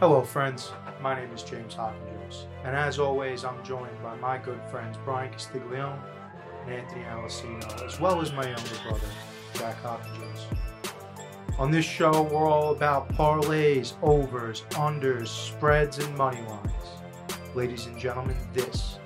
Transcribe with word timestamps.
Hello, 0.00 0.22
friends. 0.22 0.72
My 1.02 1.14
name 1.14 1.30
is 1.34 1.42
James 1.42 1.74
Hopkins, 1.74 2.46
and 2.64 2.74
as 2.74 2.98
always, 2.98 3.44
I'm 3.44 3.62
joined 3.62 4.02
by 4.02 4.16
my 4.16 4.38
good 4.38 4.62
friends 4.70 4.96
Brian 5.04 5.30
Castiglione 5.30 6.00
and 6.64 6.72
Anthony 6.72 7.02
Alessino, 7.02 7.86
as 7.86 8.00
well 8.00 8.22
as 8.22 8.32
my 8.32 8.46
younger 8.46 8.76
brother, 8.82 9.06
Jack 9.52 9.76
Hopkins. 9.82 10.46
On 11.58 11.70
this 11.70 11.84
show, 11.84 12.22
we're 12.32 12.48
all 12.48 12.72
about 12.72 13.10
parlays, 13.10 13.92
overs, 14.00 14.62
unders, 14.70 15.28
spreads, 15.28 15.98
and 15.98 16.16
money 16.16 16.40
lines. 16.48 16.72
Ladies 17.54 17.84
and 17.84 17.98
gentlemen, 17.98 18.38
this 18.54 18.99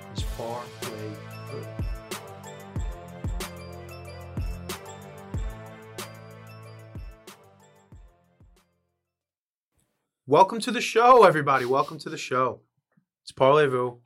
Welcome 10.35 10.59
to 10.59 10.71
the 10.71 10.81
show, 10.81 11.23
everybody. 11.23 11.63
Welcome 11.63 11.97
to 11.99 12.09
the 12.09 12.17
show. 12.17 12.59
It's 13.23 13.31
Parlez-vous. 13.31 13.99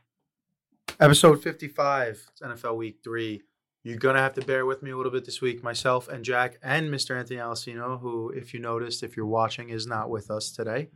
Episode 0.99 1.41
55. 1.41 2.23
It's 2.29 2.41
NFL 2.43 2.77
Week 2.77 2.99
3. 3.03 3.41
You're 3.81 3.97
going 3.97 4.13
to 4.13 4.21
have 4.21 4.35
to 4.35 4.45
bear 4.45 4.67
with 4.67 4.83
me 4.83 4.91
a 4.91 4.95
little 4.95 5.11
bit 5.11 5.25
this 5.25 5.41
week. 5.41 5.63
Myself 5.63 6.07
and 6.07 6.23
Jack 6.23 6.59
and 6.61 6.93
Mr. 6.93 7.17
Anthony 7.17 7.39
Alessino, 7.39 7.99
who, 7.99 8.29
if 8.29 8.53
you 8.53 8.59
noticed, 8.59 9.01
if 9.01 9.17
you're 9.17 9.25
watching, 9.25 9.69
is 9.69 9.87
not 9.87 10.11
with 10.11 10.29
us 10.29 10.51
today. 10.51 10.89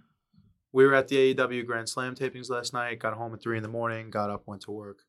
We 0.71 0.85
were 0.85 0.93
at 0.93 1.07
the 1.07 1.33
AEW 1.33 1.65
Grand 1.65 1.89
Slam 1.89 2.13
tapings 2.13 2.51
last 2.51 2.71
night, 2.71 2.99
got 2.99 3.15
home 3.15 3.33
at 3.33 3.41
3 3.41 3.57
in 3.57 3.63
the 3.63 3.69
morning, 3.69 4.11
got 4.11 4.29
up, 4.29 4.43
went 4.45 4.61
to 4.61 4.71
work. 4.71 4.99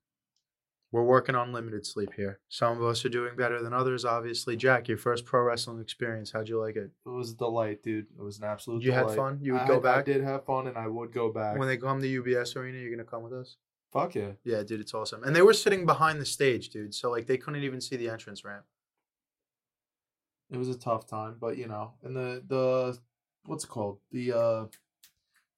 We're 0.94 1.02
working 1.02 1.34
on 1.34 1.52
limited 1.52 1.84
sleep 1.84 2.10
here. 2.14 2.38
Some 2.48 2.76
of 2.78 2.84
us 2.84 3.04
are 3.04 3.08
doing 3.08 3.34
better 3.34 3.60
than 3.60 3.72
others, 3.72 4.04
obviously. 4.04 4.54
Jack, 4.56 4.86
your 4.86 4.96
first 4.96 5.24
pro 5.24 5.42
wrestling 5.42 5.80
experience, 5.80 6.30
how'd 6.30 6.48
you 6.48 6.60
like 6.60 6.76
it? 6.76 6.92
It 7.04 7.08
was 7.08 7.32
a 7.32 7.36
delight, 7.36 7.82
dude. 7.82 8.06
It 8.16 8.22
was 8.22 8.38
an 8.38 8.44
absolute 8.44 8.80
You 8.84 8.92
had 8.92 9.10
fun? 9.10 9.40
You 9.42 9.54
would 9.54 9.62
I- 9.62 9.66
go 9.66 9.80
back? 9.80 9.98
I 9.98 10.02
did 10.02 10.22
have 10.22 10.44
fun, 10.44 10.68
and 10.68 10.78
I 10.78 10.86
would 10.86 11.12
go 11.12 11.32
back. 11.32 11.58
When 11.58 11.66
they 11.66 11.78
come 11.78 12.00
to 12.00 12.06
UBS 12.22 12.54
Arena, 12.54 12.78
you're 12.78 12.90
going 12.94 13.04
to 13.04 13.10
come 13.10 13.24
with 13.24 13.32
us? 13.32 13.56
Fuck 13.92 14.14
yeah. 14.14 14.34
Yeah, 14.44 14.62
dude, 14.62 14.78
it's 14.80 14.94
awesome. 14.94 15.24
And 15.24 15.34
they 15.34 15.42
were 15.42 15.52
sitting 15.52 15.84
behind 15.84 16.20
the 16.20 16.24
stage, 16.24 16.68
dude. 16.68 16.94
So 16.94 17.10
like 17.10 17.26
they 17.26 17.38
couldn't 17.38 17.64
even 17.64 17.80
see 17.80 17.96
the 17.96 18.08
entrance 18.08 18.44
ramp. 18.44 18.64
It 20.52 20.58
was 20.58 20.68
a 20.68 20.78
tough 20.78 21.08
time, 21.08 21.38
but 21.40 21.56
you 21.56 21.66
know, 21.66 21.94
and 22.04 22.14
the 22.14 22.40
the 22.46 22.96
what's 23.46 23.64
it 23.64 23.68
called? 23.68 23.98
The 24.12 24.32
uh 24.32 24.66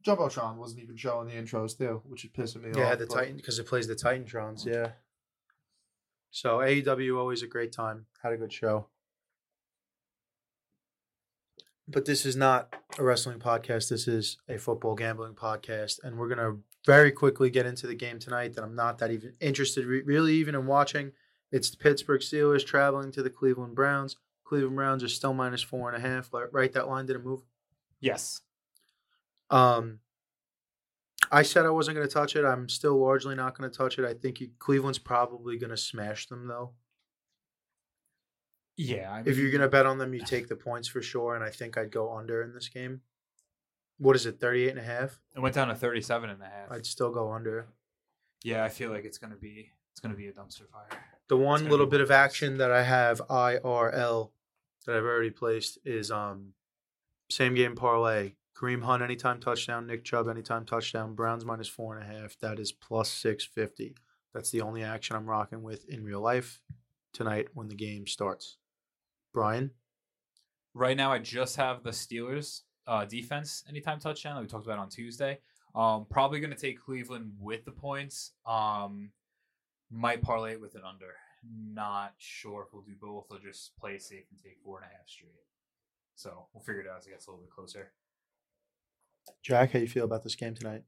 Jumbotron 0.06 0.56
wasn't 0.56 0.82
even 0.82 0.96
showing 0.96 1.28
the 1.28 1.34
intros 1.34 1.76
too, 1.76 2.00
which 2.06 2.24
is 2.24 2.30
pissing 2.30 2.62
me 2.62 2.70
Yeah, 2.74 2.84
off. 2.84 2.88
Yeah, 2.90 2.94
the 2.94 3.06
Titan 3.06 3.36
because 3.36 3.58
it 3.58 3.66
plays 3.66 3.86
the 3.86 3.94
Titantrons. 3.96 4.64
Yeah. 4.64 4.92
So 6.36 6.58
AEW 6.58 7.18
always 7.18 7.42
a 7.42 7.46
great 7.46 7.72
time. 7.72 8.04
Had 8.22 8.34
a 8.34 8.36
good 8.36 8.52
show. 8.52 8.88
But 11.88 12.04
this 12.04 12.26
is 12.26 12.36
not 12.36 12.76
a 12.98 13.02
wrestling 13.02 13.38
podcast. 13.38 13.88
This 13.88 14.06
is 14.06 14.36
a 14.46 14.58
football 14.58 14.94
gambling 14.94 15.32
podcast, 15.32 15.98
and 16.04 16.18
we're 16.18 16.28
gonna 16.28 16.58
very 16.84 17.10
quickly 17.10 17.48
get 17.48 17.64
into 17.64 17.86
the 17.86 17.94
game 17.94 18.18
tonight 18.18 18.52
that 18.52 18.64
I'm 18.64 18.74
not 18.74 18.98
that 18.98 19.10
even 19.10 19.32
interested, 19.40 19.86
re- 19.86 20.02
really, 20.02 20.34
even 20.34 20.54
in 20.54 20.66
watching. 20.66 21.12
It's 21.52 21.70
the 21.70 21.78
Pittsburgh 21.78 22.20
Steelers 22.20 22.66
traveling 22.66 23.12
to 23.12 23.22
the 23.22 23.30
Cleveland 23.30 23.74
Browns. 23.74 24.16
Cleveland 24.44 24.76
Browns 24.76 25.02
are 25.02 25.08
still 25.08 25.32
minus 25.32 25.62
four 25.62 25.90
and 25.90 25.96
a 25.96 26.06
half. 26.06 26.28
Right, 26.52 26.72
that 26.74 26.86
line 26.86 27.06
didn't 27.06 27.24
move. 27.24 27.40
Yes. 27.98 28.42
Um, 29.48 30.00
I 31.30 31.42
said 31.42 31.66
I 31.66 31.70
wasn't 31.70 31.96
going 31.96 32.06
to 32.06 32.12
touch 32.12 32.36
it. 32.36 32.44
I'm 32.44 32.68
still 32.68 32.96
largely 32.98 33.34
not 33.34 33.56
going 33.56 33.70
to 33.70 33.76
touch 33.76 33.98
it. 33.98 34.04
I 34.04 34.14
think 34.14 34.40
you, 34.40 34.50
Cleveland's 34.58 34.98
probably 34.98 35.58
going 35.58 35.70
to 35.70 35.76
smash 35.76 36.26
them, 36.26 36.46
though. 36.46 36.72
Yeah. 38.76 39.12
I 39.12 39.22
If 39.24 39.38
you're 39.38 39.50
going 39.50 39.60
to 39.62 39.68
bet 39.68 39.86
on 39.86 39.98
them, 39.98 40.14
you 40.14 40.20
take 40.20 40.48
the 40.48 40.56
points 40.56 40.88
for 40.88 41.02
sure. 41.02 41.34
And 41.34 41.44
I 41.44 41.50
think 41.50 41.76
I'd 41.78 41.90
go 41.90 42.14
under 42.14 42.42
in 42.42 42.52
this 42.52 42.68
game. 42.68 43.00
What 43.98 44.16
is 44.16 44.26
it, 44.26 44.38
38 44.40 44.70
and 44.70 44.78
a 44.78 44.82
half? 44.82 45.18
it 45.34 45.40
went 45.40 45.54
down 45.54 45.68
to 45.68 45.74
37 45.74 46.28
and 46.28 46.42
a 46.42 46.44
half. 46.44 46.70
I'd 46.70 46.84
still 46.86 47.10
go 47.10 47.32
under. 47.32 47.68
yeah, 48.44 48.62
I 48.62 48.68
feel 48.68 48.90
like 48.90 49.04
it's 49.04 49.16
gonna 49.18 49.36
be 49.36 49.70
it's 49.90 50.00
gonna 50.00 50.14
be 50.14 50.26
a 50.26 50.32
dumpster 50.32 50.68
fire. 50.70 51.00
The 51.28 51.36
one 51.38 51.68
little 51.70 51.86
bit 51.86 52.02
of 52.02 52.08
of 52.08 52.10
action 52.10 52.58
that 52.58 52.70
I 52.70 52.82
have 52.82 53.22
IRL 53.30 54.30
that 54.84 54.96
I've 54.96 55.02
already 55.02 55.30
placed 55.30 55.78
is 55.84 56.10
um 56.10 56.52
same 57.30 57.54
game 57.54 57.74
parlay. 57.74 58.34
Kareem 58.58 58.82
Hunt 58.82 59.02
anytime 59.02 59.38
touchdown, 59.40 59.86
Nick 59.86 60.04
Chubb 60.04 60.28
anytime 60.28 60.64
touchdown, 60.64 61.14
Browns 61.14 61.44
minus 61.44 61.68
four 61.68 61.96
and 61.96 62.02
a 62.02 62.20
half. 62.20 62.38
That 62.40 62.58
is 62.58 62.72
plus 62.72 63.10
six 63.10 63.44
fifty. 63.44 63.94
That's 64.32 64.50
the 64.50 64.62
only 64.62 64.82
action 64.82 65.16
I'm 65.16 65.28
rocking 65.28 65.62
with 65.62 65.88
in 65.88 66.04
real 66.04 66.20
life 66.20 66.60
tonight 67.12 67.48
when 67.54 67.68
the 67.68 67.74
game 67.74 68.06
starts. 68.06 68.56
Brian, 69.32 69.72
Right 70.76 70.96
now, 70.96 71.10
I 71.10 71.18
just 71.18 71.56
have 71.56 71.82
the 71.82 71.90
Steelers 71.90 72.60
uh, 72.86 73.06
defense 73.06 73.64
anytime 73.66 73.98
touchdown 73.98 74.34
that 74.34 74.42
we 74.42 74.46
talked 74.46 74.66
about 74.66 74.78
on 74.78 74.90
Tuesday. 74.90 75.38
Um, 75.74 76.04
probably 76.10 76.38
gonna 76.38 76.54
take 76.54 76.78
Cleveland 76.78 77.32
with 77.40 77.64
the 77.64 77.70
points. 77.70 78.32
Um, 78.46 79.10
might 79.90 80.20
parlay 80.20 80.52
it 80.52 80.60
with 80.60 80.74
an 80.74 80.82
under. 80.86 81.14
Not 81.50 82.12
sure 82.18 82.64
if 82.66 82.74
we'll 82.74 82.82
do 82.82 82.94
both 83.00 83.26
or 83.30 83.38
just 83.38 83.74
play 83.78 83.98
safe 83.98 84.24
and 84.30 84.38
take 84.42 84.58
four 84.62 84.76
and 84.78 84.86
a 84.86 84.94
half 84.94 85.08
straight. 85.08 85.30
So 86.14 86.48
we'll 86.52 86.62
figure 86.62 86.82
it 86.82 86.88
out 86.88 86.98
as 86.98 87.06
it 87.06 87.10
gets 87.10 87.26
a 87.26 87.30
little 87.30 87.44
bit 87.44 87.50
closer. 87.50 87.92
Jack, 89.42 89.72
how 89.72 89.78
you 89.78 89.88
feel 89.88 90.04
about 90.04 90.22
this 90.24 90.34
game 90.34 90.54
tonight? 90.54 90.82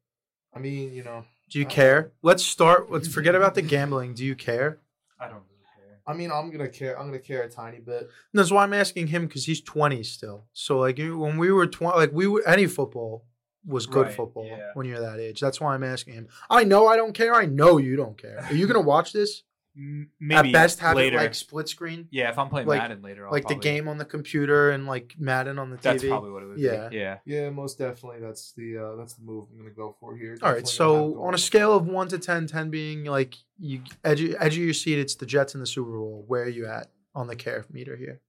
I 0.54 0.58
mean, 0.58 0.92
you 0.92 1.04
know, 1.04 1.24
Do 1.50 1.58
you 1.58 1.66
I- 1.66 1.68
care? 1.68 2.12
Let's 2.22 2.44
start. 2.44 2.90
Let's 2.90 3.08
forget 3.14 3.34
about 3.34 3.54
the 3.54 3.62
gambling. 3.62 4.14
Do 4.14 4.24
you 4.24 4.34
care? 4.34 4.78
I 5.20 5.24
don't 5.26 5.34
really 5.48 5.64
care. 5.76 6.00
I 6.06 6.14
mean, 6.14 6.30
I'm 6.32 6.50
gonna 6.50 6.68
care. 6.68 6.98
I'm 6.98 7.06
gonna 7.06 7.18
care 7.18 7.42
a 7.42 7.48
tiny 7.50 7.78
bit. 7.80 8.08
That's 8.32 8.50
why 8.50 8.62
I'm 8.64 8.72
asking 8.74 9.08
him 9.08 9.26
because 9.26 9.44
he's 9.46 9.60
20 9.60 10.02
still. 10.02 10.46
So 10.52 10.78
like 10.78 10.98
when 10.98 11.38
we 11.38 11.52
were 11.52 11.66
20, 11.66 11.96
like 11.96 12.12
we 12.12 12.26
were 12.26 12.42
any 12.46 12.66
football 12.66 13.24
was 13.66 13.86
good 13.86 14.06
Right, 14.06 14.14
football 14.14 14.46
yeah. 14.46 14.70
when 14.74 14.86
you're 14.86 15.00
that 15.00 15.18
age. 15.20 15.40
That's 15.40 15.60
why 15.60 15.74
I'm 15.74 15.84
asking 15.84 16.14
him. 16.14 16.28
I 16.48 16.64
know 16.64 16.86
I 16.86 16.96
don't 16.96 17.12
care. 17.12 17.34
I 17.34 17.44
know 17.44 17.76
you 17.76 17.96
don't 17.96 18.16
care. 18.16 18.42
Are 18.48 18.54
you 18.54 18.66
gonna 18.66 18.80
watch 18.80 19.12
this? 19.12 19.42
M- 19.78 20.10
Maybe 20.18 20.48
At 20.48 20.52
best, 20.52 20.80
have 20.80 20.96
later. 20.96 21.18
it 21.18 21.20
like 21.20 21.34
split 21.36 21.68
screen, 21.68 22.08
yeah, 22.10 22.30
if 22.30 22.38
I'm 22.38 22.48
playing 22.48 22.66
like- 22.66 22.80
Madden 22.82 23.00
later, 23.00 23.26
I'll 23.26 23.32
like 23.32 23.46
the 23.46 23.54
game 23.54 23.86
on 23.86 23.96
the 23.96 24.04
computer 24.04 24.70
and 24.72 24.86
like 24.86 25.14
Madden 25.18 25.56
on 25.58 25.70
the 25.70 25.76
TV. 25.76 25.82
That's 25.82 26.04
probably 26.04 26.30
what 26.32 26.42
it 26.42 26.46
would 26.46 26.58
Yeah. 26.58 26.88
be. 26.88 26.96
Yeah. 26.96 27.18
Yeah, 27.24 27.50
most 27.50 27.78
definitely. 27.78 28.20
That's 28.20 28.52
the 28.52 28.76
uh 28.76 28.96
that's 28.96 29.14
the 29.14 29.22
move 29.22 29.46
I'm 29.52 29.58
gonna 29.58 29.70
go 29.70 29.94
for 30.00 30.16
here. 30.16 30.36
All 30.42 30.50
right. 30.50 30.64
Definitely 30.64 30.86
gonna 30.86 31.14
So 31.14 31.22
on 31.22 31.34
a 31.34 31.38
scale 31.38 31.76
of 31.76 31.86
one 31.86 32.08
to 32.08 32.18
10, 32.18 32.48
10 32.48 32.70
being 32.70 33.04
like 33.04 33.36
you 33.58 33.82
edge, 34.02 34.20
edge 34.22 34.56
of 34.58 34.64
your 34.64 34.74
seat, 34.74 34.98
it's 34.98 35.14
the 35.14 35.26
Jets 35.26 35.54
in 35.54 35.60
the 35.60 35.66
Super 35.66 35.92
Bowl. 35.96 36.24
Where 36.26 36.42
are 36.42 36.48
you 36.48 36.66
at 36.66 36.90
on 37.14 37.28
the 37.28 37.36
care 37.36 37.64
meter 37.70 37.96
here? 37.96 38.20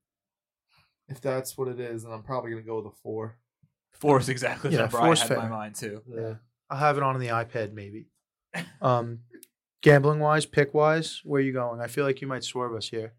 if 1.07 1.19
that's 1.19 1.57
what 1.57 1.67
it 1.67 1.79
is, 1.79 2.03
then 2.03 2.11
I'm 2.11 2.21
probably 2.21 2.51
gonna 2.51 2.61
go 2.61 2.77
with 2.77 2.85
a 2.93 2.95
four. 3.01 3.37
Four 3.93 4.19
is 4.19 4.29
exactly 4.29 4.69
the 4.69 4.75
Yeah, 4.75 4.81
number 4.83 4.99
I 5.01 5.05
four's 5.05 5.21
had 5.23 5.31
in 5.31 5.37
my 5.37 5.49
mind 5.49 5.73
too. 5.75 6.03
Yeah. 6.07 6.35
I'll 6.69 6.77
have 6.77 6.97
it 6.97 7.03
on 7.03 7.17
the 7.19 7.29
iPad 7.29 7.73
maybe. 7.73 8.05
Um, 8.81 9.19
gambling 9.81 10.19
wise, 10.19 10.45
pick 10.45 10.73
wise, 10.73 11.21
where 11.23 11.39
are 11.39 11.43
you 11.43 11.53
going? 11.53 11.79
I 11.81 11.87
feel 11.87 12.05
like 12.05 12.21
you 12.21 12.27
might 12.27 12.43
swerve 12.43 12.73
us 12.75 12.89
here. 12.89 13.13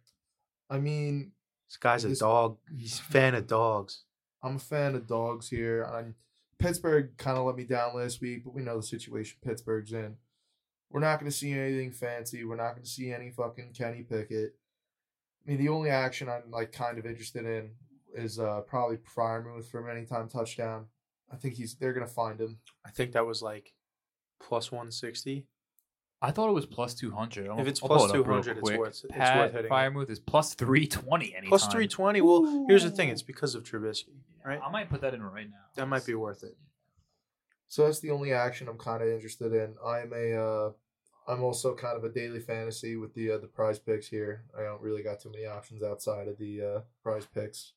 I 0.68 0.78
mean, 0.78 1.32
This 1.68 1.76
guy's 1.76 2.04
a 2.04 2.08
This- 2.08 2.18
dog. 2.18 2.58
He's 2.76 2.98
a 2.98 3.02
fan 3.04 3.34
of 3.36 3.46
dogs. 3.46 4.02
I'm 4.42 4.56
a 4.56 4.58
fan 4.58 4.96
of 4.96 5.06
dogs 5.06 5.50
here. 5.50 5.84
And 5.84 6.16
Pittsburgh 6.58 7.16
kind 7.16 7.38
of 7.38 7.44
let 7.46 7.54
me 7.54 7.62
down 7.64 7.94
last 7.94 8.20
week, 8.20 8.42
but 8.44 8.54
we 8.54 8.62
know 8.62 8.76
the 8.78 8.82
situation 8.82 9.38
Pittsburgh's 9.40 9.92
in. 9.92 10.16
We're 10.90 10.98
not 10.98 11.20
going 11.20 11.30
to 11.30 11.36
see 11.36 11.52
anything 11.52 11.92
fancy. 11.92 12.42
We're 12.44 12.56
not 12.56 12.72
going 12.72 12.82
to 12.82 12.88
see 12.90 13.12
any 13.12 13.30
fucking 13.30 13.72
Kenny 13.74 14.02
Pickett. 14.02 14.56
I 15.46 15.48
mean, 15.48 15.58
the 15.58 15.68
only 15.68 15.90
action 15.90 16.28
I'm 16.28 16.50
like 16.50 16.72
kind 16.72 16.98
of 16.98 17.06
interested 17.06 17.46
in 17.46 17.76
is 18.12 18.40
uh 18.40 18.62
probably 18.62 18.96
Freiermuth 18.96 19.66
for 19.70 19.88
an 19.88 19.96
anytime 19.96 20.28
touchdown. 20.28 20.86
I 21.30 21.36
think 21.36 21.54
he's 21.54 21.76
they're 21.76 21.92
gonna 21.92 22.08
find 22.08 22.40
him. 22.40 22.58
I 22.84 22.90
think 22.90 23.12
that 23.12 23.24
was 23.26 23.40
like 23.42 23.72
plus 24.40 24.72
160. 24.72 25.46
I 26.22 26.30
thought 26.32 26.48
it 26.50 26.52
was 26.52 26.66
plus 26.66 26.94
two 26.94 27.10
hundred. 27.10 27.46
If 27.58 27.66
it's 27.66 27.80
plus 27.80 28.12
200, 28.12 28.58
it's 28.58 28.70
worth- 28.70 28.88
it's 28.88 29.06
Pat 29.08 29.38
worth 29.38 29.52
hitting 29.52 29.66
it. 29.66 29.70
Freiermuth 29.70 30.10
is 30.10 30.20
plus 30.20 30.54
three 30.54 30.86
twenty. 30.86 31.34
Anytime. 31.34 31.48
Plus 31.48 31.62
320. 31.62 32.20
Well, 32.20 32.66
here's 32.68 32.82
the 32.82 32.90
thing 32.90 33.08
it's 33.08 33.22
because 33.22 33.54
of 33.54 33.62
Trubisky, 33.64 34.18
right? 34.44 34.60
I 34.62 34.70
might 34.70 34.90
put 34.90 35.00
that 35.00 35.14
in 35.14 35.22
right 35.22 35.48
now. 35.48 35.56
That 35.76 35.86
might 35.88 36.04
be 36.04 36.14
worth 36.14 36.42
it. 36.42 36.56
So 37.68 37.86
that's 37.86 38.00
the 38.00 38.10
only 38.10 38.32
action 38.32 38.68
I'm 38.68 38.76
kind 38.78 39.02
of 39.02 39.08
interested 39.08 39.52
in. 39.54 39.76
I'm 39.84 40.12
a 40.12 40.34
uh 40.34 40.70
I'm 41.28 41.42
also 41.42 41.74
kind 41.74 41.96
of 41.96 42.04
a 42.04 42.08
daily 42.10 42.40
fantasy 42.40 42.96
with 42.96 43.14
the 43.14 43.32
uh, 43.32 43.38
the 43.38 43.46
prize 43.46 43.78
picks 43.78 44.08
here. 44.08 44.44
I 44.58 44.62
don't 44.62 44.82
really 44.82 45.02
got 45.02 45.20
too 45.20 45.30
many 45.30 45.46
options 45.46 45.82
outside 45.82 46.26
of 46.28 46.36
the 46.38 46.60
uh, 46.62 46.80
prize 47.02 47.26
picks. 47.26 47.72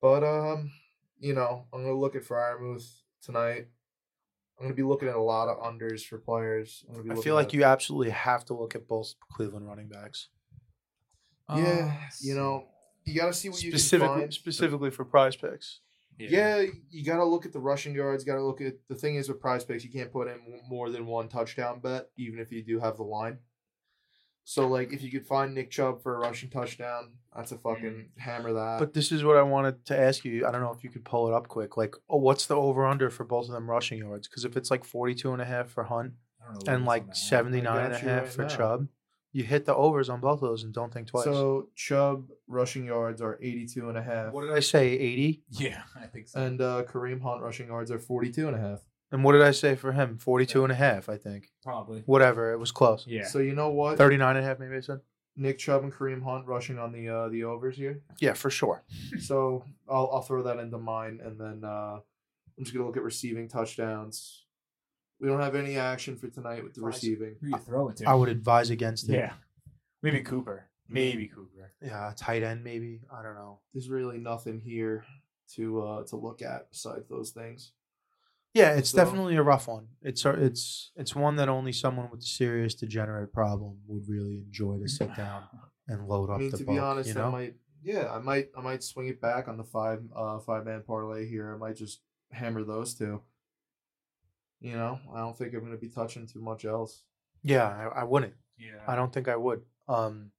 But 0.00 0.24
um, 0.24 0.72
you 1.20 1.34
know, 1.34 1.66
I'm 1.72 1.82
gonna 1.82 1.94
look 1.98 2.16
at 2.16 2.24
Freiermuth 2.24 3.00
tonight. 3.22 3.68
I'm 4.58 4.66
gonna 4.66 4.74
be 4.74 4.82
looking 4.82 5.08
at 5.08 5.16
a 5.16 5.20
lot 5.22 5.48
of 5.48 5.58
unders 5.58 6.04
for 6.04 6.18
players. 6.18 6.84
I'm 6.88 6.94
gonna 6.96 7.14
be 7.14 7.20
I 7.20 7.22
feel 7.22 7.34
like 7.34 7.48
at- 7.48 7.54
you 7.54 7.64
absolutely 7.64 8.10
have 8.10 8.44
to 8.46 8.54
look 8.54 8.74
at 8.74 8.86
both 8.86 9.14
Cleveland 9.32 9.66
running 9.66 9.88
backs. 9.88 10.28
Yeah, 11.50 11.92
Uh, 12.02 12.06
you 12.22 12.34
know, 12.34 12.68
you 13.04 13.14
got 13.20 13.26
to 13.26 13.34
see 13.34 13.48
what 13.50 13.62
you 13.62 13.70
can 13.70 13.78
Specifically, 13.78 14.20
find. 14.22 14.32
specifically 14.34 14.90
for 14.90 15.04
prize 15.04 15.36
picks. 15.36 15.80
Yeah, 16.18 16.64
you 16.90 17.04
got 17.04 17.16
to 17.16 17.24
look 17.24 17.44
at 17.44 17.52
the 17.52 17.58
rushing 17.60 17.94
yards. 17.94 18.22
Got 18.24 18.36
to 18.36 18.42
look 18.42 18.60
at 18.60 18.74
the 18.88 18.94
thing 18.94 19.16
is 19.16 19.28
with 19.28 19.40
prize 19.40 19.64
picks, 19.64 19.84
you 19.84 19.90
can't 19.90 20.12
put 20.12 20.28
in 20.28 20.38
more 20.68 20.88
than 20.88 21.06
one 21.06 21.28
touchdown 21.28 21.80
bet, 21.80 22.08
even 22.16 22.38
if 22.38 22.50
you 22.52 22.62
do 22.64 22.78
have 22.80 22.96
the 22.96 23.02
line. 23.02 23.38
So 24.44 24.68
like, 24.68 24.92
if 24.92 25.02
you 25.02 25.10
could 25.10 25.26
find 25.26 25.54
Nick 25.54 25.70
Chubb 25.70 26.02
for 26.02 26.14
a 26.14 26.18
rushing 26.18 26.50
touchdown, 26.50 27.12
that's 27.34 27.50
a 27.52 27.56
fucking 27.58 28.10
hammer 28.18 28.52
that. 28.52 28.78
But 28.78 28.92
this 28.92 29.10
is 29.10 29.24
what 29.24 29.36
I 29.36 29.42
wanted 29.42 29.84
to 29.86 29.98
ask 29.98 30.24
you. 30.24 30.46
I 30.46 30.50
don't 30.52 30.60
know 30.60 30.72
if 30.72 30.84
you 30.84 30.90
could 30.90 31.04
pull 31.04 31.28
it 31.28 31.34
up 31.34 31.48
quick. 31.48 31.76
Like, 31.76 31.94
oh, 32.10 32.18
what's 32.18 32.46
the 32.46 32.54
over 32.54 32.86
under 32.86 33.08
for 33.10 33.24
both 33.24 33.46
of 33.46 33.52
them 33.52 33.68
rushing 33.70 33.98
yards? 33.98 34.28
Because 34.28 34.44
if 34.44 34.56
it's 34.56 34.70
like 34.70 34.84
42 34.84 35.32
and 35.32 35.40
a 35.40 35.44
half 35.46 35.68
for 35.70 35.84
Hunt 35.84 36.12
I 36.40 36.44
don't 36.44 36.54
know 36.54 36.58
what 36.58 36.76
and 36.76 36.84
like 36.84 37.08
on 37.08 37.14
79 37.14 37.84
and 37.84 37.94
a 37.94 37.98
half 37.98 38.22
right 38.22 38.30
for 38.30 38.42
now. 38.42 38.48
Chubb, 38.48 38.88
you 39.32 39.44
hit 39.44 39.64
the 39.64 39.74
overs 39.74 40.08
on 40.08 40.20
both 40.20 40.42
of 40.42 40.48
those 40.48 40.62
and 40.62 40.72
don't 40.72 40.92
think 40.92 41.08
twice. 41.08 41.24
so 41.24 41.68
Chubb 41.74 42.28
rushing 42.46 42.84
yards 42.84 43.20
are 43.22 43.38
82 43.42 43.88
and 43.88 43.98
a 43.98 44.02
half. 44.02 44.32
what 44.32 44.42
did 44.42 44.52
I 44.52 44.60
say? 44.60 44.88
80? 44.92 45.42
Yeah, 45.50 45.82
I 46.00 46.06
think 46.06 46.28
so. 46.28 46.40
And 46.40 46.60
uh, 46.60 46.84
Kareem 46.84 47.22
Hunt 47.22 47.42
rushing 47.42 47.68
yards 47.68 47.90
are 47.90 47.98
42 47.98 48.46
and 48.46 48.56
a 48.56 48.60
half. 48.60 48.80
And 49.14 49.22
what 49.22 49.32
did 49.32 49.42
I 49.42 49.52
say 49.52 49.76
for 49.76 49.92
him? 49.92 50.18
42 50.18 50.64
and 50.64 50.72
a 50.72 50.74
half, 50.74 51.08
I 51.08 51.16
think. 51.16 51.52
Probably. 51.62 52.02
Whatever. 52.04 52.52
It 52.52 52.58
was 52.58 52.72
close. 52.72 53.06
Yeah. 53.06 53.26
So 53.28 53.38
you 53.38 53.54
know 53.54 53.70
what? 53.70 53.96
39 53.96 54.36
and 54.36 54.44
a 54.44 54.48
half, 54.48 54.58
maybe 54.58 54.74
I 54.74 54.80
said. 54.80 55.02
Nick 55.36 55.58
Chubb 55.58 55.84
and 55.84 55.92
Kareem 55.92 56.20
Hunt 56.20 56.46
rushing 56.48 56.80
on 56.80 56.90
the 56.90 57.08
uh, 57.08 57.28
the 57.28 57.44
overs 57.44 57.76
here. 57.76 58.02
Yeah, 58.20 58.32
for 58.32 58.50
sure. 58.50 58.82
So 59.20 59.64
I'll 59.88 60.10
I'll 60.12 60.22
throw 60.22 60.42
that 60.42 60.58
into 60.58 60.78
mine, 60.78 61.20
and 61.24 61.40
then 61.40 61.62
uh, 61.64 62.00
I'm 62.58 62.64
just 62.64 62.74
gonna 62.74 62.86
look 62.86 62.96
at 62.96 63.04
receiving 63.04 63.46
touchdowns. 63.48 64.46
We 65.20 65.28
don't 65.28 65.40
have 65.40 65.54
any 65.54 65.76
action 65.76 66.16
for 66.16 66.26
tonight 66.26 66.64
with 66.64 66.74
the 66.74 66.80
Fries. 66.80 66.94
receiving. 66.94 67.36
Who 67.40 67.48
you 67.48 67.58
throw 67.58 67.88
it 67.90 67.98
to? 67.98 68.08
I 68.08 68.14
would 68.14 68.28
advise 68.28 68.70
against 68.70 69.08
it. 69.08 69.14
Yeah. 69.14 69.32
Maybe 70.02 70.22
Cooper. 70.22 70.66
Maybe 70.88 71.28
Cooper. 71.28 71.72
Yeah, 71.80 72.12
tight 72.16 72.42
end, 72.42 72.64
maybe. 72.64 73.00
I 73.16 73.22
don't 73.22 73.34
know. 73.34 73.60
There's 73.72 73.88
really 73.88 74.18
nothing 74.18 74.60
here 74.60 75.04
to 75.54 75.82
uh, 75.82 76.04
to 76.06 76.16
look 76.16 76.42
at 76.42 76.70
besides 76.70 77.08
those 77.08 77.30
things. 77.30 77.72
Yeah, 78.54 78.76
it's 78.76 78.90
So- 78.90 78.98
definitely 78.98 79.36
a 79.36 79.42
rough 79.42 79.66
one. 79.68 79.88
It's 80.00 80.24
it's 80.24 80.92
it's 80.96 81.14
one 81.14 81.36
that 81.36 81.48
only 81.48 81.72
someone 81.72 82.08
with 82.10 82.20
a 82.20 82.26
serious 82.26 82.74
degenerate 82.74 83.32
problem 83.32 83.78
would 83.86 84.08
really 84.08 84.38
enjoy 84.46 84.78
to 84.78 84.88
sit 84.88 85.14
down 85.16 85.42
and 85.88 86.06
load 86.08 86.30
up 86.30 86.36
I 86.36 86.38
mean, 86.38 86.50
the 86.50 86.58
to 86.58 86.64
book. 86.64 86.74
be 86.74 86.78
honest, 86.78 87.08
you 87.08 87.14
know? 87.14 87.26
I 87.26 87.30
might 87.30 87.54
yeah, 87.82 88.10
I 88.12 88.18
might 88.20 88.48
I 88.56 88.60
might 88.62 88.82
swing 88.84 89.08
it 89.08 89.20
back 89.20 89.48
on 89.48 89.56
the 89.58 89.64
five 89.64 90.02
uh 90.14 90.38
five 90.38 90.64
man 90.64 90.82
parlay 90.86 91.28
here. 91.28 91.52
I 91.52 91.58
might 91.58 91.76
just 91.76 92.00
hammer 92.30 92.62
those 92.64 92.94
two. 92.94 93.20
You 94.60 94.74
know, 94.76 94.98
I 95.12 95.18
don't 95.18 95.36
think 95.36 95.52
I'm 95.52 95.60
gonna 95.64 95.76
be 95.76 95.88
touching 95.90 96.26
too 96.26 96.40
much 96.40 96.64
else. 96.64 97.02
yeah, 97.42 97.66
I, 97.68 98.00
I 98.00 98.04
wouldn't. 98.04 98.34
Yeah. 98.56 98.80
I 98.86 98.94
don't 98.94 99.12
think 99.12 99.26
I 99.28 99.36
would. 99.36 99.62
Um, 99.88 100.30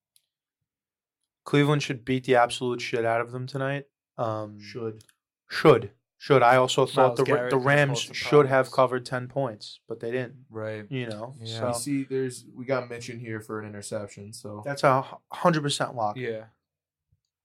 Cleveland 1.43 1.83
should 1.83 2.05
beat 2.05 2.23
the 2.23 2.35
absolute 2.35 2.81
shit 2.81 3.05
out 3.05 3.21
of 3.21 3.31
them 3.31 3.45
tonight. 3.45 3.85
Um, 4.17 4.59
Should 4.61 5.03
should 5.49 5.91
should. 6.25 6.41
I 6.41 6.55
also 6.55 6.85
thought 6.87 7.09
Myles 7.09 7.17
the 7.19 7.23
Garrett 7.23 7.51
the 7.51 7.57
can 7.57 7.65
Rams 7.67 7.89
cause 7.99 8.05
some 8.05 8.13
should 8.15 8.45
have 8.47 8.65
problems. 8.65 8.73
covered 8.75 9.05
ten 9.05 9.27
points, 9.27 9.79
but 9.87 9.99
they 9.99 10.09
didn't. 10.11 10.45
Right. 10.49 10.85
You 10.89 11.07
know, 11.07 11.35
Yeah. 11.39 11.59
so 11.59 11.67
you 11.67 11.73
see, 11.75 12.03
there's 12.03 12.45
we 12.55 12.65
got 12.65 12.89
mention 12.89 13.19
here 13.19 13.39
for 13.41 13.59
an 13.59 13.67
interception. 13.67 14.33
So 14.33 14.63
that's 14.65 14.83
a 14.83 15.05
hundred 15.31 15.61
percent 15.61 15.95
lock. 15.95 16.17
Yeah. 16.17 16.45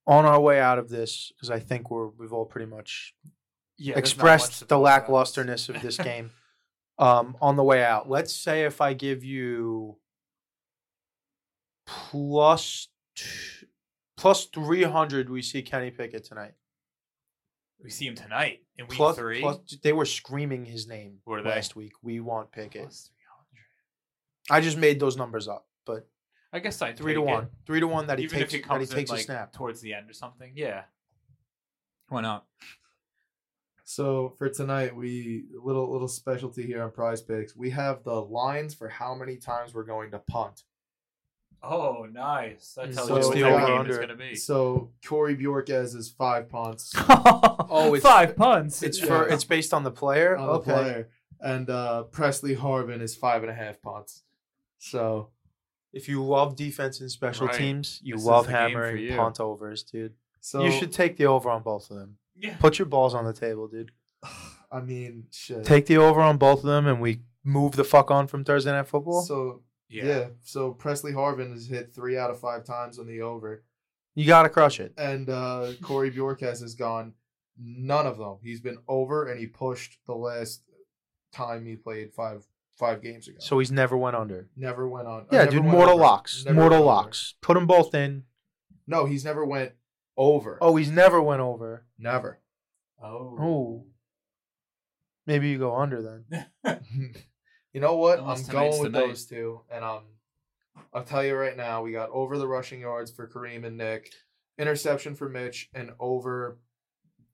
On 0.06 0.24
our 0.24 0.40
way 0.40 0.58
out 0.60 0.78
of 0.78 0.88
this, 0.88 1.30
because 1.36 1.50
I 1.50 1.58
think 1.60 1.90
we're 1.90 2.08
we've 2.08 2.32
all 2.32 2.46
pretty 2.46 2.66
much 2.70 3.14
Yeah. 3.76 3.94
there's 3.94 4.16
not 4.16 4.22
much 4.24 4.40
to 4.40 4.44
expressed 4.46 4.60
the 4.60 4.66
talk 4.78 4.80
about. 4.80 5.06
lacklusterness 5.08 5.68
of 5.68 5.82
this 5.82 5.98
game. 5.98 6.30
um, 6.98 7.36
on 7.42 7.56
the 7.56 7.64
way 7.64 7.84
out, 7.84 8.08
let's 8.08 8.34
say 8.34 8.64
if 8.64 8.80
I 8.80 8.94
give 8.94 9.22
you 9.24 9.98
plus 11.86 12.88
t- 13.16 13.66
plus 14.16 14.46
three 14.46 14.84
hundred, 14.84 15.28
we 15.28 15.42
see 15.42 15.62
Kenny 15.62 15.90
Pickett 15.90 16.24
tonight. 16.24 16.52
We 17.82 17.90
see 17.90 18.06
him 18.06 18.14
tonight 18.14 18.62
in 18.76 18.86
week 18.86 18.96
Plus- 18.96 19.16
three. 19.16 19.40
plus- 19.40 19.76
they 19.82 19.92
were 19.92 20.04
screaming 20.04 20.64
his 20.66 20.86
name 20.86 21.18
Were 21.24 21.42
they? 21.42 21.48
last 21.50 21.76
week. 21.76 21.92
We 22.02 22.20
want 22.20 22.52
Pickett. 22.52 22.82
Plus 22.82 23.10
300. 24.48 24.58
I 24.58 24.60
just 24.62 24.76
made 24.76 25.00
those 25.00 25.16
numbers 25.16 25.48
up, 25.48 25.66
but 25.86 26.08
I 26.52 26.58
guess 26.58 26.82
I 26.82 26.92
three 26.92 27.14
to 27.14 27.22
one, 27.22 27.48
three 27.66 27.80
to 27.80 27.86
one 27.86 28.06
that 28.08 28.18
he 28.18 28.24
Even 28.24 28.40
takes 28.40 28.52
if 28.54 28.60
he 28.60 28.62
that 28.62 28.64
he 28.64 28.68
comes 28.78 28.90
in 28.90 28.96
takes 28.96 29.10
a 29.10 29.14
like 29.14 29.22
snap. 29.24 29.52
towards 29.52 29.80
the 29.80 29.94
end 29.94 30.10
or 30.10 30.12
something. 30.12 30.52
Yeah. 30.56 30.82
Why 32.08 32.20
not? 32.22 32.46
So 33.84 34.34
for 34.38 34.48
tonight, 34.48 34.94
we 34.94 35.44
little 35.62 35.90
little 35.90 36.08
specialty 36.08 36.62
here 36.64 36.82
on 36.82 36.90
Prize 36.92 37.22
Picks. 37.22 37.56
We 37.56 37.70
have 37.70 38.04
the 38.04 38.14
lines 38.20 38.74
for 38.74 38.88
how 38.88 39.14
many 39.14 39.36
times 39.36 39.74
we're 39.74 39.84
going 39.84 40.10
to 40.12 40.18
punt. 40.18 40.62
Oh, 41.62 42.06
nice. 42.10 42.72
That 42.76 42.92
tells 42.94 43.08
So 43.08 43.16
you 43.18 43.26
what 43.26 43.34
the 43.34 43.40
type 43.42 43.52
over 43.52 43.66
game 43.66 43.78
under? 43.78 43.90
it's 43.90 43.98
going 43.98 44.08
to 44.08 44.14
be. 44.16 44.34
So 44.34 44.90
Corey 45.06 45.36
Bojorquez 45.36 45.94
is 45.94 46.10
five 46.10 46.48
punts 46.48 46.92
Oh, 46.98 47.94
it's- 47.94 48.02
five 48.02 48.34
punts. 48.36 48.82
It's 48.82 48.98
Yeah. 49.00 49.06
for 49.06 49.28
it's 49.28 49.44
based 49.44 49.74
on 49.74 49.84
the 49.84 49.90
player. 49.90 50.36
on 50.36 50.52
the 50.54 50.60
player, 50.60 51.08
and 51.40 51.68
uh, 51.68 52.04
Pressley 52.04 52.56
Harvin 52.56 53.00
is 53.02 53.14
five 53.14 53.42
and 53.42 53.50
a 53.50 53.54
half 53.54 53.80
punts. 53.82 54.22
So 54.78 55.28
if 55.92 56.08
you 56.08 56.24
love 56.24 56.56
defense 56.56 57.00
and 57.00 57.10
special 57.10 57.46
Right. 57.48 57.56
teams, 57.58 58.00
you 58.02 58.14
This 58.14 58.24
love 58.24 58.46
the 58.46 58.52
game 58.52 58.72
for 58.72 58.84
hammering 58.86 59.04
you. 59.04 59.16
punt 59.16 59.40
overs, 59.40 59.82
dude. 59.82 60.14
so 60.40 60.64
you 60.64 60.70
should 60.72 60.92
take 60.92 61.16
the 61.18 61.26
over 61.26 61.50
on 61.50 61.62
both 61.62 61.90
of 61.90 61.96
them. 61.98 62.16
yeah. 62.36 62.56
Put 62.58 62.78
your 62.78 62.86
balls 62.86 63.14
on 63.14 63.24
the 63.26 63.32
table, 63.34 63.68
dude. 63.68 63.90
I 64.72 64.80
mean, 64.80 65.26
shit. 65.30 65.64
Take 65.64 65.86
the 65.86 65.98
over 65.98 66.20
on 66.20 66.38
both 66.38 66.60
of 66.60 66.66
them, 66.66 66.86
and 66.86 67.00
we 67.00 67.20
move 67.44 67.72
the 67.72 67.84
fuck 67.84 68.10
on 68.10 68.26
from 68.28 68.44
Thursday 68.44 68.70
Night 68.70 68.86
Football. 68.86 69.22
So 69.22 69.62
Yeah. 69.90 70.04
yeah. 70.04 70.26
so 70.42 70.72
Pressley 70.72 71.12
Harvin 71.12 71.50
has 71.52 71.66
hit 71.66 71.92
three 71.92 72.16
out 72.16 72.30
of 72.30 72.38
five 72.40 72.64
times 72.64 72.98
on 72.98 73.06
the 73.06 73.20
over, 73.22 73.64
you 74.14 74.24
gotta 74.26 74.48
crush 74.48 74.78
it. 74.80 74.94
and 74.96 75.28
uh, 75.28 75.72
Corey 75.82 76.10
Bojorquez 76.12 76.60
has 76.62 76.74
gone 76.74 77.14
none 77.58 78.06
of 78.06 78.16
them. 78.18 78.36
He's 78.42 78.60
been 78.60 78.78
over, 78.88 79.26
and 79.28 79.38
he 79.40 79.46
pushed 79.46 79.98
the 80.06 80.14
last 80.14 80.62
time 81.32 81.66
he 81.66 81.76
played 81.76 82.12
five 82.14 82.44
five 82.78 83.02
games 83.02 83.28
ago. 83.28 83.36
So 83.40 83.58
he's 83.58 83.70
never 83.72 83.96
went 83.96 84.16
under. 84.16 84.48
never 84.56 84.88
went 84.88 85.06
on. 85.06 85.22
uh, 85.22 85.24
Yeah, 85.32 85.38
never 85.40 85.50
dude. 85.50 85.64
Mortal 85.64 85.94
over. 85.94 86.02
locks. 86.02 86.44
Never 86.46 86.54
Mortal 86.58 86.78
went 86.78 86.88
over. 86.88 86.94
locks. 86.96 87.34
Put 87.42 87.54
them 87.54 87.66
both 87.66 87.94
in. 87.94 88.22
No, 88.86 89.04
he's 89.06 89.24
never 89.24 89.44
went 89.44 89.72
over. 90.16 90.56
Oh, 90.60 90.76
he's 90.76 90.90
never 90.90 91.20
went 91.20 91.40
over. 91.42 91.84
never. 91.98 92.40
Oh. 93.02 93.36
Oh. 93.40 93.84
Maybe 95.26 95.48
you 95.50 95.58
go 95.58 95.76
under 95.76 96.00
then. 96.02 96.46
you 97.72 97.80
know 97.80 97.96
what? 97.96 98.18
Unless 98.20 98.48
I'm 98.48 98.52
going 98.52 98.82
with 98.82 98.92
the 98.92 98.98
night. 99.00 99.06
those 99.08 99.26
two, 99.26 99.60
and 99.72 99.84
um, 99.84 100.02
I'll 100.92 101.04
tell 101.04 101.24
you 101.24 101.34
right 101.36 101.56
now, 101.56 101.82
we 101.82 101.92
got 101.92 102.10
over 102.10 102.38
the 102.38 102.46
rushing 102.48 102.80
yards 102.80 103.10
for 103.10 103.28
Kareem 103.28 103.64
and 103.64 103.76
Nick, 103.76 104.12
interception 104.58 105.14
for 105.14 105.28
Mitch, 105.28 105.68
and 105.74 105.90
over. 106.00 106.58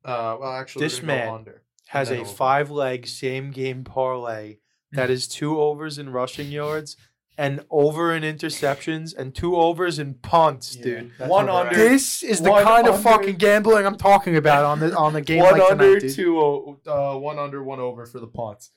Uh, 0.04 0.36
well, 0.40 0.52
actually, 0.52 0.84
This 0.86 1.02
man 1.02 1.28
go 1.28 1.34
under. 1.34 1.62
Has 1.88 2.10
a 2.10 2.20
over. 2.20 2.24
five 2.28 2.70
leg 2.70 3.06
same 3.06 3.50
game 3.50 3.84
parlay 3.84 4.58
that 4.92 5.10
is 5.10 5.28
two 5.28 5.60
overs 5.60 5.98
in 5.98 6.10
rushing 6.10 6.48
yards 6.50 6.96
and 7.38 7.64
over 7.70 8.14
in 8.14 8.22
interceptions 8.22 9.14
and 9.16 9.34
two 9.34 9.56
overs 9.56 9.98
in 9.98 10.14
punts, 10.14 10.74
Yeah, 10.76 10.82
dude. 10.84 11.12
One 11.18 11.48
under. 11.48 11.74
This 11.74 12.22
is 12.22 12.40
the 12.40 12.50
One 12.50 12.64
kind 12.64 12.88
of 12.88 13.02
fucking 13.02 13.36
gambling 13.36 13.84
I'm 13.86 13.96
talking 13.96 14.36
about 14.36 14.64
on 14.64 14.80
the 14.80 14.96
on 14.96 15.12
the 15.12 15.20
game 15.22 15.42
one 15.42 15.58
like 15.58 15.70
under, 15.70 15.84
tonight, 15.94 16.00
dude. 16.00 16.14
two, 16.16 16.40
o- 16.40 16.80
uh, 16.86 17.18
one 17.18 17.38
under, 17.38 17.62
one 17.62 17.78
over 17.80 18.06
for 18.06 18.20
the 18.20 18.26
punts. 18.26 18.70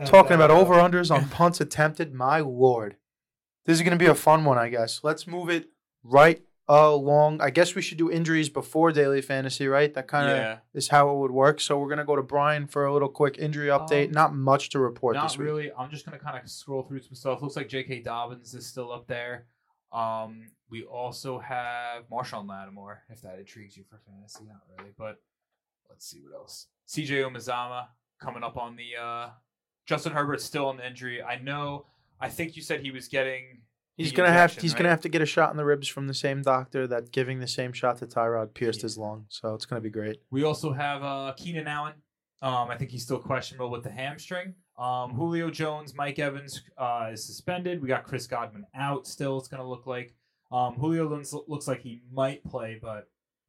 And, 0.00 0.08
Talking 0.08 0.32
about 0.34 0.50
over 0.50 0.74
unders 0.74 1.14
on 1.14 1.28
punts 1.28 1.60
attempted, 1.60 2.14
my 2.14 2.40
lord. 2.40 2.96
This 3.66 3.76
is 3.76 3.82
going 3.82 3.96
to 3.98 4.02
be 4.02 4.10
a 4.10 4.14
fun 4.14 4.44
one, 4.44 4.56
I 4.58 4.68
guess. 4.70 5.00
Let's 5.04 5.26
move 5.26 5.50
it 5.50 5.68
right 6.02 6.42
along. 6.66 7.40
I 7.42 7.50
guess 7.50 7.74
we 7.74 7.82
should 7.82 7.98
do 7.98 8.10
injuries 8.10 8.48
before 8.48 8.92
daily 8.92 9.20
fantasy, 9.20 9.68
right? 9.68 9.92
That 9.92 10.08
kind 10.08 10.30
of 10.30 10.36
Yeah. 10.36 10.58
is 10.72 10.88
how 10.88 11.10
it 11.10 11.18
would 11.18 11.30
work. 11.32 11.60
So 11.60 11.78
we're 11.78 11.88
going 11.88 11.98
to 11.98 12.04
go 12.04 12.16
to 12.16 12.22
Brian 12.22 12.66
for 12.66 12.86
a 12.86 12.92
little 12.92 13.08
quick 13.08 13.36
injury 13.38 13.68
update. 13.68 14.06
Um, 14.06 14.12
Not 14.12 14.34
much 14.34 14.70
to 14.70 14.78
report 14.78 15.16
Not 15.16 15.24
this 15.24 15.36
week. 15.36 15.46
really. 15.46 15.70
I'm 15.76 15.90
just 15.90 16.04
gonna 16.06 16.18
kind 16.18 16.42
of 16.42 16.48
scroll 16.48 16.82
through 16.82 17.02
some 17.02 17.14
stuff. 17.14 17.42
Looks 17.42 17.56
like 17.56 17.68
J.K. 17.68 18.00
Dobbins 18.00 18.54
is 18.54 18.66
still 18.66 18.90
up 18.92 19.06
there. 19.06 19.46
Um, 19.92 20.46
we 20.70 20.84
also 20.84 21.40
have 21.40 22.08
Marshon 22.10 22.48
Lattimore, 22.48 23.02
if 23.10 23.20
that 23.22 23.38
intrigues 23.38 23.76
you 23.76 23.82
for 23.90 23.98
fantasy. 24.06 24.44
Not 24.46 24.62
really, 24.78 24.92
but 24.96 25.16
let's 25.90 26.06
see 26.06 26.20
what 26.22 26.34
else. 26.34 26.68
C.J. 26.86 27.22
Omazama 27.22 27.88
coming 28.20 28.42
up 28.44 28.56
on 28.56 28.76
the. 28.76 28.96
Uh, 29.00 29.28
Justin 29.90 30.12
Herbert's 30.12 30.44
still 30.44 30.66
on 30.68 30.76
the 30.76 30.86
injury. 30.86 31.20
I 31.20 31.38
know. 31.40 31.86
I 32.20 32.28
think 32.28 32.54
you 32.54 32.62
said 32.62 32.80
he 32.80 32.92
was 32.92 33.08
getting. 33.08 33.62
He's 33.96 34.12
gonna 34.12 34.30
have 34.32 34.52
he's 34.56 34.72
right? 34.72 34.78
gonna 34.78 34.88
have 34.90 35.00
to 35.00 35.08
get 35.08 35.20
a 35.20 35.26
shot 35.26 35.50
in 35.50 35.56
the 35.56 35.64
ribs 35.64 35.88
from 35.88 36.06
the 36.06 36.14
same 36.14 36.42
doctor 36.42 36.86
that 36.86 37.10
giving 37.10 37.40
the 37.40 37.48
same 37.48 37.72
shot 37.72 37.98
to 37.98 38.06
Tyrod 38.06 38.54
pierced 38.54 38.78
Yeah. 38.78 38.82
his 38.84 38.96
lung. 38.96 39.26
So 39.28 39.52
it's 39.54 39.66
gonna 39.66 39.80
be 39.80 39.90
great. 39.90 40.20
We 40.30 40.44
also 40.44 40.72
have 40.72 41.02
uh, 41.02 41.34
Keenan 41.36 41.66
Allen. 41.66 41.94
Um, 42.40 42.70
I 42.70 42.76
think 42.76 42.92
he's 42.92 43.02
still 43.02 43.18
questionable 43.18 43.68
with 43.68 43.82
the 43.82 43.90
hamstring. 43.90 44.54
Um, 44.78 45.10
Julio 45.10 45.50
Jones, 45.50 45.92
Mike 45.92 46.20
Evans 46.20 46.62
uh, 46.78 47.10
is 47.12 47.26
suspended. 47.26 47.82
We 47.82 47.88
got 47.88 48.04
Chris 48.04 48.28
Godwin 48.28 48.64
out 48.76 49.08
still. 49.08 49.36
It's 49.38 49.48
going 49.48 49.60
to 49.60 49.68
look 49.68 49.86
like 49.86 50.14
um, 50.50 50.74
Julio 50.76 51.06
looks, 51.06 51.34
looks 51.48 51.68
like 51.68 51.82
he 51.82 52.00
might 52.10 52.42
play, 52.44 52.78
but 52.80 53.08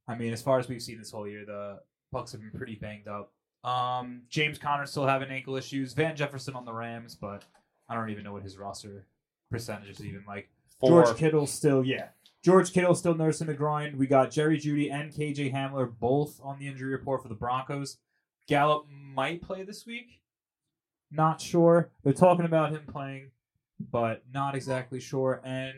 I 0.10 0.16
mean, 0.16 0.34
as 0.34 0.42
far 0.42 0.60
as 0.60 0.68
we've 0.68 0.82
seen 0.82 0.98
this 0.98 1.12
whole 1.12 1.26
year, 1.26 1.46
the 1.46 1.80
Bucks 2.12 2.34
have 2.34 2.42
been 2.42 2.52
pretty 2.52 2.76
banged 2.76 3.08
up. 3.08 3.32
Um, 3.64 4.24
James 4.30 4.58
Conner 4.58 4.86
still 4.86 5.06
having 5.06 5.30
ankle 5.30 5.56
issues. 5.56 5.94
Van 5.94 6.16
Jefferson 6.16 6.56
on 6.56 6.66
the 6.66 6.74
Rams, 6.74 7.16
but 7.16 7.44
I 7.88 7.96
don't 7.96 8.10
even 8.10 8.24
know 8.24 8.34
what 8.34 8.44
his 8.44 8.58
roster 8.58 9.06
percentage 9.50 9.90
is 9.90 10.06
even 10.06 10.24
like. 10.28 10.50
George 10.84 11.16
Kittle 11.16 11.46
still, 11.46 11.86
yeah. 11.86 12.08
George 12.44 12.74
Kittle 12.74 12.96
still 12.96 13.14
nursing 13.14 13.46
the 13.48 13.54
grind. 13.54 13.98
We 13.98 14.08
got 14.08 14.32
Jerry 14.32 14.58
Jeudy 14.58 14.92
and 14.92 15.12
KJ 15.14 15.54
Hamler 15.54 15.92
both 16.00 16.40
on 16.44 16.58
the 16.58 16.68
injury 16.68 16.92
report 16.92 17.22
for 17.22 17.28
the 17.28 17.36
Broncos. 17.36 17.98
Gallup 18.48 18.88
might 18.90 19.44
play 19.44 19.62
this 19.64 19.86
week. 19.86 20.22
Not 21.12 21.40
sure. 21.40 21.92
They're 22.04 22.14
talking 22.14 22.46
about 22.46 22.72
him 22.72 22.84
playing. 22.92 23.32
but 23.80 24.24
not 24.34 24.56
exactly 24.56 25.00
sure. 25.00 25.42
And 25.44 25.74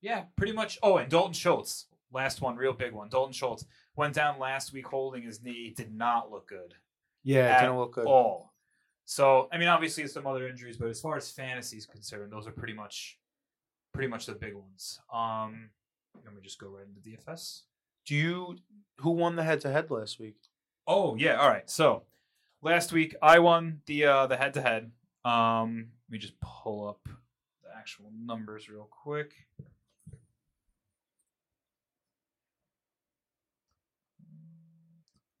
yeah, 0.00 0.24
pretty 0.36 0.52
much. 0.52 0.78
Oh, 0.82 0.96
and 0.98 1.10
Dalton 1.10 1.32
Schultz, 1.32 1.86
last 2.12 2.40
one, 2.40 2.56
real 2.56 2.72
big 2.72 2.92
one. 2.92 3.08
Dalton 3.08 3.32
Schultz 3.32 3.64
went 3.96 4.14
down 4.14 4.38
last 4.38 4.72
week 4.72 4.86
holding 4.86 5.22
his 5.22 5.42
knee, 5.42 5.72
did 5.74 5.94
not 5.94 6.30
look 6.30 6.48
good 6.48 6.74
Yeah, 7.24 7.46
At 7.46 7.58
it 7.58 7.66
didn't 7.66 7.78
look 7.78 7.92
good. 7.94 8.06
all. 8.06 8.52
So 9.04 9.48
I 9.52 9.58
mean, 9.58 9.68
obviously 9.68 10.06
some 10.06 10.26
other 10.26 10.48
injuries, 10.48 10.76
but 10.76 10.88
as 10.88 11.00
far 11.00 11.16
as 11.16 11.30
fantasy 11.30 11.76
is 11.76 11.86
concerned, 11.86 12.32
those 12.32 12.46
are 12.46 12.52
pretty 12.52 12.72
much, 12.74 13.18
pretty 13.92 14.08
much 14.08 14.26
the 14.26 14.32
big 14.32 14.54
ones. 14.54 15.00
Um, 15.12 15.70
let 16.24 16.34
me 16.34 16.40
just 16.42 16.58
go 16.58 16.68
right 16.68 16.84
into 16.86 17.00
DFS. 17.00 17.62
Do 18.06 18.14
you 18.14 18.56
who 18.98 19.10
won 19.10 19.36
the 19.36 19.42
head 19.42 19.60
to 19.62 19.70
head 19.72 19.90
last 19.90 20.18
week? 20.18 20.36
Oh 20.86 21.14
yeah, 21.16 21.36
all 21.36 21.48
right. 21.48 21.68
So 21.68 22.02
last 22.62 22.92
week 22.92 23.14
I 23.22 23.38
won 23.38 23.80
the 23.86 24.06
uh 24.06 24.26
the 24.26 24.36
head 24.36 24.54
to 24.54 24.62
head. 24.62 24.90
Um 25.24 25.88
let 26.08 26.12
me 26.12 26.18
just 26.18 26.34
pull 26.40 26.88
up 26.88 27.00
the 27.62 27.68
actual 27.76 28.10
numbers 28.24 28.68
real 28.68 28.88
quick. 28.90 29.34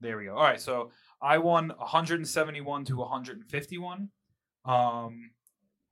There 0.00 0.16
we 0.18 0.24
go. 0.24 0.34
All 0.34 0.42
right, 0.42 0.60
so 0.60 0.90
I 1.22 1.38
won 1.38 1.68
171 1.76 2.84
to 2.86 2.96
151. 2.96 4.08
Um 4.64 5.30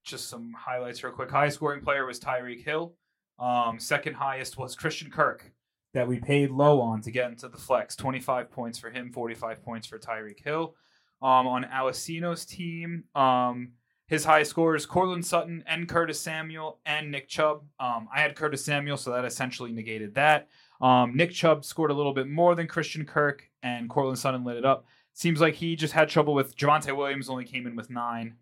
just 0.03 0.29
some 0.29 0.55
highlights 0.57 1.05
real 1.05 1.13
quick. 1.13 1.31
Highest 1.31 1.57
scoring 1.57 1.83
player 1.83 2.07
was 2.07 2.19
Tyreek 2.19 2.65
Hill. 2.65 2.95
Um 3.39 3.79
second 3.79 4.15
highest 4.15 4.59
was 4.59 4.75
Christian 4.75 5.11
Kirk 5.11 5.53
that 5.93 6.07
we 6.07 6.21
paid 6.21 6.51
low 6.51 6.81
on 6.81 7.01
to 7.03 7.11
get 7.11 7.31
into 7.31 7.49
the 7.49 7.57
flex. 7.57 7.97
25 7.97 8.51
points 8.51 8.79
for 8.79 8.91
him, 8.91 9.11
45 9.13 9.63
points 9.63 9.87
for 9.87 9.99
Tyreek 9.99 10.43
Hill. 10.43 10.75
Um, 11.23 11.47
on 11.47 11.65
Alessino's 11.65 12.45
team, 12.47 13.05
um, 13.15 13.73
his 14.07 14.25
highest 14.25 14.51
scorers, 14.51 14.87
Courtland 14.87 15.25
Sutton 15.27 15.63
and 15.67 15.89
Curtis 15.89 16.19
Samuel 16.19 16.81
and 16.87 17.11
Nick 17.11 17.29
Chubb. 17.29 17.63
Um, 17.79 18.09
I 18.15 18.21
had 18.21 18.35
Curtis 18.35 18.65
Samuel, 18.65 18.97
so 18.97 19.13
that 19.13 19.25
essentially 19.25 19.73
negated 19.73 20.15
that. 20.15 20.49
Um, 20.81 21.15
Nick 21.15 21.33
Chubb 21.33 21.65
scored 21.65 21.91
a 21.91 21.95
little 21.95 22.15
bit 22.15 22.29
more 22.29 22.55
than 22.55 22.67
Christian 22.67 23.05
Kirk, 23.05 23.45
and 23.63 23.91
Courtland 23.91 24.19
Sutton 24.19 24.45
lit 24.45 24.57
it 24.57 24.65
up. 24.65 24.87
Seems 25.13 25.41
like 25.41 25.55
he 25.55 25.77
just 25.77 25.93
had 25.93 26.09
trouble 26.09 26.35
with 26.35 26.57
Javonte 26.57 26.97
Williams, 26.97 27.29
only 27.29 27.45
came 27.45 27.67
in 27.67 27.77
with 27.77 27.91
nine, 27.91 28.37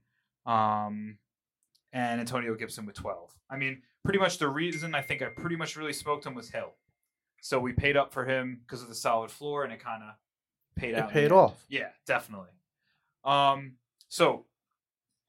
um, 0.46 1.18
and 1.92 2.20
Antonio 2.20 2.54
Gibson 2.54 2.87
with 2.87 2.94
12. 2.96 3.34
I 3.50 3.56
mean, 3.56 3.82
pretty 4.04 4.18
much 4.18 4.38
the 4.38 4.48
reason 4.48 4.94
I 4.94 5.00
think 5.02 5.22
I 5.22 5.26
pretty 5.26 5.56
much 5.56 5.76
really 5.76 5.92
smoked 5.92 6.26
him 6.26 6.34
was 6.34 6.50
Hill. 6.50 6.75
So 7.40 7.58
we 7.58 7.72
paid 7.72 7.96
up 7.96 8.12
for 8.12 8.25
him 8.26 8.60
because 8.66 8.82
of 8.82 8.88
the 8.88 8.94
solid 8.94 9.30
floor, 9.30 9.64
and 9.64 9.72
it 9.72 9.80
kind 9.82 10.02
of 10.02 10.10
paid 10.76 10.90
It 10.94 10.98
out. 10.98 11.10
paid 11.10 11.32
off. 11.32 11.64
Yeah, 11.68 11.88
definitely. 12.06 12.48
Um, 13.25 13.75
so, 14.08 14.44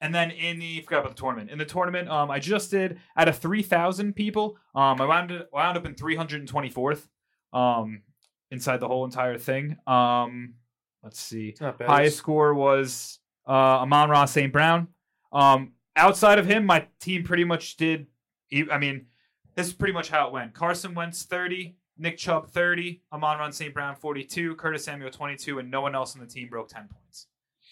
and 0.00 0.14
then 0.14 0.30
in 0.30 0.58
the 0.58 0.80
forgot 0.82 1.00
about 1.00 1.16
the 1.16 1.20
tournament. 1.20 1.50
In 1.50 1.58
the 1.58 1.64
tournament, 1.64 2.08
um, 2.08 2.30
I 2.30 2.38
just 2.38 2.70
did 2.70 2.98
out 3.16 3.28
of 3.28 3.38
three 3.38 3.62
thousand 3.62 4.14
people. 4.14 4.56
Um, 4.74 5.00
I 5.00 5.04
wound 5.06 5.44
wound 5.52 5.76
up 5.76 5.84
in 5.86 5.94
three 5.94 6.16
hundred 6.16 6.40
and 6.40 6.48
twenty 6.48 6.70
fourth. 6.70 7.08
Um, 7.52 8.02
inside 8.50 8.78
the 8.80 8.88
whole 8.88 9.04
entire 9.04 9.38
thing. 9.38 9.76
Um, 9.86 10.54
let's 11.02 11.20
see. 11.20 11.48
It's 11.50 11.60
not 11.60 11.78
bad. 11.78 11.88
Highest 11.88 12.16
score 12.16 12.54
was 12.54 13.18
uh, 13.46 13.82
Amon-Ra 13.82 14.24
St. 14.26 14.52
Brown. 14.52 14.88
Um, 15.32 15.72
outside 15.96 16.38
of 16.38 16.46
him, 16.46 16.66
my 16.66 16.86
team 17.00 17.24
pretty 17.24 17.44
much 17.44 17.76
did. 17.76 18.06
I 18.70 18.78
mean, 18.78 19.06
this 19.54 19.66
is 19.66 19.72
pretty 19.72 19.92
much 19.92 20.10
how 20.10 20.26
it 20.26 20.32
went. 20.32 20.54
Carson 20.54 20.94
Wentz 20.94 21.22
30, 21.24 21.76
Nick 21.98 22.16
Chubb 22.16 22.48
30, 22.48 23.02
Amon-Ra 23.12 23.50
St. 23.50 23.72
Brown 23.72 23.94
42, 23.94 24.56
Curtis 24.56 24.84
Samuel 24.84 25.10
22, 25.10 25.58
and 25.58 25.70
no 25.70 25.80
one 25.80 25.94
else 25.94 26.14
on 26.14 26.20
the 26.20 26.26
team 26.26 26.48
broke 26.48 26.68
10 26.68 26.88
points. 26.88 27.26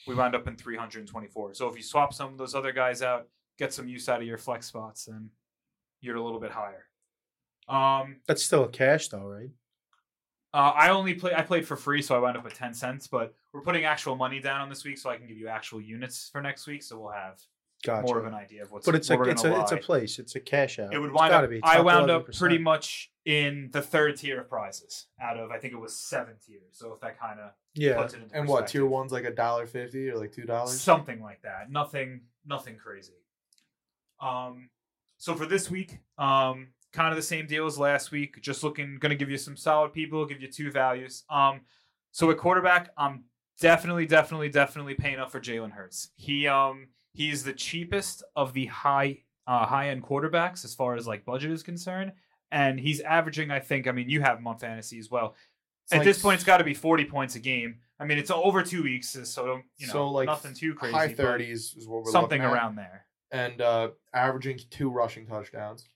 We 0.07 0.15
wound 0.15 0.35
up 0.35 0.47
in 0.47 0.57
324. 0.57 1.55
So 1.55 1.69
if 1.69 1.77
you 1.77 1.83
swap 1.83 2.15
some 2.15 2.33
of 2.33 2.39
those 2.39 2.55
other 2.55 2.73
guys 2.73 3.03
out, 3.03 3.29
get 3.59 3.73
some 3.73 3.89
use 3.89 4.09
out 4.09 4.21
of 4.21 4.27
your 4.27 4.39
flex 4.39 4.67
spots, 4.67 5.05
then 5.05 5.31
you're 6.01 6.17
a 6.17 6.23
little 6.23 6.41
bit 6.41 6.53
higher. 6.53 6.85
Um, 7.69 8.21
That's 8.27 8.43
still 8.43 8.65
a 8.65 8.69
cash 8.69 9.09
though, 9.09 9.27
right? 9.27 9.51
Uh, 10.55 10.73
I 10.75 10.91
only 10.91 11.15
play. 11.15 11.35
I 11.35 11.43
played 11.43 11.67
for 11.67 11.77
free, 11.77 12.03
so 12.03 12.15
I 12.17 12.19
wound 12.19 12.37
up 12.37 12.45
with 12.45 12.55
ten 12.55 12.73
cents. 12.75 13.07
But 13.07 13.35
we're 13.53 13.63
putting 13.63 13.85
actual 13.85 14.17
money 14.17 14.41
down 14.41 14.61
on 14.61 14.69
this 14.69 14.85
week, 14.85 14.99
so 14.99 15.11
I 15.11 15.17
can 15.17 15.27
give 15.27 15.37
you 15.39 15.49
actual 15.49 15.81
units 15.81 16.29
for 16.33 16.41
next 16.41 16.67
week. 16.67 16.83
So 16.83 16.99
we'll 16.99 17.13
have 17.13 17.39
Gotcha. 17.85 18.07
more 18.07 18.19
of 18.19 18.27
an 18.27 18.35
idea 18.35 18.63
of 18.63 18.73
what's. 18.73 18.87
but 18.87 18.95
it's 18.95 19.11
a 19.11 19.21
it's 19.23 19.45
a 19.45 19.61
it's 19.61 19.73
a 19.73 19.77
place. 19.77 20.19
It's 20.19 20.35
a 20.37 20.41
cash 20.41 20.79
out. 20.79 20.93
It 20.95 20.99
would 20.99 21.13
wind 21.13 21.33
up. 21.35 21.49
be. 21.51 21.61
I 21.63 21.81
wound 21.81 22.11
up 22.11 22.27
11%. 22.29 22.39
pretty 22.39 22.59
much 22.59 23.13
in 23.25 23.69
the 23.73 23.83
third 23.83 24.17
tier 24.17 24.41
of 24.41 24.49
prizes 24.49 25.07
out 25.21 25.39
of 25.39 25.51
I 25.51 25.59
think 25.59 25.75
it 25.75 25.79
was 25.81 25.95
seven 25.95 26.35
tiers. 26.45 26.63
So 26.73 26.93
if 26.95 27.01
that 27.01 27.21
kind 27.21 27.39
of 27.41 27.51
Yeah. 27.75 27.97
puts 28.01 28.15
it 28.15 28.23
into 28.23 28.35
And 28.35 28.49
what 28.49 28.69
tier 28.69 28.87
one's 28.87 29.13
like 29.13 29.25
a 29.25 29.31
dollar 29.35 29.67
fifty 29.67 30.09
or 30.09 30.17
like 30.17 30.33
two 30.33 30.45
dollars? 30.45 30.81
something 30.81 31.21
like 31.23 31.43
that. 31.43 31.71
Nothing, 31.71 32.23
nothing 32.47 32.77
crazy. 32.77 33.13
Um, 34.21 34.71
so 35.19 35.35
for 35.35 35.47
this 35.47 35.71
week, 35.71 35.99
um, 36.17 36.69
kind 36.93 37.11
of 37.11 37.17
the 37.17 37.23
same 37.23 37.47
deal 37.47 37.67
as 37.67 37.79
last 37.79 38.11
week. 38.11 38.41
Just 38.41 38.63
looking, 38.63 38.99
going 38.99 39.11
to 39.11 39.17
give 39.17 39.31
you 39.31 39.39
some 39.39 39.57
solid 39.57 39.93
people. 39.93 40.25
Give 40.27 40.41
you 40.41 40.51
two 40.51 40.71
values. 40.71 41.25
Um, 41.31 41.61
so 42.13 42.31
at 42.31 42.39
quarterback, 42.39 42.91
I'm 42.97 43.25
definitely, 43.61 44.07
definitely, 44.07 44.49
definitely 44.49 44.95
paying 44.95 45.19
up 45.19 45.31
for 45.31 45.41
Jalen 45.41 45.73
Hurts. 45.73 46.11
He, 46.17 46.47
um, 46.47 46.89
he's 47.13 47.45
the 47.45 47.53
cheapest 47.53 48.23
of 48.37 48.53
the 48.53 48.67
high, 48.67 49.19
uh, 49.47 49.67
high 49.67 49.91
end 49.91 50.03
quarterbacks 50.03 50.65
as 50.65 50.75
far 50.75 50.97
as 50.97 51.07
like 51.07 51.25
budget 51.25 51.51
is 51.51 51.63
concerned, 51.63 52.13
and 52.51 52.79
he's 52.81 53.01
averaging. 53.01 53.51
I 53.51 53.61
think. 53.61 53.87
I 53.87 53.93
mean, 53.93 54.09
you 54.09 54.21
have 54.21 54.39
him 54.39 54.47
on 54.47 54.59
fantasy 54.59 54.99
as 54.99 55.11
well. 55.11 55.35
It's 55.85 55.93
At 55.93 55.99
like 55.99 56.05
this 56.07 56.21
point, 56.21 56.35
it's 56.35 56.45
got 56.45 56.59
to 56.59 56.65
be 56.65 56.75
40 56.75 57.07
points 57.07 57.35
a 57.35 57.39
game. 57.39 57.77
I 57.99 58.05
mean, 58.05 58.19
it's 58.19 58.31
over 58.31 58.63
two 58.63 58.83
weeks, 58.83 59.17
so 59.25 59.47
don't 59.47 59.65
you 59.79 59.87
know 59.87 59.93
so 59.93 60.11
like 60.11 60.27
nothing 60.27 60.55
too 60.55 60.75
crazy. 60.75 60.95
High 60.95 61.13
thirties 61.15 61.75
is 61.77 61.89
what 61.89 62.05
we're 62.05 62.11
something 62.13 62.41
looking 62.41 62.55
at. 62.55 62.63
around 62.63 62.77
there. 62.77 63.07
and 63.31 63.61
uh, 63.61 63.89
averaging 64.15 64.59
two 64.71 64.91
rushing 64.91 65.27
touchdowns. 65.27 65.87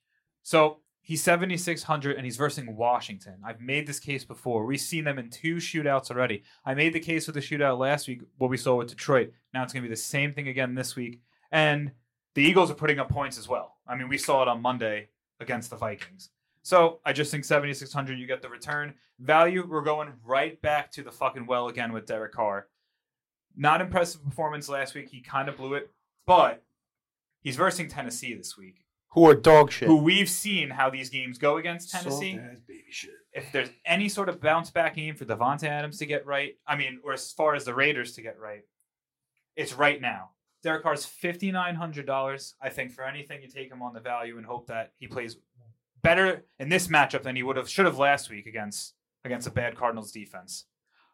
So 0.43 0.79
he's 1.03 1.23
7,600 1.23 2.17
and 2.17 2.25
he's 2.25 2.37
versing 2.37 2.77
Washington. 2.77 3.35
I've 3.45 3.61
made 3.61 3.87
this 3.87 4.01
case 4.01 4.25
before. 4.25 4.65
We've 4.65 4.81
seen 4.81 5.05
them 5.05 5.19
in 5.19 5.31
two 5.31 5.57
shootouts 5.57 6.11
already. 6.11 6.45
I 6.65 6.75
made 6.75 6.93
the 6.93 7.01
case 7.01 7.27
with 7.27 7.35
the 7.35 7.41
shootout 7.41 7.79
last 7.79 8.09
week, 8.09 8.23
what 8.39 8.51
we 8.51 8.57
saw 8.57 8.77
with 8.77 8.89
Detroit. 8.89 9.33
Now 9.53 9.63
it's 9.63 9.73
going 9.73 9.83
to 9.83 9.89
be 9.89 9.93
the 9.93 10.01
same 10.01 10.33
thing 10.33 10.49
again 10.49 10.75
this 10.75 10.97
week. 10.97 11.21
And 11.51 11.93
the 12.35 12.43
Eagles 12.43 12.71
are 12.71 12.75
putting 12.75 12.99
up 12.99 13.11
points 13.11 13.39
as 13.39 13.49
well. 13.49 13.77
I 13.87 13.97
mean, 13.97 14.09
we 14.09 14.19
saw 14.19 14.43
it 14.43 14.49
on 14.49 14.63
Monday 14.63 15.09
against 15.41 15.71
the 15.71 15.77
Vikings. 15.77 16.31
So 16.63 17.01
I 17.05 17.13
just 17.13 17.31
think 17.31 17.45
7,600, 17.45 18.19
you 18.19 18.27
get 18.27 18.41
the 18.41 18.49
return. 18.49 18.95
Value, 19.19 19.67
we're 19.69 19.83
going 19.83 20.13
right 20.25 20.61
back 20.63 20.91
to 20.93 21.03
the 21.03 21.11
fucking 21.11 21.47
well 21.47 21.69
again 21.69 21.93
with 21.93 22.07
Derek 22.07 22.33
Carr. 22.33 22.69
Not 23.57 23.81
impressive 23.81 24.25
performance 24.25 24.69
last 24.69 24.95
week. 24.95 25.11
He 25.11 25.21
kind 25.21 25.49
of 25.49 25.57
blew 25.57 25.75
it, 25.75 25.91
but 26.27 26.63
he's 27.41 27.57
versing 27.57 27.89
Tennessee 27.89 28.35
this 28.35 28.57
week 28.57 28.83
Who 29.15 29.29
are 29.29 29.35
dog 29.35 29.71
shit? 29.71 29.89
who 29.89 29.97
we've 29.97 30.29
seen 30.29 30.71
how 30.71 30.89
these 30.91 31.11
games 31.11 31.39
go 31.39 31.59
against 31.59 31.91
Tennessee. 31.91 32.39
baby 32.67 32.85
shit. 32.91 33.11
If 33.33 33.53
there's 33.53 33.71
any 33.85 34.09
sort 34.09 34.29
of 34.29 34.41
bounce 34.41 34.71
back 34.71 34.97
game 34.97 35.15
for 35.17 35.25
Davante 35.25 35.65
Adams 35.65 35.99
to 35.99 36.07
get 36.07 36.27
right, 36.27 36.55
I 36.67 36.77
mean, 36.77 37.01
or 37.05 37.13
as 37.13 37.33
far 37.33 37.55
as 37.55 37.65
the 37.65 37.75
Raiders 37.75 38.13
to 38.15 38.23
get 38.23 38.39
right, 38.39 38.63
it's 39.57 39.75
right 39.75 40.01
now. 40.01 40.31
Derek 40.63 40.83
Carr's 40.83 41.05
fifty 41.05 41.51
nine 41.51 41.75
hundred 41.75 42.07
dollars. 42.07 42.55
I 42.61 42.69
think 42.69 42.93
for 42.93 43.05
anything 43.05 43.43
you 43.43 43.49
take 43.49 43.71
him 43.71 43.83
on 43.83 43.93
the 43.93 44.01
value 44.01 44.39
and 44.39 44.47
hope 44.47 44.69
that 44.69 44.93
he 44.99 45.09
plays 45.09 45.37
better 46.03 46.45
in 46.59 46.69
this 46.69 46.89
matchup 46.89 47.23
than 47.23 47.37
he 47.37 47.43
would 47.43 47.57
have 47.57 47.69
should 47.69 47.87
have 47.87 47.99
last 47.99 48.31
week 48.31 48.47
against 48.47 48.95
against 49.25 49.47
a 49.47 49.51
bad 49.51 49.77
Cardinals 49.77 50.13
defense. 50.13 50.67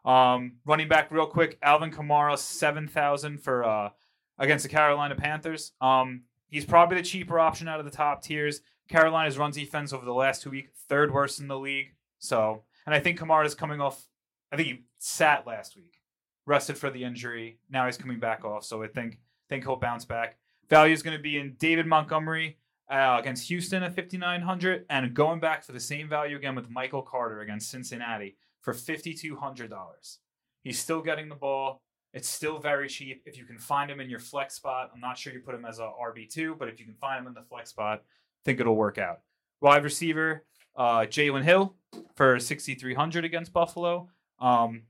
Um, 0.05 0.57
running 0.65 0.89
back 0.89 1.11
real 1.11 1.27
quick, 1.27 1.59
Alvin 1.63 1.91
Kamara 1.91 2.39
seven 2.39 2.89
thousand 2.89 3.43
for 3.43 3.65
uh, 3.65 3.91
against 4.39 4.63
the 4.63 4.69
Carolina 4.69 5.15
Panthers. 5.15 5.73
Um, 5.81 6.23
he's 6.49 6.65
probably 6.65 6.97
the 6.97 7.03
cheaper 7.03 7.39
option 7.39 7.69
out 7.69 7.79
of 7.79 7.85
the 7.85 7.91
top 7.91 8.23
tiers. 8.23 8.61
Carolina's 8.89 9.39
run 9.39 9.51
defense 9.51 9.93
over 9.93 10.05
the 10.05 10.13
last 10.13 10.43
two 10.43 10.51
weeks, 10.51 10.71
third 10.89 11.13
worst 11.13 11.41
in 11.41 11.49
the 11.49 11.59
league. 11.59 11.95
So, 12.19 12.63
and 12.87 12.95
I 12.95 13.01
think 13.01 13.19
Kamara's 13.19 13.55
coming 13.55 13.81
off. 13.81 14.07
I 14.51 14.57
think 14.57 14.69
he 14.69 14.85
sat 14.99 15.47
last 15.47 15.77
week, 15.77 16.01
rested 16.47 16.79
for 16.79 16.91
the 16.91 17.05
injury. 17.05 17.59
Now 17.71 17.87
he's 17.87 17.99
coming 17.99 18.19
back 18.19 18.45
off. 18.45 18.65
So 18.65 18.83
I 18.83 18.89
think 18.89 19.19
think 19.49 19.65
he'll 19.65 19.77
bounce 19.77 20.05
back. 20.05 20.39
Value 20.69 20.93
is 20.93 21.03
going 21.03 21.17
to 21.17 21.23
be 21.23 21.39
in 21.39 21.57
David 21.59 21.87
Montgomery 21.87 22.59
uh, 22.91 23.17
against 23.19 23.49
Houston 23.49 23.83
at 23.83 23.95
5,900, 23.95 24.87
and 24.91 25.15
going 25.15 25.41
back 25.41 25.65
for 25.65 25.73
the 25.73 25.81
same 25.81 26.09
value 26.09 26.37
again 26.37 26.55
with 26.55 26.71
Michael 26.71 27.03
Carter 27.03 27.41
against 27.41 27.71
Cincinnati 27.71 28.37
for 28.61 28.73
$5,200. 28.75 30.19
He's 30.63 30.79
still 30.79 31.01
getting 31.01 31.29
the 31.29 31.35
ball. 31.35 31.83
It's 32.19 32.29
still 32.29 32.59
very 32.59 32.89
cheap. 32.89 33.23
If 33.27 33.39
you 33.39 33.45
can 33.45 33.59
find 33.59 33.89
him 33.89 34.01
in 34.01 34.11
your 34.11 34.19
flex 34.19 34.55
spot, 34.55 34.91
I'm 34.93 35.01
not 35.01 35.17
sure 35.17 35.33
you 35.33 35.39
put 35.39 35.55
him 35.55 35.65
as 35.65 35.79
a 35.79 35.89
RB2, 36.03 36.59
but 36.59 36.67
if 36.67 36.81
you 36.81 36.85
can 36.85 36.97
find 36.97 37.21
him 37.21 37.29
in 37.29 37.33
the 37.35 37.43
flex 37.49 37.71
spot, 37.71 37.99
I 38.01 38.41
think 38.45 38.59
it'll 38.59 38.75
work 38.75 38.99
out. 38.99 39.21
Wide 39.61 39.85
receiver, 39.85 40.45
uh, 40.75 41.03
Jalen 41.03 41.45
Hill 41.45 41.77
for 42.17 42.41
6,300 42.41 43.25
against 43.25 43.53
Buffalo. 43.53 44.09
Um, 44.41 44.83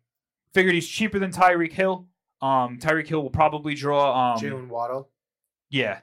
figured 0.55 0.75
he's 0.75 0.89
cheaper 0.89 1.19
than 1.19 1.31
Tyreek 1.31 1.73
Hill. 1.73 2.07
Um, 2.41 2.79
Tyreek 2.79 3.07
Hill 3.07 3.23
will 3.23 3.29
probably 3.29 3.75
draw. 3.75 4.33
Um, 4.35 4.41
Jalen 4.41 4.69
Waddle. 4.69 5.11
yeah. 5.69 6.01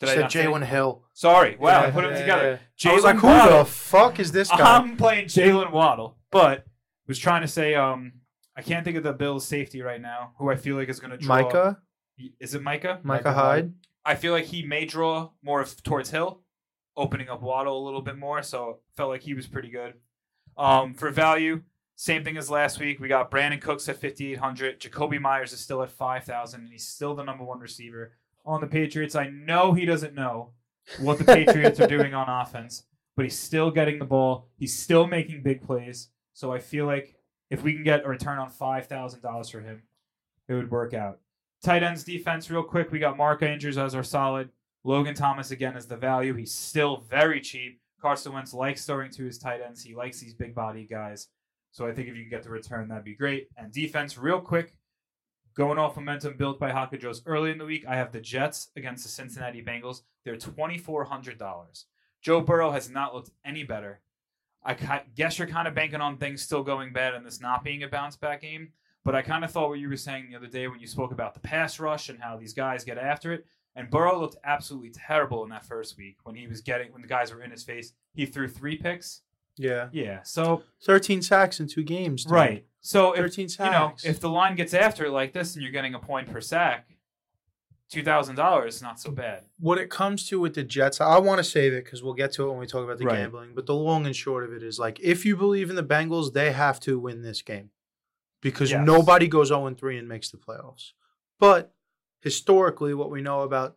Did 0.00 0.18
not 0.20 0.30
say- 0.30 0.42
Jalen 0.44 0.64
Hill. 0.66 1.04
Sorry. 1.14 1.56
Wow, 1.56 1.68
I 1.80 1.84
Yeah, 1.86 1.90
put 1.90 2.02
them 2.02 2.12
yeah, 2.12 2.20
together. 2.20 2.60
I 2.84 2.92
was 2.92 3.02
like, 3.04 3.16
who 3.16 3.26
Waddle. 3.28 3.58
the 3.60 3.64
fuck 3.64 4.20
is 4.20 4.30
this 4.30 4.50
guy? 4.50 4.76
I'm 4.76 4.96
playing 4.98 5.24
Jalen 5.26 5.72
Waddle, 5.72 6.18
but 6.30 6.66
was 7.06 7.18
trying 7.18 7.40
to 7.40 7.48
say 7.48 7.74
um 7.74 8.12
I 8.58 8.62
can't 8.62 8.84
think 8.84 8.96
of 8.96 9.04
the 9.04 9.12
Bills 9.12 9.46
safety 9.46 9.82
right 9.82 10.00
now 10.00 10.32
who 10.38 10.50
I 10.50 10.56
feel 10.56 10.74
like 10.76 10.88
is 10.88 10.98
going 10.98 11.12
to 11.12 11.16
draw. 11.16 11.42
Micah. 11.42 11.78
Is 12.40 12.54
it 12.56 12.62
Micah? 12.62 12.98
Micah 13.04 13.28
Micah 13.28 13.32
Hyde. 13.32 13.72
I 14.04 14.16
feel 14.16 14.32
like 14.32 14.46
he 14.46 14.64
may 14.66 14.84
draw 14.84 15.30
more 15.42 15.60
of- 15.60 15.80
towards 15.84 16.10
Hill, 16.10 16.42
opening 16.96 17.28
up 17.28 17.40
Waddle 17.40 17.80
a 17.80 17.84
little 17.84 18.02
bit 18.02 18.18
more. 18.18 18.42
So 18.42 18.80
felt 18.96 19.10
like 19.10 19.22
he 19.22 19.32
was 19.34 19.46
pretty 19.46 19.70
good. 19.70 19.94
Um, 20.56 20.94
for 20.94 21.10
value, 21.10 21.62
same 21.94 22.24
thing 22.24 22.36
as 22.36 22.50
last 22.50 22.80
week. 22.80 22.98
We 22.98 23.06
got 23.06 23.30
Brandin 23.30 23.60
Cooks 23.60 23.88
at 23.88 24.00
5,800. 24.00 24.80
Jakobi 24.80 25.20
Meyers 25.20 25.52
is 25.52 25.60
still 25.60 25.82
at 25.84 25.90
5,000, 25.90 26.60
and 26.62 26.68
he's 26.72 26.88
still 26.88 27.14
the 27.14 27.22
number 27.22 27.44
one 27.44 27.60
receiver 27.60 28.16
on 28.44 28.60
the 28.60 28.66
Patriots. 28.66 29.14
I 29.14 29.28
know 29.28 29.72
he 29.72 29.84
doesn't 29.84 30.14
know 30.14 30.54
what 30.98 31.18
the 31.18 31.24
Patriots 31.24 31.78
are 31.78 31.86
doing 31.86 32.12
on 32.14 32.28
offense, 32.42 32.82
but 33.14 33.24
he's 33.24 33.38
still 33.38 33.70
getting 33.70 34.00
the 34.00 34.04
ball. 34.04 34.48
He's 34.56 34.76
still 34.76 35.06
making 35.06 35.44
big 35.44 35.62
plays. 35.62 36.08
So 36.32 36.52
I 36.52 36.58
feel 36.58 36.86
like 36.86 37.14
if 37.50 37.62
we 37.62 37.72
can 37.72 37.82
get 37.82 38.04
a 38.04 38.08
return 38.08 38.38
on 38.38 38.50
$5,000 38.50 39.50
for 39.50 39.60
him, 39.60 39.82
it 40.48 40.54
would 40.54 40.70
work 40.70 40.94
out. 40.94 41.18
Tight 41.62 41.82
ends 41.82 42.04
defense, 42.04 42.50
real 42.50 42.62
quick. 42.62 42.92
We 42.92 42.98
got 42.98 43.16
Mark 43.16 43.42
Andrews 43.42 43.78
as 43.78 43.94
our 43.94 44.04
solid. 44.04 44.50
Logan 44.84 45.14
Thomas 45.14 45.50
again 45.50 45.76
as 45.76 45.86
the 45.86 45.96
value. 45.96 46.34
He's 46.34 46.54
still 46.54 46.98
very 47.10 47.40
cheap. 47.40 47.80
Carson 48.00 48.32
Wentz 48.32 48.54
likes 48.54 48.86
throwing 48.86 49.10
to 49.10 49.24
his 49.24 49.38
tight 49.38 49.60
ends. 49.60 49.82
He 49.82 49.94
likes 49.94 50.20
these 50.20 50.34
big 50.34 50.54
body 50.54 50.86
guys. 50.86 51.28
So 51.72 51.86
I 51.86 51.92
think 51.92 52.08
if 52.08 52.16
you 52.16 52.22
can 52.22 52.30
get 52.30 52.42
the 52.42 52.50
return, 52.50 52.88
that'd 52.88 53.04
be 53.04 53.14
great. 53.14 53.48
And 53.56 53.72
defense, 53.72 54.16
real 54.16 54.40
quick, 54.40 54.74
going 55.54 55.78
off 55.78 55.96
momentum 55.96 56.36
built 56.36 56.60
by 56.60 56.70
Haka 56.70 56.96
Joe's 56.96 57.22
early 57.26 57.50
in 57.50 57.58
the 57.58 57.64
week, 57.64 57.84
I 57.86 57.96
have 57.96 58.12
the 58.12 58.20
Jets 58.20 58.70
against 58.76 59.02
the 59.02 59.10
Cincinnati 59.10 59.62
Bengals. 59.62 60.02
They're 60.24 60.36
twenty 60.36 60.78
four 60.78 61.04
hundred 61.04 61.38
dollars. 61.38 61.86
Joe 62.22 62.40
Burrow 62.40 62.70
has 62.70 62.88
not 62.88 63.14
looked 63.14 63.30
any 63.44 63.64
better. 63.64 64.00
I 64.64 65.02
guess 65.14 65.38
you're 65.38 65.48
kind 65.48 65.68
of 65.68 65.74
banking 65.74 66.00
on 66.00 66.16
things 66.16 66.42
still 66.42 66.62
going 66.62 66.92
bad 66.92 67.14
and 67.14 67.24
this 67.24 67.40
not 67.40 67.64
being 67.64 67.82
a 67.82 67.88
bounce 67.88 68.16
back 68.16 68.42
game. 68.42 68.72
But 69.04 69.14
I 69.14 69.22
kind 69.22 69.44
of 69.44 69.50
thought 69.50 69.70
what 69.70 69.78
you 69.78 69.88
were 69.88 69.96
saying 69.96 70.28
the 70.28 70.36
other 70.36 70.48
day 70.48 70.68
when 70.68 70.80
you 70.80 70.86
spoke 70.86 71.12
about 71.12 71.32
the 71.32 71.40
pass 71.40 71.80
rush 71.80 72.08
and 72.08 72.18
how 72.20 72.36
these 72.36 72.52
guys 72.52 72.84
get 72.84 72.98
after 72.98 73.32
it. 73.32 73.46
And 73.74 73.88
Burrow 73.88 74.20
looked 74.20 74.36
absolutely 74.44 74.90
terrible 74.90 75.44
in 75.44 75.50
that 75.50 75.64
first 75.64 75.96
week 75.96 76.16
when 76.24 76.34
he 76.34 76.46
was 76.46 76.60
getting 76.60 76.92
when 76.92 77.00
the 77.00 77.08
guys 77.08 77.32
were 77.32 77.42
in 77.42 77.50
his 77.50 77.62
face. 77.62 77.92
He 78.14 78.26
threw 78.26 78.48
three 78.48 78.76
picks. 78.76 79.22
Yeah. 79.56 79.88
Yeah. 79.92 80.22
So 80.24 80.62
13 80.84 81.22
sacks 81.22 81.60
in 81.60 81.68
two 81.68 81.82
games. 81.84 82.24
dude. 82.24 82.32
right. 82.32 82.66
So 82.80 83.12
if 83.12 83.20
13 83.20 83.48
sacks. 83.48 83.66
you 83.66 83.70
know 83.70 83.94
if 84.04 84.20
the 84.20 84.28
line 84.28 84.56
gets 84.56 84.74
after 84.74 85.06
it 85.06 85.10
like 85.10 85.32
this 85.32 85.54
and 85.54 85.62
you're 85.62 85.72
getting 85.72 85.94
a 85.94 85.98
point 85.98 86.30
per 86.30 86.40
sack, 86.40 86.88
two 87.90 88.02
thousand 88.02 88.36
dollars 88.36 88.82
not 88.82 89.00
so 89.00 89.10
bad. 89.10 89.44
what 89.58 89.78
it 89.78 89.88
comes 89.90 90.26
to 90.28 90.38
with 90.38 90.54
the 90.54 90.62
Jets, 90.62 91.00
I 91.00 91.18
want 91.18 91.38
to 91.38 91.44
save 91.44 91.72
it 91.72 91.84
because 91.84 92.02
we'll 92.02 92.14
get 92.14 92.32
to 92.32 92.44
it 92.44 92.50
when 92.50 92.58
we 92.58 92.66
talk 92.66 92.84
about 92.84 92.98
the 92.98 93.06
Right. 93.06 93.18
gambling. 93.18 93.54
But 93.54 93.66
the 93.66 93.74
long 93.74 94.06
and 94.06 94.14
short 94.14 94.44
of 94.44 94.52
it 94.52 94.62
is 94.62 94.78
like, 94.78 95.00
if 95.00 95.24
you 95.24 95.36
believe 95.36 95.70
in 95.70 95.76
the 95.76 95.84
Bengals, 95.84 96.32
they 96.32 96.52
have 96.52 96.78
to 96.80 96.98
win 96.98 97.22
this 97.22 97.42
game 97.42 97.70
because 98.42 98.70
Yes. 98.70 98.86
nobody 98.86 99.26
goes 99.26 99.48
0 99.48 99.74
3 99.74 99.98
and 99.98 100.08
makes 100.08 100.30
the 100.30 100.36
playoffs. 100.36 100.92
But 101.40 101.74
historically, 102.20 102.94
what 102.94 103.10
we 103.10 103.22
know 103.22 103.40
about 103.42 103.76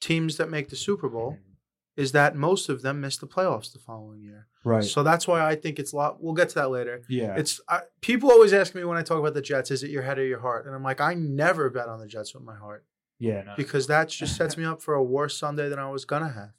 teams 0.00 0.36
that 0.36 0.50
make 0.50 0.68
the 0.68 0.76
Super 0.76 1.08
Bowl 1.08 1.32
mm-hmm. 1.32 1.52
is 1.96 2.12
that 2.12 2.34
most 2.34 2.68
of 2.68 2.82
them 2.82 3.00
miss 3.00 3.16
the 3.16 3.26
playoffs 3.26 3.72
the 3.72 3.78
following 3.78 4.20
year. 4.22 4.48
Right. 4.64 4.82
So 4.82 5.02
that's 5.02 5.28
why 5.28 5.46
I 5.46 5.54
think 5.54 5.78
it's 5.78 5.92
a 5.92 5.96
lot. 5.96 6.22
We'll 6.22 6.34
get 6.34 6.48
to 6.50 6.54
that 6.56 6.70
later. 6.70 7.02
yeah. 7.08 7.36
It's 7.36 7.60
I, 7.68 7.82
people 8.00 8.30
always 8.30 8.52
ask 8.52 8.74
me 8.74 8.82
when 8.84 8.96
I 8.96 9.02
talk 9.02 9.18
about 9.18 9.34
the 9.34 9.42
Jets, 9.42 9.70
is 9.70 9.82
it 9.82 9.90
your 9.90 10.02
head 10.02 10.18
or 10.18 10.24
your 10.24 10.40
heart? 10.40 10.66
And 10.66 10.74
I'm 10.74 10.82
like, 10.82 11.00
I 11.00 11.14
never 11.14 11.70
bet 11.70 11.88
on 11.88 12.00
the 12.00 12.06
Jets 12.06 12.34
with 12.34 12.42
my 12.42 12.56
heart 12.56 12.84
yeah. 13.18 13.42
No. 13.42 13.54
because 13.56 13.86
that 13.86 14.08
just 14.20 14.36
sets 14.36 14.56
me 14.56 14.64
up 14.64 14.82
for 14.82 14.94
a 14.94 15.02
worse 15.02 15.36
Sunday 15.38 15.68
than 15.68 15.78
I 15.78 15.90
was 15.90 16.04
gonna 16.04 16.30
have. 16.32 16.52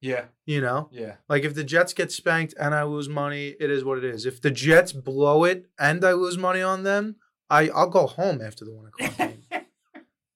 Yeah. 0.00 0.26
You 0.44 0.60
know, 0.60 0.88
Yeah. 0.92 1.16
like 1.28 1.42
if 1.44 1.54
the 1.54 1.64
Jets 1.64 1.92
get 1.94 2.12
spanked 2.12 2.54
and 2.60 2.74
I 2.74 2.82
lose 2.84 3.08
money, 3.08 3.56
it 3.58 3.70
is 3.70 3.82
what 3.84 3.98
it 3.98 4.04
is. 4.04 4.26
If 4.26 4.40
the 4.40 4.50
Jets 4.50 4.92
blow 4.92 5.44
it 5.44 5.66
and 5.78 6.04
I 6.04 6.12
lose 6.12 6.36
money 6.38 6.60
on 6.62 6.82
them, 6.82 7.16
I 7.48 7.68
I'll 7.70 7.88
go 7.90 8.06
home 8.06 8.40
after 8.42 8.64
the 8.64 8.72
one 8.72 8.86
o'clock 8.98 9.16
game. 9.16 9.42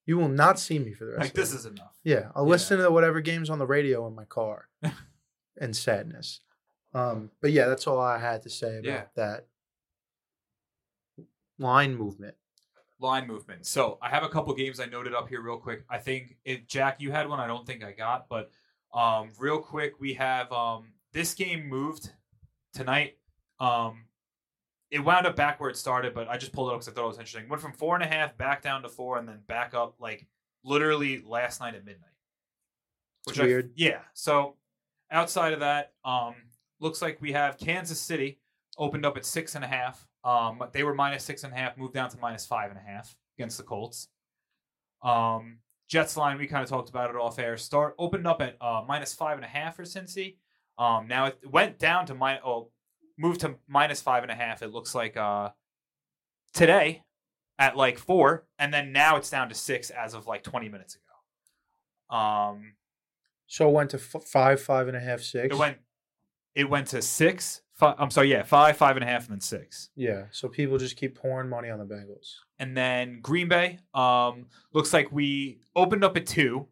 You 0.07 0.17
will 0.17 0.29
not 0.31 0.59
see 0.59 0.79
me 0.79 0.93
for 0.93 1.05
the 1.05 1.11
rest. 1.13 1.21
like 1.21 1.31
of 1.31 1.37
this 1.37 1.53
is 1.53 1.67
enough. 1.67 1.95
Yeah, 2.03 2.31
I'll 2.35 2.45
Yeah. 2.47 2.51
listen 2.53 2.79
to 2.79 2.91
whatever 2.91 3.21
games 3.21 3.49
on 3.51 3.59
the 3.59 3.67
radio 3.67 4.07
in 4.09 4.15
my 4.15 4.25
car, 4.25 4.69
and 5.61 5.77
sadness. 5.77 6.41
Um, 6.95 7.31
but 7.41 7.53
yeah, 7.53 7.67
that's 7.69 7.87
all 7.87 8.01
I 8.01 8.19
had 8.19 8.43
to 8.43 8.51
say 8.51 8.79
about 8.79 8.85
Yeah. 8.85 9.05
that 9.15 9.47
line 11.59 11.95
movement. 11.95 12.37
Line 13.01 13.27
movement. 13.27 13.67
So 13.67 13.99
I 14.03 14.09
have 14.09 14.23
a 14.23 14.29
couple 14.29 14.55
games 14.55 14.79
I 14.81 14.87
noted 14.87 15.15
up 15.15 15.29
here 15.29 15.41
real 15.41 15.57
quick. 15.57 15.85
I 15.89 15.99
think 15.99 16.37
if 16.45 16.67
Jack, 16.67 17.01
you 17.01 17.11
had 17.11 17.29
one. 17.29 17.41
I 17.41 17.47
don't 17.47 17.67
think 17.67 17.83
I 17.83 17.93
got, 17.93 18.29
but 18.29 18.51
um, 18.93 19.31
real 19.39 19.59
quick, 19.59 19.95
we 20.01 20.15
have 20.15 20.51
um, 20.53 20.89
this 21.13 21.35
game 21.35 21.69
moved 21.69 22.11
tonight. 22.75 23.17
Um, 23.59 24.05
it 24.91 24.99
wound 24.99 25.27
up 25.27 25.37
back 25.37 25.61
where 25.61 25.71
it 25.71 25.77
started, 25.77 26.15
but 26.15 26.29
I 26.29 26.37
just 26.37 26.53
pulled 26.53 26.69
it 26.71 26.73
up 26.75 26.81
because 26.81 26.89
I 26.89 26.93
thought 26.93 27.05
it 27.05 27.09
was 27.09 27.19
interesting. 27.19 27.49
Went 27.49 27.63
from 27.63 27.73
four 27.73 27.95
and 27.95 28.03
a 28.05 28.09
half 28.09 28.37
back 28.37 28.63
down 28.63 28.83
to 28.83 28.89
four, 28.89 29.19
and 29.19 29.29
then 29.29 29.41
back 29.47 29.73
up 29.75 29.95
like 30.01 30.27
literally 30.65 31.23
last 31.25 31.61
night 31.61 31.75
at 31.75 31.85
midnight. 31.85 32.07
It's 33.29 33.39
I- 33.39 33.45
weird. 33.45 33.73
yeah. 33.77 34.01
So 34.15 34.57
outside 35.11 35.53
of 35.53 35.61
that, 35.61 35.93
um, 36.05 36.35
looks 36.81 37.01
like 37.01 37.21
we 37.21 37.33
have 37.33 37.59
Kansas 37.59 38.01
City 38.01 38.41
opened 38.79 39.05
up 39.07 39.17
at 39.17 39.25
six 39.25 39.55
and 39.55 39.65
a 39.65 39.69
half. 39.69 40.07
Um, 40.25 40.63
they 40.73 40.83
were 40.83 40.95
minus 40.95 41.25
six 41.25 41.45
and 41.45 41.53
a 41.53 41.57
half, 41.57 41.77
moved 41.79 41.95
down 41.95 42.11
to 42.11 42.19
minus 42.19 42.47
five 42.47 42.71
and 42.71 42.79
a 42.79 42.83
half 42.83 43.15
against 43.39 43.57
the 43.57 43.63
Colts. 43.65 44.09
Um, 45.03 45.59
Jets 45.89 46.17
line, 46.17 46.39
we 46.39 46.47
kind 46.47 46.63
of 46.63 46.69
talked 46.69 46.89
about 46.91 47.11
it 47.11 47.17
off 47.17 47.39
air. 47.39 47.57
Start 47.57 47.95
opened 47.99 48.27
up 48.27 48.41
at 48.43 48.57
uh, 48.61 48.83
minus 48.87 49.15
five 49.15 49.37
and 49.39 49.45
a 49.45 49.49
half 49.49 49.77
for 49.77 49.83
Cincy. 49.85 50.37
Um, 50.79 51.09
now 51.09 51.27
it 51.27 51.39
went 51.51 51.79
down 51.79 52.07
to 52.07 52.15
minus. 52.15 52.43
Oh, 52.45 52.71
moved 53.19 53.41
to 53.41 53.57
minus 53.67 54.01
five 54.03 54.23
and 54.23 54.31
a 54.31 54.35
half. 54.35 54.63
It 54.63 54.69
looks 54.73 54.95
like 54.95 55.17
uh, 55.17 55.51
today 56.55 57.03
at 57.59 57.77
like 57.77 57.99
four, 57.99 58.47
and 58.59 58.73
then 58.73 58.93
now 58.93 59.17
it's 59.17 59.31
down 59.31 59.49
to 59.49 59.55
six 59.55 59.91
as 59.91 60.15
of 60.15 60.27
like 60.27 60.43
twenty 60.43 60.69
minutes 60.69 60.97
ago. 60.97 62.17
Um, 62.17 62.75
So 63.47 63.69
it 63.69 63.73
went 63.73 63.91
to 63.91 63.97
f- 63.97 64.25
five, 64.25 64.61
five 64.61 64.87
and 64.89 64.97
a 64.97 65.01
half, 65.01 65.21
six. 65.21 65.55
it 65.55 65.59
went. 65.59 65.79
It 66.55 66.69
went 66.69 66.89
to 66.89 67.03
six. 67.03 67.63
Five, 67.81 67.97
I'm 67.99 68.11
sorry, 68.11 68.31
yeah, 68.31 68.43
five, 68.43 68.77
five 68.77 68.97
and 68.97 69.03
a 69.03 69.07
half, 69.07 69.23
and 69.25 69.33
then 69.33 69.41
six. 69.41 69.89
Yeah. 69.97 70.25
So 70.33 70.49
people 70.49 70.77
just 70.77 70.97
keep 70.97 71.15
pouring 71.17 71.49
money 71.49 71.71
on 71.71 71.79
the 71.79 71.87
Bengals. 71.87 72.35
and 72.59 72.77
then 72.77 73.21
Green 73.23 73.49
Bay. 73.49 73.79
Um, 73.95 74.47
looks 74.75 74.93
like 74.93 75.11
we 75.11 75.61
opened 75.75 76.05
up 76.05 76.15
at 76.17 76.27
two. 76.27 76.69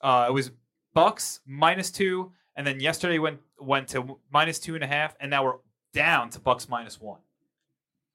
Uh, 0.00 0.26
it 0.28 0.32
was 0.32 0.50
Bucks 0.92 1.38
minus 1.46 1.92
two, 1.92 2.32
and 2.56 2.66
then 2.66 2.80
yesterday 2.80 3.18
went 3.20 3.38
went 3.60 3.86
to 3.90 4.18
minus 4.32 4.58
two 4.58 4.74
and 4.74 4.82
a 4.82 4.88
half, 4.88 5.14
and 5.20 5.30
now 5.30 5.44
we're 5.44 5.58
down 5.94 6.30
to 6.30 6.40
Bucks 6.40 6.68
minus 6.68 7.00
one. 7.00 7.20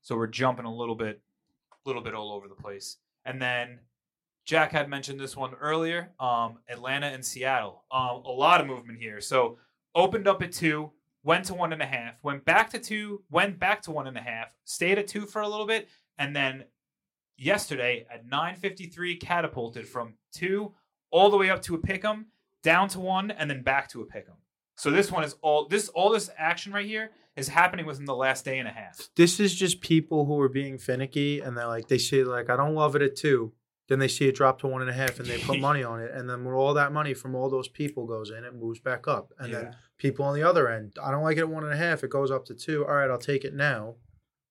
So 0.02 0.18
we're 0.18 0.28
jumping 0.28 0.66
a 0.66 0.74
little 0.74 0.96
bit, 0.96 1.22
little 1.86 2.02
bit 2.02 2.14
all 2.14 2.32
over 2.34 2.48
the 2.50 2.56
place. 2.56 2.98
And 3.24 3.42
then 3.42 3.80
Jack 4.46 4.72
had 4.74 4.90
mentioned 4.90 5.20
this 5.20 5.36
one 5.38 5.54
earlier. 5.62 6.12
Um, 6.20 6.58
Atlanta 6.70 7.08
and 7.08 7.26
Seattle. 7.26 7.84
Um, 7.92 8.24
a 8.26 8.30
lot 8.30 8.60
of 8.62 8.68
movement 8.68 9.00
here. 9.00 9.20
So 9.22 9.58
opened 9.96 10.28
up 10.28 10.44
at 10.44 10.52
two, 10.52 10.92
went 11.26 11.44
to 11.46 11.54
one 11.56 11.74
and 11.74 11.82
a 11.82 11.86
half, 11.86 12.24
went 12.24 12.46
back 12.46 12.70
to 12.70 12.80
two, 12.80 13.24
went 13.30 13.60
back 13.60 13.82
to 13.82 13.92
one 13.92 14.08
and 14.08 14.16
a 14.16 14.22
half, 14.22 14.54
stayed 14.64 14.98
at 14.98 15.08
two 15.08 15.26
for 15.26 15.42
a 15.42 15.50
little 15.50 15.66
bit, 15.66 15.90
and 16.18 16.34
then 16.36 16.64
yesterday 17.36 18.06
at 18.10 18.30
9:53 18.30 19.20
catapulted 19.20 19.88
from 19.88 20.14
2 20.34 20.74
all 21.12 21.30
the 21.30 21.38
way 21.38 21.50
up 21.50 21.62
to 21.64 21.76
a 21.76 21.80
pick'em, 21.80 22.26
down 22.64 22.88
to 22.90 23.00
1 23.00 23.32
and 23.32 23.50
then 23.50 23.64
back 23.64 23.90
to 23.90 24.02
a 24.02 24.06
pick'em. 24.06 24.38
So 24.78 24.92
this 24.92 25.12
one 25.12 25.24
is 25.24 25.36
all 25.42 25.68
this 25.68 25.90
all 25.90 26.12
this 26.12 26.30
action 26.38 26.72
right 26.72 26.86
here 26.86 27.12
is 27.36 27.50
happening 27.50 27.86
within 27.86 28.06
the 28.06 28.16
last 28.16 28.46
day 28.46 28.60
and 28.60 28.68
a 28.68 28.72
half. 28.72 29.10
This 29.16 29.40
is 29.40 29.54
just 29.56 29.82
people 29.82 30.26
who 30.26 30.40
are 30.40 30.50
being 30.50 30.78
finicky 30.78 31.42
and 31.42 31.58
they're 31.58 31.68
like, 31.68 31.88
they 31.88 31.98
say 31.98 32.24
like, 32.24 32.50
I 32.50 32.56
don't 32.56 32.76
love 32.76 32.96
it 32.96 33.02
at 33.02 33.16
two. 33.16 33.52
Then 33.88 34.00
they 34.00 34.08
see 34.08 34.28
it 34.28 34.36
drop 34.36 34.60
to 34.60 34.68
one 34.68 34.82
and 34.82 34.90
a 34.90 34.94
half 34.94 35.20
and 35.20 35.28
they 35.28 35.38
put 35.38 35.60
money 35.70 35.84
on 35.84 36.02
it. 36.02 36.12
And 36.12 36.30
then 36.30 36.44
when 36.44 36.56
all 36.56 36.74
that 36.74 36.92
money 36.92 37.14
from 37.14 37.36
all 37.36 37.50
those 37.50 37.68
people 37.68 38.08
goes 38.08 38.32
in, 38.32 38.44
it 38.44 38.56
moves 38.56 38.80
back 38.80 39.08
up. 39.08 39.32
And 39.38 39.54
then 39.54 39.76
people 39.98 40.26
on 40.26 40.34
the 40.34 40.44
other 40.44 40.70
end, 40.70 40.94
I 41.02 41.12
don't 41.12 41.24
like 41.24 41.38
it 41.38 41.42
at 41.42 41.50
one 41.50 41.64
and 41.64 41.74
a 41.74 41.78
half. 41.78 42.04
It 42.04 42.10
goes 42.10 42.32
up 42.32 42.46
to 42.46 42.56
two. 42.56 42.86
All 42.86 42.96
right, 42.96 43.10
I'll 43.10 43.18
take 43.18 43.44
it 43.44 43.54
now. 43.54 43.96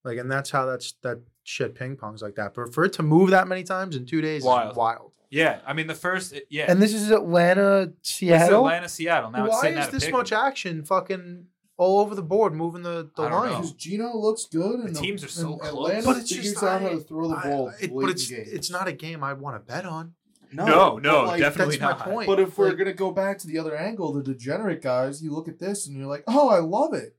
Like, 0.05 0.19
and 0.19 0.31
that's 0.31 0.51
how 0.51 0.67
that's 0.67 0.93
that 1.03 1.21
shit 1.45 1.75
ping 1.75 1.97
pongs 1.97 2.23
like 2.23 2.35
that. 2.37 2.55
But 2.55 2.75
for 2.75 2.85
it 2.85 2.93
to 2.95 3.03
move 3.03 3.31
that 3.31 3.49
many 3.49 3.63
times 3.65 3.97
in 3.97 4.07
two 4.07 4.21
days 4.21 4.45
Wild. 4.45 4.73
is 4.73 4.77
wild. 4.77 5.13
Yeah, 5.31 5.59
I 5.67 5.73
mean 5.73 5.87
the 5.87 5.95
first 5.95 6.39
yeah. 6.49 6.67
And 6.69 6.81
this 6.81 6.95
is 6.95 7.11
Atlanta, 7.11 7.93
This 8.01 8.11
is 8.11 8.15
Seattle. 8.17 8.67
Atlanta, 8.67 8.89
Seattle. 8.89 9.31
Now 9.31 9.49
Why 9.49 9.69
is 9.69 9.89
this 9.89 10.11
much 10.11 10.31
action 10.31 10.85
fucking 10.85 11.47
all 11.77 12.01
over 12.01 12.15
the 12.15 12.23
board 12.23 12.55
moving 12.55 12.83
the, 12.83 13.11
the 13.17 13.23
I 13.23 13.29
don't 13.29 13.45
know. 13.47 13.51
line? 13.53 13.61
Because 13.63 13.73
Geno 13.73 14.17
looks 14.17 14.47
good, 14.47 14.81
and 14.81 14.95
The 14.95 15.01
teams 15.01 15.25
are 15.25 15.29
so 15.29 15.53
and 15.53 15.61
close. 15.61 15.91
Atlanta 15.91 16.07
But 16.07 16.17
it's 16.19 16.29
figures 16.31 16.53
just 16.53 16.65
out 16.65 16.81
how 16.83 16.87
I- 16.89 16.91
to 16.93 17.01
throw 17.01 17.29
the 17.29 17.37
I- 17.37 17.43
ball. 17.43 17.69
it- 17.69 17.81
late 17.81 17.93
but 17.95 18.01
in 18.05 18.09
it's 18.11 18.29
games. 18.31 18.49
it's 18.53 18.71
not 18.71 18.87
a 18.89 18.93
game 18.93 19.25
I 19.25 19.33
want 19.33 19.57
to 19.57 19.73
bet 19.73 19.85
on. 19.85 20.15
No, 20.53 20.99
no, 20.99 21.23
but, 21.23 21.27
like, 21.27 21.41
definitely 21.41 21.79
that's 21.79 21.99
not. 21.99 22.07
my 22.07 22.13
point. 22.15 22.27
But 22.29 22.39
if 22.39 22.57
we're 22.57 22.69
Like- 22.69 22.79
gonna 22.79 22.93
go 22.93 23.11
back 23.11 23.39
to 23.39 23.47
the 23.49 23.59
other 23.59 23.75
angle, 23.77 24.13
the 24.13 24.23
degenerate 24.23 24.83
guys, 24.83 25.21
you 25.21 25.33
look 25.33 25.49
at 25.49 25.59
this 25.59 25.89
and 25.89 25.97
you're 25.97 26.07
like, 26.07 26.23
oh, 26.29 26.49
I 26.49 26.61
love 26.61 26.95
it. 26.95 27.17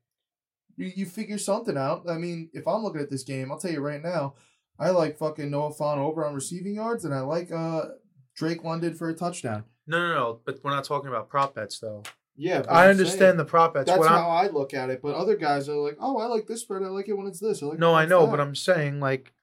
You 0.77 0.91
you 0.95 1.05
figure 1.05 1.37
something 1.37 1.77
out. 1.77 2.09
I 2.09 2.17
mean, 2.17 2.49
if 2.53 2.65
I'm 2.67 2.81
looking 2.83 3.01
at 3.01 3.09
this 3.09 3.23
game, 3.23 3.51
I'll 3.51 3.57
tell 3.59 3.71
you 3.71 3.81
right 3.81 4.01
now, 4.01 4.35
I 4.79 4.91
like 4.91 5.17
fucking 5.17 5.49
Noah 5.51 5.73
Fant 5.73 5.97
over 5.97 6.25
on 6.25 6.33
receiving 6.33 6.75
yards, 6.75 7.03
and 7.03 7.13
I 7.13 7.21
like 7.21 7.51
uh 7.51 7.85
Drake 8.35 8.63
London 8.63 8.93
for 8.93 9.09
a 9.09 9.13
touchdown. 9.13 9.65
No, 9.87 9.99
no, 9.99 10.13
no. 10.13 10.39
But 10.45 10.59
we're 10.63 10.71
not 10.71 10.83
talking 10.85 11.09
about 11.09 11.27
prop 11.29 11.55
bets 11.55 11.79
though. 11.79 12.03
Yeah, 12.37 12.59
but 12.61 12.69
I 12.71 12.89
understand 12.89 13.19
saying- 13.19 13.37
the 13.37 13.45
prop 13.45 13.73
bets. 13.73 13.87
That's 13.87 13.99
What 13.99 14.09
I'm- 14.11 14.21
how 14.21 14.29
I 14.29 14.47
look 14.47 14.73
at 14.73 14.89
it. 14.89 15.01
But 15.01 15.15
other 15.15 15.35
guys 15.35 15.69
are 15.69 15.75
like, 15.75 15.97
oh, 15.99 16.17
I 16.17 16.25
like 16.25 16.47
this 16.47 16.61
spread. 16.61 16.83
I 16.83 16.87
like 16.87 17.07
it 17.07 17.13
when 17.13 17.27
it's 17.27 17.39
this. 17.39 17.63
I 17.63 17.67
like 17.67 17.79
No, 17.79 17.93
I 17.93 18.05
know, 18.05 18.25
that." 18.25 18.31
but 18.31 18.39
I'm 18.41 18.55
saying 18.55 18.99
like 18.99 19.33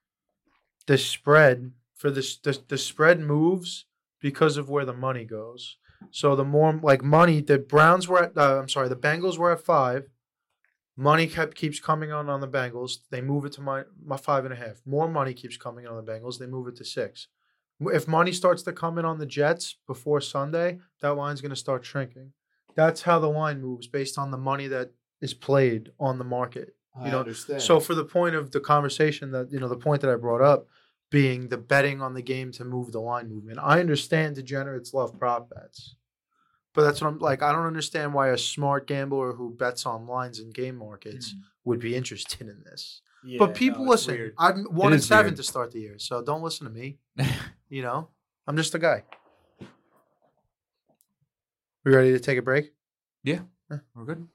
the 0.85 0.97
spread 0.97 1.71
for 1.95 2.11
this 2.11 2.37
the, 2.37 2.59
the 2.67 2.77
spread 2.77 3.19
moves 3.19 3.85
because 4.19 4.57
of 4.57 4.69
where 4.69 4.85
the 4.85 4.93
money 4.93 5.25
goes. 5.25 5.77
So 6.11 6.35
the 6.35 6.43
more 6.43 6.73
like 6.83 7.03
money, 7.03 7.41
the 7.41 7.57
Browns 7.57 8.07
were 8.07 8.23
at. 8.23 8.37
Uh, 8.37 8.59
I'm 8.59 8.69
sorry, 8.69 8.89
the 8.89 8.95
Bengals 8.95 9.37
were 9.37 9.51
at 9.51 9.61
five. 9.61 10.09
Money 10.95 11.25
kept 11.25 11.55
keeps 11.55 11.79
coming 11.79 12.11
on 12.11 12.29
on 12.29 12.41
the 12.41 12.47
Bengals. 12.47 12.99
They 13.09 13.21
move 13.21 13.45
it 13.45 13.53
to 13.53 13.61
my 13.61 13.83
my 14.05 14.17
five 14.17 14.45
and 14.45 14.53
a 14.53 14.57
half. 14.57 14.81
More 14.85 15.07
money 15.07 15.33
keeps 15.33 15.57
coming 15.57 15.87
on 15.87 15.95
the 15.95 16.11
Bengals. 16.11 16.37
They 16.37 16.45
move 16.45 16.67
it 16.67 16.75
to 16.75 16.85
six. 16.85 17.27
If 17.79 18.07
money 18.07 18.31
starts 18.31 18.61
to 18.63 18.73
come 18.73 18.97
in 18.99 19.05
on 19.05 19.17
the 19.17 19.25
Jets 19.25 19.77
before 19.87 20.21
Sunday, 20.21 20.79
that 21.01 21.15
line's 21.15 21.41
going 21.41 21.49
to 21.49 21.55
start 21.55 21.83
shrinking. 21.83 22.33
That's 22.75 23.01
how 23.01 23.19
the 23.19 23.29
line 23.29 23.61
moves 23.61 23.87
based 23.87 24.17
on 24.17 24.31
the 24.31 24.37
money 24.37 24.67
that 24.67 24.91
is 25.21 25.33
played 25.33 25.91
on 25.99 26.17
the 26.17 26.23
market. 26.23 26.75
I 26.95 27.05
You 27.05 27.11
know, 27.11 27.19
understand. 27.19 27.61
So 27.61 27.79
for 27.79 27.95
the 27.95 28.05
point 28.05 28.35
of 28.35 28.51
the 28.51 28.59
conversation 28.59 29.31
that 29.31 29.51
you 29.51 29.59
know 29.59 29.67
the 29.67 29.77
point 29.77 30.01
that 30.01 30.11
I 30.11 30.15
brought 30.15 30.41
up 30.41 30.67
being 31.13 31.47
the 31.47 31.57
betting 31.57 32.01
on 32.01 32.15
the 32.15 32.21
game 32.23 32.51
to 32.51 32.65
move 32.65 32.91
the 32.91 32.99
line 32.99 33.29
movement. 33.29 33.59
I 33.61 33.79
understand 33.79 34.35
degenerates 34.35 34.95
love 34.95 35.17
prop 35.19 35.47
bets. 35.47 35.95
But 36.73 36.85
that's 36.85 37.01
what 37.01 37.07
I'm 37.07 37.19
like 37.19 37.43
I 37.43 37.51
don't 37.51 37.67
understand 37.67 38.15
why 38.15 38.29
a 38.29 38.37
smart 38.37 38.87
gambler 38.87 39.33
who 39.33 39.53
bets 39.53 39.85
on 39.85 40.07
lines 40.07 40.39
and 40.39 40.51
game 40.51 40.75
markets 40.75 41.33
mm. 41.33 41.39
would 41.65 41.79
be 41.79 41.95
interested 41.95 42.47
in 42.47 42.63
this. 42.65 43.01
but 43.37 43.53
people 43.53 43.87
listen. 43.87 44.33
I'm 44.39 44.63
one 44.65 44.91
It 44.91 44.95
and 44.95 45.03
seven 45.03 45.25
weird. 45.27 45.37
to 45.37 45.43
start 45.43 45.71
the 45.71 45.81
year, 45.81 45.99
so 45.99 46.23
don't 46.23 46.41
listen 46.41 46.65
to 46.65 46.73
me. 46.73 46.97
You 47.69 47.81
know, 47.81 48.09
I'm 48.45 48.55
just 48.55 48.75
a 48.75 48.77
guy. 48.77 49.01
We 51.85 51.93
ready 51.93 52.11
to 52.13 52.19
take 52.19 52.37
a 52.37 52.41
break? 52.41 52.71
Yeah, 53.23 53.39
we're 53.69 54.05
good. 54.05 54.27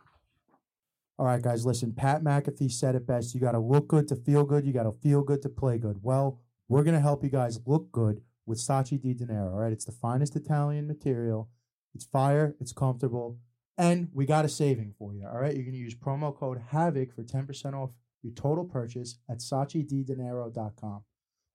All 1.19 1.27
right, 1.27 1.41
guys, 1.43 1.65
listen. 1.65 1.93
Pat 1.93 2.23
McAfee 2.23 2.71
said 2.71 2.95
it 2.95 3.07
best. 3.07 3.35
You 3.35 3.41
got 3.41 3.53
to 3.53 3.59
look 3.59 3.89
good 3.89 4.07
to 4.09 4.17
feel 4.17 4.45
good. 4.45 4.67
You 4.67 4.73
got 4.73 4.85
to 4.85 4.93
feel 5.03 5.23
good 5.23 5.43
to 5.43 5.49
play 5.49 5.79
good. 5.79 5.99
Well, 6.03 6.41
we're 6.69 6.85
going 6.85 6.95
to 6.95 7.01
help 7.01 7.25
you 7.25 7.31
guys 7.31 7.61
look 7.67 7.91
good 7.91 8.21
with 8.47 8.59
Sachi 8.59 9.01
Di 9.01 9.15
Dinero. 9.15 9.53
All 9.53 9.61
right, 9.61 9.73
it's 9.73 9.85
the 9.85 9.93
finest 9.93 10.37
Italian 10.37 10.87
material. 10.87 11.49
It's 11.95 12.05
fire, 12.05 12.55
it's 12.61 12.73
comfortable, 12.73 13.39
and 13.79 14.09
we 14.13 14.27
got 14.27 14.45
a 14.45 14.49
saving 14.49 14.95
for 14.99 15.15
you. 15.15 15.27
All 15.27 15.41
right, 15.41 15.55
you're 15.55 15.65
going 15.65 15.73
to 15.73 15.79
use 15.79 15.95
promo 15.95 16.37
code 16.37 16.61
HAVOC 16.73 17.15
for 17.15 17.23
10% 17.23 17.75
off 17.75 17.93
your 18.23 18.35
total 18.35 18.65
purchase 18.65 19.19
at 19.29 19.39
SachiDiDinero.com. 19.39 21.03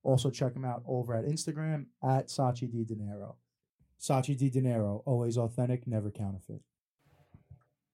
Also, 0.02 0.30
check 0.30 0.54
them 0.54 0.66
out 0.66 0.84
over 0.88 1.14
at 1.14 1.26
Instagram 1.26 1.86
at 2.04 2.28
Sachi 2.28 2.70
Di 2.70 2.84
Dinero. 2.84 3.38
Sachi 4.04 4.38
Di 4.38 4.50
Dinero, 4.50 5.02
always 5.06 5.38
authentic, 5.38 5.88
never 5.88 6.12
counterfeit. 6.12 6.62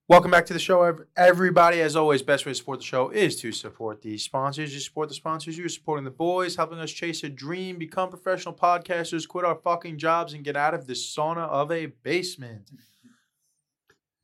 Welcome 0.08 0.32
back 0.32 0.44
to 0.46 0.52
the 0.52 0.58
show, 0.58 1.04
everybody. 1.16 1.80
As 1.80 1.94
always, 1.94 2.20
best 2.20 2.44
way 2.44 2.50
to 2.50 2.56
support 2.56 2.80
the 2.80 2.84
show 2.84 3.10
is 3.10 3.40
to 3.42 3.52
support 3.52 4.02
the 4.02 4.18
sponsors. 4.18 4.74
You 4.74 4.80
support 4.80 5.08
the 5.08 5.14
sponsors, 5.14 5.56
you're 5.56 5.68
supporting 5.68 6.04
the 6.04 6.10
boys, 6.10 6.56
helping 6.56 6.80
us 6.80 6.90
chase 6.90 7.22
a 7.22 7.28
dream, 7.28 7.78
become 7.78 8.10
professional 8.10 8.52
podcasters, 8.52 9.28
quit 9.28 9.44
our 9.44 9.54
fucking 9.54 9.98
jobs, 9.98 10.32
and 10.32 10.42
get 10.42 10.56
out 10.56 10.74
of 10.74 10.88
this 10.88 11.16
sauna 11.16 11.48
of 11.48 11.70
a 11.70 11.86
basement. 11.86 12.72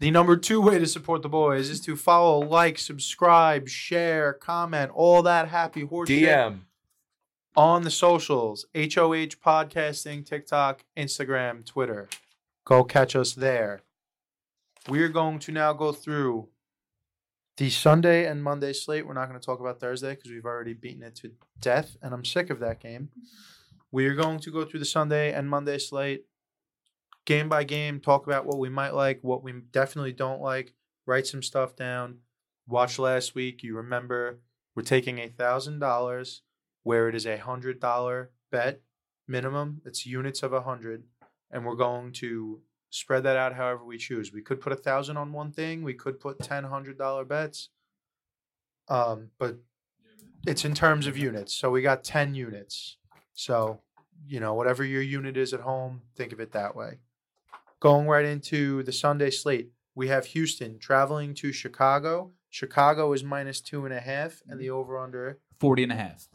The 0.00 0.10
number 0.10 0.36
two 0.36 0.60
way 0.60 0.80
to 0.80 0.86
support 0.86 1.22
the 1.22 1.28
boys 1.28 1.70
is 1.70 1.80
to 1.82 1.94
follow, 1.94 2.40
like, 2.40 2.80
subscribe, 2.80 3.68
share, 3.68 4.32
comment, 4.32 4.90
all 4.92 5.22
that 5.22 5.46
happy 5.50 5.82
horse 5.82 6.08
shit 6.08 6.28
DM. 6.28 6.62
On 7.56 7.82
the 7.82 7.90
socials 7.90 8.66
HOH 8.74 9.36
Podcasting, 9.44 10.26
TikTok, 10.26 10.84
Instagram, 10.96 11.64
Twitter. 11.64 12.08
Go 12.64 12.84
catch 12.84 13.16
us 13.16 13.32
there. 13.32 13.82
We're 14.88 15.08
going 15.08 15.38
to 15.40 15.52
now 15.52 15.72
go 15.72 15.92
through 15.92 16.48
the 17.56 17.70
Sunday 17.70 18.26
and 18.26 18.42
Monday 18.42 18.72
slate. 18.72 19.06
We're 19.06 19.14
not 19.14 19.28
going 19.28 19.40
to 19.40 19.44
talk 19.44 19.60
about 19.60 19.80
Thursday 19.80 20.14
because 20.14 20.30
we've 20.30 20.44
already 20.44 20.74
beaten 20.74 21.02
it 21.02 21.16
to 21.16 21.32
death, 21.58 21.96
and 22.02 22.12
I'm 22.12 22.24
sick 22.24 22.50
of 22.50 22.60
that 22.60 22.80
game. 22.80 23.08
We 23.90 24.06
are 24.06 24.14
going 24.14 24.40
to 24.40 24.50
go 24.50 24.64
through 24.64 24.80
the 24.80 24.86
Sunday 24.86 25.32
and 25.32 25.48
Monday 25.48 25.78
slate 25.78 26.26
game 27.24 27.48
by 27.48 27.64
game, 27.64 28.00
talk 28.00 28.26
about 28.26 28.46
what 28.46 28.58
we 28.58 28.68
might 28.68 28.94
like, 28.94 29.18
what 29.22 29.42
we 29.42 29.52
definitely 29.72 30.12
don't 30.12 30.40
like, 30.40 30.72
write 31.06 31.26
some 31.26 31.42
stuff 31.42 31.76
down. 31.76 32.18
Watch 32.68 32.98
last 32.98 33.34
week. 33.34 33.62
You 33.62 33.76
remember 33.76 34.38
we're 34.74 34.82
taking 34.82 35.18
a 35.18 35.28
thousand 35.28 35.80
dollars 35.80 36.42
where 36.86 37.08
it 37.08 37.16
is 37.16 37.26
a 37.26 37.36
hundred 37.36 37.80
dollar 37.80 38.30
bet 38.52 38.80
minimum. 39.26 39.82
It's 39.84 40.06
units 40.06 40.44
of 40.44 40.52
a 40.52 40.60
hundred, 40.60 41.02
and 41.50 41.66
we're 41.66 41.74
going 41.74 42.12
to 42.12 42.60
spread 42.90 43.24
that 43.24 43.36
out 43.36 43.56
however 43.56 43.84
we 43.84 43.98
choose. 43.98 44.32
We 44.32 44.40
could 44.40 44.60
put 44.60 44.72
a 44.72 44.76
thousand 44.76 45.16
on 45.16 45.32
one 45.32 45.50
thing. 45.50 45.82
We 45.82 45.94
could 45.94 46.20
put 46.20 46.38
ten 46.38 46.62
hundred 46.62 46.96
dollar 46.96 47.24
bets. 47.24 47.70
Um, 48.86 49.30
but 49.36 49.56
it's 50.46 50.64
in 50.64 50.76
terms 50.76 51.08
of 51.08 51.18
units. 51.18 51.52
So 51.54 51.72
we 51.72 51.82
got 51.82 52.04
ten 52.04 52.36
units. 52.36 52.98
So 53.34 53.80
you 54.24 54.38
know 54.38 54.54
whatever 54.54 54.84
your 54.84 55.02
unit 55.02 55.36
is 55.36 55.52
at 55.52 55.62
home, 55.62 56.02
think 56.14 56.32
of 56.32 56.38
it 56.38 56.52
that 56.52 56.76
way. 56.76 57.00
Going 57.80 58.06
right 58.06 58.24
into 58.24 58.84
the 58.84 58.92
Sunday 58.92 59.30
slate, 59.30 59.72
we 59.96 60.06
have 60.06 60.26
Houston 60.26 60.78
traveling 60.78 61.34
to 61.34 61.50
Chicago. 61.50 62.30
Chicago 62.48 63.12
is 63.12 63.24
minus 63.24 63.60
two 63.60 63.86
and 63.86 63.92
a 63.92 63.98
half, 63.98 64.40
and 64.48 64.60
the 64.60 64.70
over 64.70 65.00
under 65.00 65.40
40 65.58 65.82
and 65.82 65.92
a 65.92 65.96
half. 65.96 66.28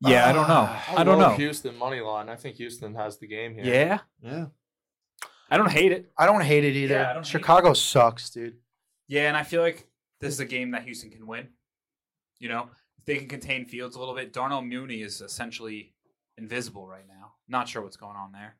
Yeah, 0.00 0.28
I 0.28 0.32
don't 0.32 0.46
know. 0.48 0.66
Ah, 0.68 0.94
I 0.98 1.04
don't 1.04 1.18
know. 1.18 1.30
Houston 1.30 1.76
money 1.76 2.00
line. 2.00 2.28
I 2.28 2.36
think 2.36 2.56
Houston 2.56 2.94
has 2.94 3.18
the 3.18 3.26
game 3.26 3.54
here. 3.54 3.64
Yeah, 3.64 3.98
yeah. 4.22 4.46
I 5.50 5.56
don't 5.56 5.70
hate 5.70 5.92
it. 5.92 6.12
I 6.16 6.26
don't 6.26 6.42
hate 6.42 6.64
it 6.64 6.76
either. 6.76 6.94
Yeah, 6.94 7.10
I 7.10 7.12
don't 7.14 7.26
Chicago 7.26 7.72
sucks, 7.72 8.30
dude. 8.30 8.56
Yeah, 9.08 9.28
and 9.28 9.36
I 9.36 9.42
feel 9.42 9.62
like 9.62 9.88
this 10.20 10.32
is 10.34 10.40
a 10.40 10.44
game 10.44 10.70
that 10.72 10.82
Houston 10.82 11.10
can 11.10 11.26
win. 11.26 11.48
You 12.38 12.48
know, 12.48 12.68
if 12.98 13.04
they 13.06 13.16
can 13.16 13.28
contain 13.28 13.64
Fields 13.64 13.96
a 13.96 13.98
little 13.98 14.14
bit. 14.14 14.32
Darnell 14.32 14.62
Mooney 14.62 15.00
is 15.02 15.20
essentially 15.20 15.94
invisible 16.36 16.86
right 16.86 17.06
now. 17.08 17.32
Not 17.48 17.66
sure 17.68 17.82
what's 17.82 17.96
going 17.96 18.16
on 18.16 18.30
there. 18.32 18.56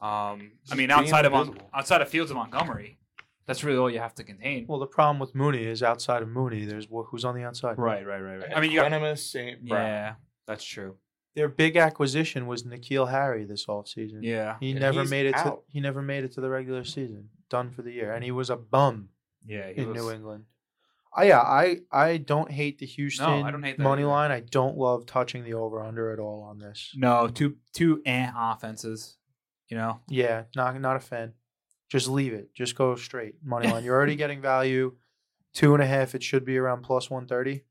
Um, 0.00 0.52
I 0.70 0.74
mean, 0.74 0.90
outside 0.90 1.24
of 1.24 1.32
Mon- 1.32 1.58
outside 1.72 2.02
of 2.02 2.08
Fields 2.08 2.30
and 2.30 2.38
Montgomery, 2.38 2.98
that's 3.46 3.64
really 3.64 3.78
all 3.78 3.90
you 3.90 3.98
have 3.98 4.14
to 4.16 4.24
contain. 4.24 4.66
Well, 4.68 4.78
the 4.78 4.86
problem 4.86 5.18
with 5.18 5.34
Mooney 5.34 5.64
is 5.64 5.82
outside 5.82 6.22
of 6.22 6.28
Mooney, 6.28 6.66
there's 6.66 6.84
wh- 6.86 7.06
who's 7.08 7.24
on 7.24 7.34
the 7.34 7.42
outside. 7.44 7.78
right, 7.78 8.06
right, 8.06 8.20
right, 8.20 8.36
right. 8.36 8.50
I 8.54 8.60
mean, 8.60 8.70
you 8.70 8.80
got 8.80 8.92
Equanimous 8.92 9.18
St. 9.18 9.66
Brown. 9.66 9.80
yeah, 9.82 10.14
that's 10.46 10.64
true. 10.64 10.96
Their 11.34 11.48
big 11.48 11.76
acquisition 11.76 12.46
was 12.46 12.62
N'Keal 12.62 13.10
Harry 13.10 13.44
this 13.44 13.66
offseason. 13.66 14.20
Yeah, 14.22 14.56
He 14.58 14.70
And 14.70 14.80
never 14.80 15.02
he's 15.02 15.10
made 15.10 15.26
it 15.26 15.36
to 15.36 15.58
he 15.68 15.80
never 15.80 16.00
made 16.00 16.24
it 16.24 16.32
to 16.32 16.40
the 16.40 16.48
regular 16.48 16.84
season. 16.84 17.28
Done 17.50 17.70
for 17.70 17.82
the 17.82 17.92
year. 17.92 18.12
And 18.12 18.24
he 18.24 18.30
was 18.30 18.48
a 18.48 18.56
bum 18.56 19.10
yeah. 19.46 19.68
In 19.68 19.88
was, 19.88 19.96
New 19.96 20.10
England. 20.10 20.44
I 21.14 21.24
yeah, 21.24 21.40
I 21.40 21.78
I 21.90 22.18
don't 22.18 22.50
hate 22.50 22.78
the 22.78 22.86
Houston 22.86 23.26
don't 23.50 23.62
hate 23.62 23.78
money 23.78 24.02
either. 24.02 24.10
line. 24.10 24.30
I 24.30 24.40
don't 24.40 24.76
love 24.76 25.06
touching 25.06 25.44
the 25.44 25.54
over 25.54 25.82
under 25.82 26.10
at 26.10 26.18
all 26.18 26.42
on 26.42 26.58
this. 26.58 26.92
No, 26.94 27.28
two 27.28 27.56
two 27.72 28.02
eh 28.04 28.30
offenses. 28.36 29.16
You 29.68 29.76
know, 29.76 30.00
Yeah, 30.08 30.44
not 30.54 30.78
not 30.80 30.96
a 30.96 31.00
fan. 31.00 31.32
Just 31.88 32.08
leave 32.08 32.32
it. 32.32 32.52
Just 32.54 32.76
go 32.76 32.96
straight 32.96 33.36
money 33.42 33.68
line. 33.68 33.84
You're 33.84 33.96
already 33.96 34.16
getting 34.16 34.40
value. 34.40 34.94
Two 35.54 35.72
and 35.74 35.82
a 35.82 35.86
half. 35.86 36.14
It 36.14 36.22
should 36.22 36.44
be 36.44 36.58
around 36.58 36.82
plus 36.82 37.08
one 37.08 37.26
thirty. 37.26 37.64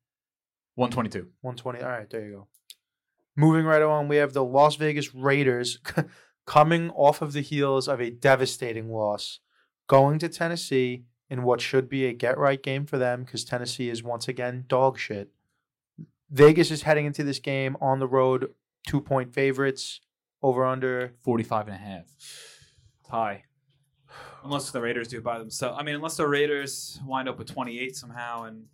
one 0.74 0.90
twenty 0.90 1.10
two. 1.10 1.30
120. 1.42 1.82
All 1.82 1.90
right, 1.90 2.10
there 2.10 2.26
you 2.26 2.32
go. 2.32 2.48
Moving 3.36 3.65
right 3.65 3.82
on, 3.82 4.08
we 4.08 4.17
have 4.17 4.34
the 4.34 4.43
Las 4.43 4.76
Vegas 4.76 5.13
Raiders 5.13 5.80
coming 6.45 6.89
off 6.91 7.21
of 7.21 7.34
the 7.34 7.41
heels 7.41 7.88
of 7.88 8.00
a 8.00 8.10
devastating 8.10 8.89
loss, 8.89 9.39
going 9.88 10.19
to 10.19 10.30
Tennessee 10.30 11.04
in 11.30 11.43
what 11.43 11.60
should 11.60 11.89
be 11.89 12.06
a 12.06 12.13
get 12.13 12.38
right 12.38 12.62
game 12.62 12.86
for 12.86 12.98
them 12.98 13.24
because 13.24 13.43
Tennessee 13.43 13.89
is 13.89 14.04
once 14.04 14.28
again 14.28 14.65
dog 14.67 14.98
shit. 14.98 15.32
Vegas 16.30 16.71
is 16.71 16.84
heading 16.84 17.06
into 17.06 17.24
this 17.24 17.39
game 17.39 17.76
on 17.82 18.00
the 18.00 18.08
road, 18.08 18.52
two 18.88 19.02
point 19.02 19.34
favorites, 19.34 20.00
over 20.41 20.65
under. 20.65 21.13
45 21.24 21.67
and 21.67 21.76
a 21.76 21.80
half. 21.80 22.06
Tie. 23.10 23.43
Unless 24.43 24.71
the 24.71 24.82
Raiders 24.82 25.08
do 25.08 25.17
it 25.17 25.24
by 25.24 25.39
themselves. 25.39 25.78
I 25.80 25.84
mean, 25.84 25.95
unless 25.95 26.17
the 26.17 26.28
Raiders 26.28 27.00
wind 27.06 27.28
up 27.28 27.38
with 27.38 27.48
28 27.48 27.95
somehow 27.95 28.43
and 28.43 28.65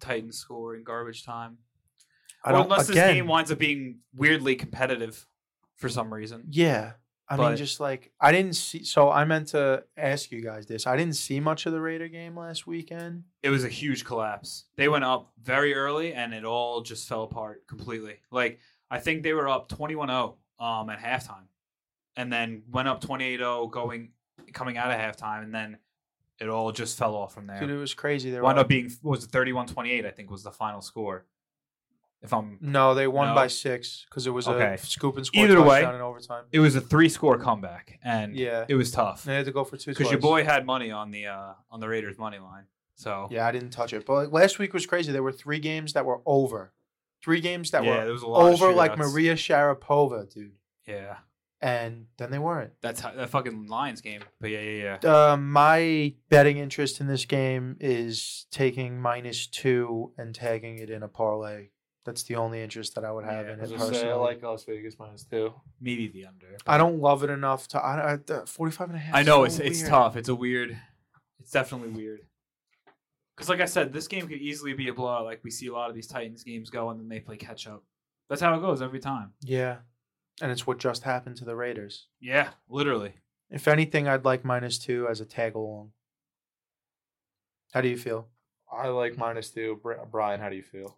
Titans 0.00 0.38
score 0.38 0.74
in 0.74 0.82
garbage 0.82 1.24
time. 1.24 1.58
I 2.44 2.52
don't 2.52 2.64
unless 2.64 2.88
again. 2.88 3.06
this 3.06 3.14
game 3.14 3.26
winds 3.26 3.52
up 3.52 3.58
being 3.58 3.98
weirdly 4.14 4.56
competitive 4.56 5.26
for 5.76 5.88
some 5.88 6.12
reason. 6.12 6.44
Yeah. 6.50 6.92
I 7.30 7.36
mean, 7.36 7.56
just 7.56 7.78
like 7.78 8.10
I 8.20 8.32
didn't 8.32 8.54
see. 8.56 8.82
So 8.82 9.08
I 9.08 9.24
meant 9.24 9.48
to 9.48 9.84
ask 9.96 10.32
you 10.32 10.40
guys 10.40 10.66
this. 10.66 10.88
I 10.88 10.96
didn't 10.96 11.14
see 11.14 11.38
much 11.38 11.64
of 11.64 11.72
the 11.72 11.80
Raider 11.80 12.08
game 12.08 12.36
last 12.36 12.66
weekend. 12.66 13.22
It 13.44 13.50
was 13.50 13.62
a 13.62 13.68
huge 13.68 14.04
collapse. 14.04 14.64
They 14.74 14.88
went 14.88 15.04
up 15.04 15.32
very 15.40 15.72
early 15.74 16.12
and 16.12 16.34
it 16.34 16.44
all 16.44 16.80
just 16.80 17.08
fell 17.08 17.22
apart 17.22 17.68
completely. 17.68 18.16
Like, 18.32 18.58
I 18.90 18.98
think 18.98 19.22
they 19.22 19.32
were 19.32 19.48
up 19.48 19.68
21 19.68 20.08
0 20.08 20.38
um, 20.58 20.90
at 20.90 20.98
halftime 20.98 21.46
and 22.16 22.32
then 22.32 22.64
went 22.68 22.88
up 22.88 23.00
28 23.00 23.36
0 23.36 23.68
going 23.68 24.10
coming 24.52 24.76
out 24.76 24.90
of 24.90 24.96
halftime. 24.96 25.44
And 25.44 25.54
then 25.54 25.78
it 26.40 26.48
all 26.48 26.72
just 26.72 26.98
fell 26.98 27.14
off 27.14 27.32
from 27.32 27.46
there. 27.46 27.60
Dude, 27.60 27.70
it 27.70 27.76
was 27.76 27.94
crazy. 27.94 28.32
They 28.32 28.40
wound 28.40 28.58
up 28.58 28.66
being 28.66 28.90
what 29.02 29.12
was 29.12 29.24
it 29.24 29.30
31-28 29.30 30.04
I 30.04 30.10
think 30.10 30.32
was 30.32 30.42
the 30.42 30.50
final 30.50 30.80
score. 30.80 31.26
If 32.22 32.34
I'm 32.34 32.58
No, 32.60 32.94
they 32.94 33.06
won 33.06 33.28
No? 33.28 33.34
by 33.34 33.46
six 33.46 34.04
because 34.08 34.26
it 34.26 34.30
was 34.30 34.46
Okay. 34.46 34.74
a 34.74 34.78
scoop 34.78 35.16
and 35.16 35.24
score 35.24 35.42
Either 35.44 35.60
way, 35.62 35.80
touchdown 35.80 35.94
in 35.94 36.00
overtime. 36.02 36.44
it 36.52 36.60
was 36.60 36.76
a 36.76 36.80
three 36.80 37.08
score 37.08 37.38
comeback 37.38 37.98
and 38.02 38.36
Yeah, 38.36 38.66
it 38.68 38.74
was 38.74 38.90
tough 38.90 39.24
they 39.24 39.34
had 39.36 39.46
to 39.46 39.52
go 39.52 39.64
for 39.64 39.76
two. 39.78 39.92
because 39.92 40.10
your 40.10 40.20
twice. 40.20 40.30
boy 40.30 40.44
had 40.44 40.66
money 40.66 40.90
on 40.90 41.10
the 41.10 41.26
uh, 41.26 41.52
on 41.70 41.80
the 41.80 41.88
Raiders 41.88 42.18
money 42.18 42.38
line. 42.38 42.64
So 42.94 43.28
Yeah, 43.30 43.46
I 43.46 43.52
didn't 43.52 43.70
touch 43.70 43.94
it. 43.94 44.04
But 44.04 44.14
like, 44.14 44.32
last 44.32 44.58
week 44.58 44.74
was 44.74 44.84
crazy. 44.84 45.12
There 45.12 45.22
were 45.22 45.32
three 45.32 45.58
games 45.60 45.94
that 45.94 46.04
were 46.04 46.20
over. 46.26 46.72
three 47.22 47.40
games 47.40 47.70
that 47.70 47.84
yeah, 47.84 47.90
were 47.98 48.04
there 48.04 48.12
was 48.12 48.22
a 48.22 48.26
lot 48.26 48.46
of 48.52 48.62
over 48.62 48.72
like 48.74 48.92
shootouts. 48.92 49.12
Maria 49.12 49.34
Sharapova, 49.34 50.32
dude, 50.32 50.52
Yeah, 50.86 51.16
and 51.62 52.06
then 52.18 52.30
they 52.30 52.38
weren't. 52.38 52.72
that's 52.82 53.00
how, 53.00 53.12
that 53.12 53.28
fucking 53.30 53.66
Lions 53.66 54.00
game. 54.02 54.22
But 54.40 54.50
yeah, 54.50 54.60
yeah, 54.60 54.98
yeah. 55.02 55.10
Uh, 55.32 55.36
my 55.36 56.14
betting 56.28 56.56
interest 56.58 57.00
in 57.00 57.06
this 57.06 57.24
game 57.26 57.76
is 57.80 58.46
taking 58.50 59.00
minus 59.00 59.46
two 59.46 60.12
and 60.18 60.34
tagging 60.34 60.78
it 60.78 60.88
in 60.90 61.02
a 61.02 61.08
parlay. 61.08 61.68
That's 62.04 62.22
the 62.22 62.36
only 62.36 62.62
interest 62.62 62.94
that 62.94 63.04
I 63.04 63.12
would 63.12 63.24
have 63.24 63.46
Yeah, 63.46 63.52
in 63.52 63.58
it 63.58 63.62
was 63.62 63.70
gonna 63.72 63.84
say, 63.84 63.90
personally. 63.90 64.12
I 64.12 64.16
like 64.16 64.42
Las 64.42 64.64
Vegas 64.64 64.98
minus 64.98 65.24
two. 65.24 65.52
Maybe 65.80 66.08
the 66.08 66.26
under. 66.26 66.56
I 66.66 66.78
don't 66.78 66.98
love 67.00 67.22
it 67.24 67.30
enough 67.30 67.68
to. 67.68 67.78
I, 67.78 68.12
I 68.12 68.16
the 68.16 68.46
45 68.46 68.88
and 68.88 68.96
a 68.96 69.00
half. 69.00 69.14
I 69.14 69.22
know 69.22 69.44
is 69.44 69.58
it's 69.60 69.80
so 69.80 69.82
it's 69.82 69.88
tough. 69.88 70.16
It's 70.16 70.28
a 70.28 70.34
weird. 70.34 70.76
It's 71.38 71.50
definitely 71.50 71.90
weird. 71.90 72.20
Because 73.36 73.48
like 73.50 73.60
I 73.60 73.66
said, 73.66 73.92
this 73.92 74.08
game 74.08 74.28
could 74.28 74.38
easily 74.38 74.72
be 74.72 74.88
a 74.88 74.94
blowout. 74.94 75.24
Like 75.24 75.40
we 75.44 75.50
see 75.50 75.66
a 75.66 75.72
lot 75.72 75.90
of 75.90 75.94
these 75.94 76.06
Titans 76.06 76.42
games 76.42 76.70
go, 76.70 76.90
and 76.90 76.98
then 76.98 77.08
they 77.08 77.20
play 77.20 77.36
catch 77.36 77.66
up. 77.66 77.84
That's 78.28 78.40
how 78.40 78.54
it 78.54 78.60
goes 78.60 78.80
every 78.80 79.00
time. 79.00 79.32
Yeah, 79.42 79.78
and 80.40 80.50
it's 80.50 80.66
what 80.66 80.78
just 80.78 81.02
happened 81.02 81.36
to 81.36 81.44
the 81.44 81.56
Raiders. 81.56 82.06
Yeah, 82.20 82.50
literally. 82.68 83.14
If 83.50 83.66
anything, 83.68 84.08
I'd 84.08 84.24
like 84.24 84.44
minus 84.44 84.78
two 84.78 85.06
as 85.08 85.20
a 85.20 85.24
tag 85.26 85.54
along. 85.54 85.92
How 87.72 87.80
do 87.80 87.88
you 87.88 87.96
feel? 87.96 88.28
I 88.72 88.88
like 88.88 89.18
minus 89.18 89.50
two. 89.50 89.80
Brian, 90.10 90.40
how 90.40 90.48
do 90.48 90.56
you 90.56 90.62
feel? 90.62 90.96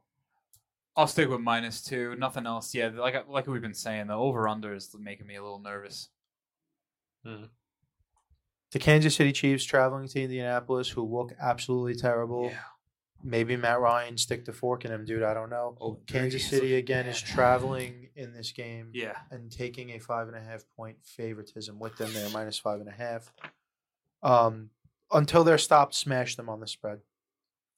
I'll 0.97 1.07
stick 1.07 1.29
with 1.29 1.41
minus 1.41 1.83
two. 1.83 2.15
Nothing 2.17 2.47
else. 2.47 2.75
Yeah, 2.75 2.89
like 2.95 3.27
like 3.29 3.47
we've 3.47 3.63
been 3.63 3.73
saying, 3.75 4.09
the 4.09 4.15
over 4.15 4.47
under 4.49 4.75
is 4.75 4.95
making 4.99 5.27
me 5.27 5.37
a 5.37 5.43
little 5.43 5.59
nervous. 5.61 6.09
The 7.25 8.79
Kansas 8.79 9.15
City 9.15 9.33
Chiefs 9.33 9.65
traveling 9.65 10.09
to 10.09 10.21
Indianapolis, 10.23 10.89
who 10.89 11.03
look 11.03 11.33
absolutely 11.41 11.95
terrible. 11.95 12.47
Yeah. 12.51 12.59
Maybe 13.25 13.57
Matt 13.57 13.79
Ryan 13.81 14.19
stick 14.19 14.45
the 14.45 14.53
fork 14.53 14.85
in 14.85 14.91
him, 14.91 15.05
dude. 15.05 15.23
I 15.23 15.33
don't 15.33 15.51
know. 15.51 15.77
Oh, 15.81 16.01
Kansas 16.09 16.45
City 16.45 16.75
again 16.75 17.07
is 17.07 17.21
traveling 17.21 18.09
in 18.17 18.33
this 18.33 18.51
game 18.51 18.91
Yeah. 18.93 19.17
and 19.31 19.51
taking 19.53 19.91
a 19.91 19.99
five 20.01 20.27
and 20.27 20.37
a 20.37 20.41
half 20.41 20.65
point 20.77 20.97
favoritism 21.05 21.79
with 21.79 21.97
them 21.97 22.13
there, 22.15 22.29
minus 22.31 22.59
five 22.59 22.81
and 22.81 22.89
a 22.89 22.93
half. 22.93 23.33
Um, 24.25 24.71
until 25.13 25.45
they're 25.45 25.59
stopped, 25.59 25.95
smash 25.95 26.35
them 26.35 26.49
on 26.49 26.59
the 26.59 26.67
spread. 26.67 27.01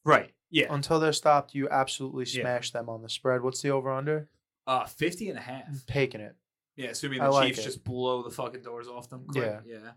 Right. 0.05 0.34
Yeah. 0.51 0.67
Until 0.73 1.01
they're 1.01 1.13
stopped, 1.13 1.55
you 1.55 1.69
absolutely 1.69 2.25
Yeah. 2.27 2.43
smash 2.43 2.71
them 2.71 2.89
on 2.89 3.03
the 3.03 3.09
spread. 3.09 3.43
What's 3.43 3.61
the 3.63 3.71
over 3.71 3.91
under? 3.91 4.29
Uh, 4.67 4.85
50 4.87 5.29
and 5.29 5.39
a 5.39 5.43
half. 5.43 5.85
Taking 5.87 6.21
it. 6.21 6.37
Yeah, 6.77 6.89
assuming 6.91 7.21
I 7.21 7.27
the 7.27 7.31
like 7.33 7.49
Chiefs 7.49 7.61
it. 7.61 7.65
just 7.65 7.85
blow 7.85 8.23
the 8.23 8.31
fucking 8.31 8.63
doors 8.63 8.89
off 8.89 9.09
them. 9.09 9.27
Quick. 9.27 9.45
Yeah. 9.45 9.61
Yeah. 9.67 9.93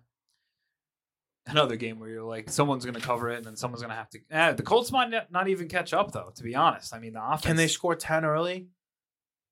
Another 1.46 1.78
game 1.78 2.00
where 2.00 2.10
you're 2.10 2.24
like, 2.24 2.50
someone's 2.50 2.86
gonna 2.86 3.00
cover 3.00 3.30
it, 3.30 3.38
and 3.38 3.46
then 3.46 3.56
someone's 3.56 3.82
gonna 3.82 3.96
have 3.96 4.10
to. 4.10 4.20
Eh, 4.30 4.52
the 4.54 4.64
Colts 4.64 4.92
might 4.92 5.10
not- 5.10 5.32
not 5.32 5.48
even 5.48 5.70
catch 5.70 5.94
up, 5.94 6.12
though. 6.12 6.32
To 6.36 6.44
be 6.44 6.56
honest, 6.56 6.94
I 6.94 7.00
mean, 7.00 7.14
the 7.14 7.24
offense. 7.26 7.46
Can 7.46 7.56
they 7.56 7.68
score 7.70 7.96
ten 7.96 8.26
early? 8.26 8.68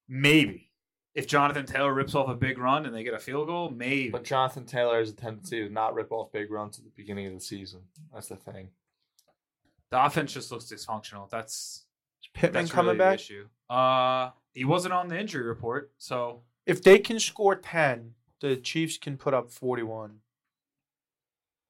Maybe. 0.07 0.71
If 1.13 1.27
Jonathan 1.27 1.65
Taylor 1.65 1.93
rips 1.93 2.13
off 2.13 2.27
a 2.27 2.35
big 2.35 2.57
run 2.57 2.85
and 2.85 2.93
they 2.93 3.03
get 3.05 3.13
a 3.13 3.19
field 3.19 3.47
goal, 3.47 3.69
maybe. 3.69 4.09
But 4.09 4.25
Jonathan 4.25 4.65
Taylor 4.65 4.99
has 4.99 5.09
a 5.11 5.13
tendency 5.13 5.63
to 5.65 5.69
not 5.69 5.93
rip 5.93 6.11
off 6.11 6.33
big 6.33 6.51
runs 6.51 6.77
at 6.77 6.83
the 6.83 6.91
beginning 6.91 7.27
of 7.27 7.33
the 7.33 7.39
season. 7.39 7.87
That's 8.13 8.27
the 8.27 8.35
thing. 8.35 8.71
The 9.91 10.03
offense 10.03 10.33
just 10.33 10.51
looks 10.51 10.65
dysfunctional. 10.65 11.29
That's 11.29 11.85
Is 12.23 12.29
Pittman 12.33 12.63
that's 12.63 12.71
coming 12.71 12.87
really 12.87 12.97
the 12.97 13.03
back? 13.03 13.19
issue. 13.19 13.47
Uh, 13.69 14.31
he 14.53 14.65
wasn't 14.65 14.93
on 14.93 15.07
the 15.09 15.19
injury 15.19 15.43
report, 15.43 15.91
so 15.97 16.41
If 16.65 16.81
they 16.83 16.99
can 16.99 17.19
score 17.19 17.55
ten, 17.55 18.13
the 18.41 18.55
Chiefs 18.57 18.97
can 18.97 19.17
put 19.17 19.33
up 19.33 19.51
forty-one. 19.51 20.19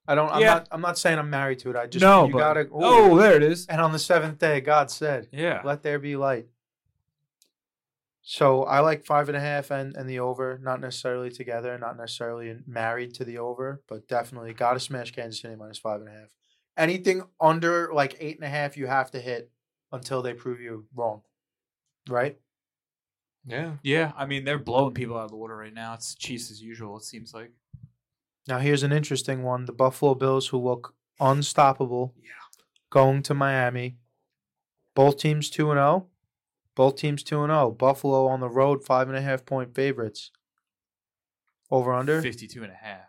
I 0.08 0.14
don't. 0.14 0.30
I'm 0.30 0.40
Yeah. 0.40 0.54
not. 0.54 0.68
I'm 0.70 0.80
not 0.80 0.98
saying 0.98 1.18
I'm 1.18 1.30
married 1.30 1.58
to 1.60 1.70
it. 1.70 1.76
I 1.76 1.86
just 1.86 2.00
no, 2.02 2.26
you 2.26 2.32
but- 2.32 2.38
gotta. 2.38 2.68
oh, 2.72 3.16
there 3.18 3.34
it 3.36 3.42
is. 3.42 3.66
And 3.66 3.80
on 3.80 3.92
the 3.92 3.98
seventh 3.98 4.38
day, 4.38 4.60
God 4.60 4.90
said, 4.90 5.28
Yeah, 5.32 5.62
"Let 5.64 5.82
there 5.82 5.98
be 5.98 6.16
light." 6.16 6.46
So 8.22 8.64
I 8.64 8.80
like 8.80 9.04
five 9.04 9.28
and 9.28 9.36
a 9.36 9.40
half 9.40 9.70
and, 9.70 9.96
and 9.96 10.08
the 10.10 10.18
over, 10.18 10.58
not 10.60 10.80
necessarily 10.80 11.30
together, 11.30 11.78
not 11.78 11.96
necessarily 11.96 12.56
married 12.66 13.14
to 13.14 13.24
the 13.24 13.38
over, 13.38 13.82
but 13.88 14.08
definitely 14.08 14.52
got 14.52 14.72
to 14.74 14.80
smash 14.80 15.12
Kansas 15.12 15.40
City 15.40 15.54
minus 15.54 15.78
five 15.78 16.00
and 16.00 16.08
a 16.08 16.12
half. 16.12 16.28
Anything 16.76 17.22
under 17.40 17.92
like 17.92 18.16
eight 18.20 18.36
and 18.36 18.44
a 18.44 18.48
half, 18.48 18.76
you 18.76 18.86
have 18.86 19.10
to 19.12 19.20
hit 19.20 19.50
until 19.92 20.20
they 20.22 20.34
prove 20.34 20.60
you 20.60 20.86
wrong, 20.94 21.22
right? 22.08 22.36
Yeah. 23.46 23.76
yeah. 23.82 24.12
I 24.16 24.26
mean, 24.26 24.44
they're 24.44 24.58
blowing 24.58 24.92
people 24.92 25.16
out 25.16 25.24
of 25.26 25.30
the 25.30 25.36
water 25.36 25.56
right 25.56 25.72
now. 25.72 25.94
It's 25.94 26.14
Chiefs 26.14 26.50
as 26.50 26.60
usual. 26.60 26.96
It 26.98 27.04
seems 27.04 27.32
like. 27.32 27.52
Now 28.48 28.58
here's 28.58 28.82
an 28.82 28.92
interesting 28.92 29.42
one: 29.42 29.64
the 29.64 29.72
Buffalo 29.72 30.14
Bills, 30.14 30.48
who 30.48 30.58
look 30.58 30.94
unstoppable, 31.20 32.14
Yeah. 32.22 32.30
going 32.90 33.22
to 33.24 33.34
Miami. 33.34 33.96
Both 34.94 35.18
teams 35.18 35.48
two 35.50 35.70
and 35.70 35.78
zero. 35.78 36.08
Both 36.74 36.96
teams 36.96 37.22
two 37.22 37.42
and 37.42 37.50
zero. 37.50 37.70
Buffalo 37.70 38.26
on 38.26 38.40
the 38.40 38.48
road, 38.50 38.84
five 38.84 39.08
and 39.08 39.16
a 39.16 39.22
half 39.22 39.46
point 39.46 39.74
favorites. 39.74 40.30
Over 41.70 41.92
under. 41.94 42.20
52 42.22 42.62
and 42.62 42.70
a 42.72 42.76
half. 42.76 43.05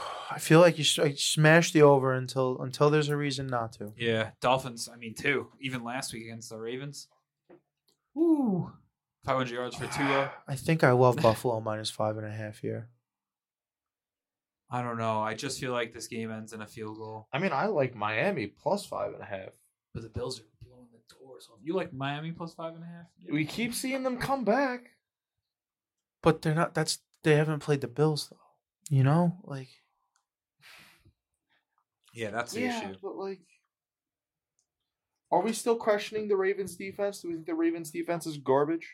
I 0.30 0.38
feel 0.38 0.60
like 0.60 0.78
you 0.78 0.82
s- 0.84 0.98
like, 0.98 1.18
smash 1.18 1.72
the 1.72 1.82
over 1.82 2.12
until 2.12 2.60
until 2.60 2.90
there's 2.90 3.08
a 3.08 3.16
reason 3.16 3.46
not 3.46 3.72
to. 3.74 3.92
Yeah, 3.96 4.30
Dolphins. 4.40 4.88
I 4.92 4.96
mean, 4.96 5.14
too. 5.14 5.48
Even 5.60 5.82
last 5.84 6.12
week 6.12 6.24
against 6.24 6.50
the 6.50 6.58
Ravens. 6.58 7.08
Woo. 8.14 8.72
500 9.24 9.52
yards 9.52 9.76
for 9.76 9.86
Tua. 9.86 10.32
I 10.48 10.54
think 10.56 10.84
I 10.84 10.92
love 10.92 11.16
Buffalo 11.16 11.60
minus 11.64 11.90
five 11.90 12.16
and 12.16 12.26
a 12.26 12.30
half 12.30 12.58
here. 12.58 12.88
I 14.70 14.82
don't 14.82 14.98
know. 14.98 15.20
I 15.20 15.34
just 15.34 15.58
feel 15.60 15.72
like 15.72 15.94
this 15.94 16.08
game 16.08 16.30
ends 16.30 16.52
in 16.52 16.60
a 16.60 16.66
field 16.66 16.98
goal. 16.98 17.26
I 17.32 17.38
mean, 17.38 17.52
I 17.52 17.66
like 17.66 17.94
Miami 17.94 18.46
plus 18.48 18.84
five 18.84 19.14
and 19.14 19.22
a 19.22 19.26
half. 19.26 19.50
But 19.94 20.02
the 20.02 20.10
Bills 20.10 20.40
are 20.40 20.44
blowing 20.62 20.88
the 20.92 21.14
doors 21.14 21.48
off. 21.50 21.58
You 21.62 21.74
like 21.74 21.92
Miami 21.92 22.32
plus 22.32 22.52
five 22.52 22.74
and 22.74 22.84
a 22.84 22.86
half? 22.86 23.06
We 23.32 23.46
keep 23.46 23.72
seeing 23.74 24.02
them 24.02 24.18
come 24.18 24.44
back. 24.44 24.90
But 26.22 26.42
they're 26.42 26.54
not. 26.54 26.74
That's 26.74 26.98
they 27.22 27.36
haven't 27.36 27.60
played 27.60 27.80
the 27.80 27.88
Bills 27.88 28.28
though. 28.30 28.94
You 28.94 29.04
know, 29.04 29.38
like 29.44 29.68
Yeah, 32.18 32.30
that's 32.30 32.52
the 32.52 32.62
yeah, 32.62 32.78
issue. 32.80 32.96
but 33.00 33.14
like, 33.16 33.40
are 35.30 35.40
we 35.40 35.52
still 35.52 35.76
questioning 35.76 36.26
the 36.26 36.36
Ravens' 36.36 36.74
defense? 36.74 37.20
Do 37.20 37.28
we 37.28 37.34
think 37.34 37.46
the 37.46 37.54
Ravens' 37.54 37.92
defense 37.92 38.26
is 38.26 38.38
garbage? 38.38 38.88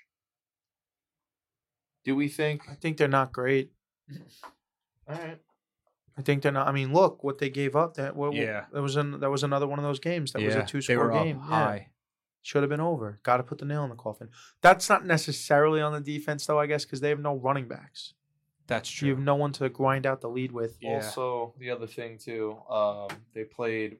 Do 2.04 2.14
we 2.14 2.28
think? 2.28 2.62
I 2.70 2.74
think 2.74 2.98
they're 2.98 3.08
not 3.08 3.32
great. 3.32 3.70
All 5.08 5.16
right. 5.16 5.40
I 6.18 6.22
think 6.22 6.42
they're 6.42 6.52
not. 6.52 6.68
I 6.68 6.72
mean, 6.72 6.92
look 6.92 7.24
what 7.24 7.38
they 7.38 7.48
gave 7.48 7.74
up. 7.74 7.94
That 7.94 8.14
what, 8.14 8.34
Yeah. 8.34 8.66
that 8.74 8.82
was 8.82 8.96
an 8.96 9.20
that 9.20 9.30
was 9.30 9.42
another 9.42 9.66
one 9.66 9.78
of 9.78 9.84
those 9.84 10.00
games. 10.00 10.32
That 10.32 10.42
was 10.42 10.54
a 10.54 10.62
two 10.62 10.82
score 10.82 10.98
were 10.98 11.12
up 11.12 11.24
game. 11.24 11.38
Yeah. 11.38 11.46
high. 11.46 11.88
Should 12.42 12.62
have 12.62 12.68
been 12.68 12.80
over. 12.80 13.20
Got 13.22 13.38
to 13.38 13.42
put 13.42 13.56
the 13.56 13.64
nail 13.64 13.84
in 13.84 13.90
the 13.90 13.96
coffin. 13.96 14.28
That's 14.60 14.90
not 14.90 15.06
necessarily 15.06 15.80
on 15.80 15.94
the 15.94 16.00
defense 16.00 16.44
though. 16.44 16.60
I 16.60 16.66
guess 16.66 16.84
because 16.84 17.00
they 17.00 17.08
have 17.08 17.20
no 17.20 17.36
running 17.36 17.68
backs. 17.68 18.12
That's 18.66 18.88
true. 18.88 19.08
You 19.08 19.14
have 19.14 19.22
no 19.22 19.34
one 19.34 19.52
to 19.52 19.68
grind 19.68 20.06
out 20.06 20.20
the 20.20 20.28
lead 20.28 20.52
with. 20.52 20.78
Yeah. 20.80 20.94
Also, 20.94 21.54
the 21.58 21.70
other 21.70 21.86
thing 21.86 22.18
too, 22.18 22.56
um, 22.70 23.08
they 23.34 23.44
played 23.44 23.98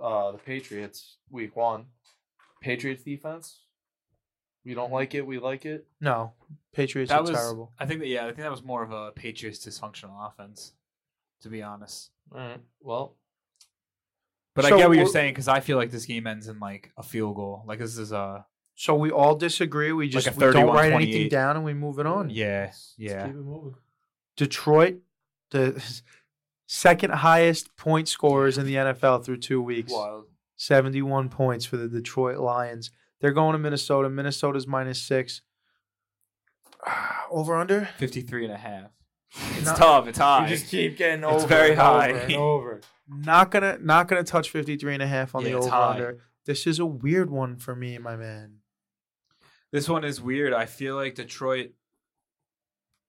uh, 0.00 0.32
the 0.32 0.38
Patriots 0.38 1.16
week 1.30 1.56
one. 1.56 1.86
Patriots 2.60 3.02
defense. 3.02 3.62
We 4.64 4.74
don't 4.74 4.92
like 4.92 5.14
it. 5.14 5.24
We 5.24 5.38
like 5.38 5.64
it. 5.64 5.86
No, 6.00 6.32
Patriots 6.72 7.10
that 7.10 7.20
are 7.20 7.22
was 7.22 7.30
terrible. 7.30 7.72
I 7.78 7.86
think 7.86 8.00
that 8.00 8.08
yeah, 8.08 8.22
I 8.22 8.26
think 8.26 8.38
that 8.38 8.50
was 8.50 8.64
more 8.64 8.82
of 8.82 8.90
a 8.90 9.12
Patriots 9.12 9.64
dysfunctional 9.64 10.28
offense, 10.28 10.72
to 11.42 11.48
be 11.48 11.62
honest. 11.62 12.10
All 12.32 12.38
right. 12.38 12.60
Well, 12.80 13.16
But 14.54 14.64
So 14.64 14.74
I 14.74 14.78
get 14.78 14.88
what 14.88 14.98
you're 14.98 15.06
saying 15.06 15.34
because 15.34 15.46
I 15.46 15.60
feel 15.60 15.76
like 15.76 15.92
this 15.92 16.04
game 16.04 16.26
ends 16.26 16.48
in 16.48 16.58
like 16.58 16.90
a 16.96 17.04
field 17.04 17.36
goal. 17.36 17.64
Like 17.66 17.78
this 17.78 17.96
is 17.96 18.10
a 18.10 18.44
So 18.74 18.96
we 18.96 19.12
all 19.12 19.36
disagree. 19.36 19.92
We 19.92 20.08
just 20.08 20.26
a 20.26 20.32
we 20.32 20.52
don't 20.52 20.74
write 20.74 20.92
anything 20.92 21.28
down 21.28 21.56
and 21.56 21.64
we 21.64 21.72
move 21.72 22.00
it 22.00 22.06
on. 22.06 22.30
yeah, 22.30 22.64
let's 22.64 22.94
yeah. 22.98 23.26
keep 23.26 23.36
it 23.36 23.38
moving. 23.38 23.74
Detroit, 24.36 24.98
the 25.50 25.82
second 26.66 27.12
highest 27.14 27.74
point 27.76 28.08
scorers 28.08 28.58
in 28.58 28.66
the 28.66 28.74
NFL 28.74 29.24
through 29.24 29.38
two 29.38 29.62
weeks. 29.62 29.92
Wild. 29.92 30.24
71 30.56 31.28
points 31.28 31.64
for 31.66 31.76
the 31.76 31.88
Detroit 31.88 32.38
Lions. 32.38 32.90
They're 33.20 33.32
going 33.32 33.52
to 33.52 33.58
Minnesota. 33.58 34.08
Minnesota's 34.08 34.66
minus 34.66 35.00
six. 35.02 35.42
Over 37.30 37.56
under? 37.56 37.88
53 37.98 38.44
and 38.44 38.54
a 38.54 38.56
half. 38.56 38.90
It's 39.56 39.66
Not- 39.66 39.76
tough. 39.76 40.06
It's 40.08 40.18
high. 40.18 40.44
We 40.44 40.48
just 40.50 40.68
keep 40.68 40.96
getting 40.96 41.24
over. 41.24 41.34
It's 41.34 41.44
over. 41.44 41.54
very 41.54 41.70
and 41.72 41.80
high. 41.80 42.10
Over 42.10 42.18
and 42.20 42.34
over. 42.34 42.80
Not 43.08 43.50
gonna 43.50 43.78
not 43.80 44.08
gonna 44.08 44.24
touch 44.24 44.50
53 44.50 44.94
and 44.94 45.02
a 45.02 45.06
half 45.06 45.34
on 45.34 45.42
Yeah, 45.44 45.50
the 45.52 45.56
it's 45.58 45.66
over 45.66 45.74
high. 45.76 45.90
under. 45.92 46.18
This 46.44 46.66
is 46.66 46.78
a 46.78 46.86
weird 46.86 47.30
one 47.30 47.56
for 47.56 47.74
me, 47.74 47.98
my 47.98 48.16
man. 48.16 48.58
This 49.72 49.88
one 49.88 50.04
is 50.04 50.20
weird. 50.20 50.52
I 50.52 50.66
feel 50.66 50.94
like 50.94 51.16
Detroit. 51.16 51.72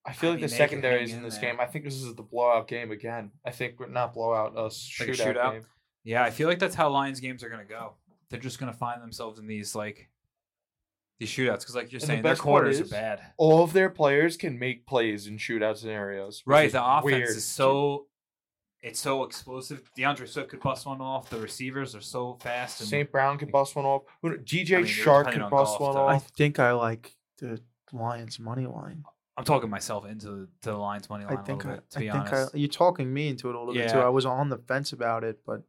I 0.08 0.14
feel 0.14 0.32
like 0.32 0.40
the 0.40 0.48
they 0.48 0.50
can 0.52 0.58
secondary 0.58 1.04
is 1.04 1.12
in 1.12 1.18
in 1.18 1.24
this 1.24 1.38
there. 1.38 1.52
game. 1.52 1.60
I 1.60 1.66
think 1.66 1.84
this 1.86 1.96
is 1.96 2.16
the 2.16 2.24
blowout 2.24 2.68
game 2.68 2.92
again. 2.92 3.32
I 3.46 3.52
think 3.52 3.80
we're 3.80 3.88
not 3.88 4.14
blowout, 4.14 4.54
a 4.56 4.70
shootout, 4.70 5.00
Like 5.10 5.10
a 5.10 5.22
shootout? 5.22 5.52
game. 5.54 5.66
Yeah, 6.04 6.24
I 6.24 6.30
feel 6.30 6.48
like 6.48 6.60
that's 6.60 6.76
how 6.76 6.90
Lions 6.90 7.20
games 7.20 7.44
are 7.44 7.50
gonna 7.50 7.66
go. 7.66 7.94
They're 8.30 8.40
just 8.40 8.58
gonna 8.60 8.74
find 8.74 9.02
themselves 9.02 9.38
in 9.40 9.48
these 9.48 9.76
like 9.76 10.10
these 11.20 11.30
shootouts 11.30 11.60
because, 11.60 11.76
like 11.76 11.92
you're 11.92 11.98
And 12.00 12.04
the 12.04 12.08
saying, 12.08 12.24
their 12.24 12.32
best 12.32 12.42
part 12.44 12.64
corners 12.64 12.80
are 12.80 12.86
bad. 12.86 13.22
All 13.38 13.64
of 13.64 13.74
their 13.74 13.90
players 13.90 14.38
can 14.38 14.58
make 14.60 14.86
plays 14.86 15.28
in 15.28 15.38
shootout 15.38 15.78
scenarios. 15.78 16.44
Right, 16.46 16.72
the 16.72 16.84
offense 16.84 17.04
weird. 17.06 17.30
is 17.30 17.44
so 17.46 18.08
it's 18.84 19.00
so 19.00 19.24
explosive. 19.24 19.92
D'Andre 19.98 20.28
Swift 20.28 20.50
could 20.50 20.62
bust 20.62 20.86
one 20.86 21.02
off. 21.02 21.30
The 21.30 21.40
receivers 21.40 21.96
are 21.96 22.02
so 22.02 22.38
fast. 22.42 22.80
And 22.80 22.88
St. 22.88 23.12
Brown 23.12 23.38
could 23.40 23.52
bust 23.52 23.76
one 23.76 23.86
off. 23.86 24.04
DJ 24.24 24.74
I 24.78 24.82
mean, 24.84 24.86
Chark 24.86 25.26
depending 25.26 25.34
could 25.34 25.42
on 25.42 25.50
bust 25.50 25.82
one 25.82 25.98
off. 25.98 26.10
I 26.10 26.20
think 26.20 26.60
I 26.60 26.72
like 26.74 27.16
the 27.40 27.60
Lions 27.92 28.40
money 28.40 28.68
line. 28.68 29.04
I'm 29.38 29.44
talking 29.44 29.70
myself 29.70 30.06
into 30.06 30.28
the, 30.28 30.48
to 30.64 30.72
the 30.72 30.78
Lions 30.78 31.10
money 31.10 31.26
I 31.26 31.36
line 31.36 31.46
think 31.46 31.64
a 31.64 31.68
I, 31.68 31.70
little 31.70 31.82
bit. 31.82 31.90
To 31.92 31.98
I 31.98 32.02
be 32.02 32.10
think 32.10 32.34
honest, 32.34 32.56
I, 32.56 32.58
you're 32.58 32.68
talking 32.68 33.14
me 33.14 33.28
into 33.28 33.50
it 33.50 33.56
a 33.56 33.60
little 33.60 33.74
bit 33.74 33.90
too. 33.90 33.98
Yeah. 33.98 34.06
I 34.06 34.10
was 34.10 34.26
on 34.26 34.50
the 34.50 34.58
fence 34.58 34.94
about 34.94 35.24
it, 35.24 35.40
but 35.46 35.62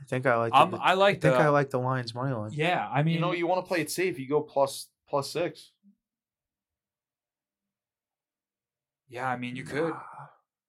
I 0.00 0.04
think 0.04 0.26
I 0.26 0.36
like. 0.36 0.54
um, 0.54 0.72
the, 0.72 0.76
I 0.76 0.92
I 0.92 1.10
think 1.12 1.22
the. 1.22 1.34
I 1.34 1.48
like 1.48 1.70
the 1.70 1.78
Lions 1.78 2.14
money 2.14 2.34
line. 2.34 2.50
yeah, 2.52 2.88
I 2.92 3.02
mean, 3.02 3.14
you 3.14 3.20
know, 3.20 3.32
you 3.32 3.46
want 3.46 3.64
to 3.64 3.68
play 3.68 3.80
it 3.80 3.90
safe. 3.90 4.18
You 4.18 4.28
go 4.28 4.40
plus 4.42 4.88
plus 5.08 5.30
six. 5.30 5.72
yeah, 9.08 9.28
I 9.28 9.36
mean, 9.36 9.56
you 9.56 9.64
could 9.64 9.94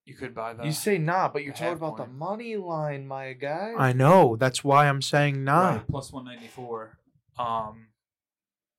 you 0.06 0.16
could 0.16 0.34
buy 0.34 0.54
that. 0.54 0.66
You 0.66 0.72
say 0.72 0.98
nah, 0.98 1.30
but 1.30 1.44
you're 1.44 1.54
talking 1.54 1.68
half 1.68 1.78
about 1.78 1.98
the 1.98 2.04
point. 2.04 2.18
money 2.18 2.56
line, 2.58 3.08
my 3.08 3.34
guy. 3.34 3.74
I 3.78 3.94
know. 3.94 4.36
That's 4.36 4.64
why 4.64 4.88
I'm 4.88 5.02
saying 5.02 5.44
nah. 5.44 5.70
right, 5.70 5.88
plus 5.88 6.12
one 6.12 6.26
ninety 6.26 6.48
four. 6.48 6.98
Um, 7.38 7.88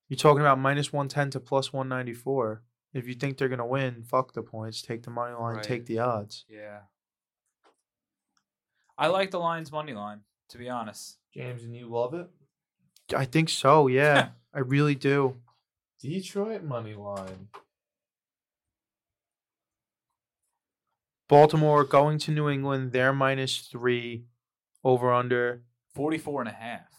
You're 0.08 0.16
talking 0.16 0.40
about 0.40 0.58
minus 0.58 0.92
one 0.92 1.08
ten 1.08 1.30
to 1.30 1.40
plus 1.40 1.72
one 1.72 1.88
ninety 1.88 2.12
four. 2.12 2.62
If 2.94 3.08
you 3.08 3.14
think 3.14 3.38
they're 3.38 3.48
gonna 3.48 3.66
win, 3.66 4.02
fuck 4.04 4.32
the 4.34 4.42
points. 4.42 4.82
Take 4.82 5.02
the 5.02 5.10
money 5.10 5.34
line. 5.34 5.56
Right. 5.56 5.62
Take 5.64 5.86
the 5.86 5.98
odds. 6.00 6.44
yeah. 6.48 6.80
I 8.98 9.06
like 9.08 9.30
the 9.30 9.40
Lions 9.40 9.72
money 9.72 9.94
line. 9.94 10.20
To 10.50 10.58
be 10.58 10.68
honest, 10.68 11.16
James, 11.32 11.64
and 11.64 11.74
you 11.74 11.88
love 11.88 12.12
it. 12.12 12.28
I 13.16 13.24
think 13.24 13.48
so. 13.48 13.86
Yeah, 13.86 14.28
I 14.54 14.58
really 14.60 14.94
do. 14.94 15.36
Detroit 16.00 16.62
money 16.62 16.94
line. 16.94 17.48
Baltimore 21.28 21.84
going 21.84 22.18
to 22.18 22.30
New 22.30 22.48
England. 22.50 22.92
They're 22.92 23.12
minus 23.14 23.58
three. 23.60 24.26
Over 24.84 25.12
under. 25.12 25.62
44 25.94 26.42
and 26.42 26.50
a 26.50 26.52
half. 26.52 26.91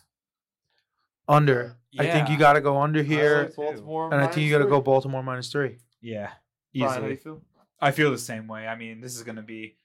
Under. 1.28 1.78
I 1.98 2.08
think 2.08 2.30
you 2.30 2.38
got 2.38 2.54
to 2.54 2.62
go 2.62 2.82
under 2.82 3.00
I 3.00 3.04
here, 3.04 3.44
like 3.44 3.56
Baltimore 3.56 4.12
and 4.12 4.22
I 4.22 4.28
think 4.28 4.46
you 4.46 4.52
got 4.52 4.64
to 4.64 4.70
go 4.70 4.82
Baltimore 4.82 5.22
minus 5.24 5.50
three. 5.52 5.78
Yeah, 6.02 6.32
Brian, 6.76 6.90
how 6.90 6.96
easily. 6.98 7.08
do 7.08 7.14
you 7.14 7.18
feel? 7.18 7.42
I 7.80 7.92
feel 7.92 8.12
the 8.12 8.18
same 8.18 8.48
way. 8.48 8.68
I 8.68 8.76
mean, 8.76 9.00
this 9.02 9.16
is 9.16 9.24
going 9.24 9.36
to 9.36 9.42
be 9.42 9.78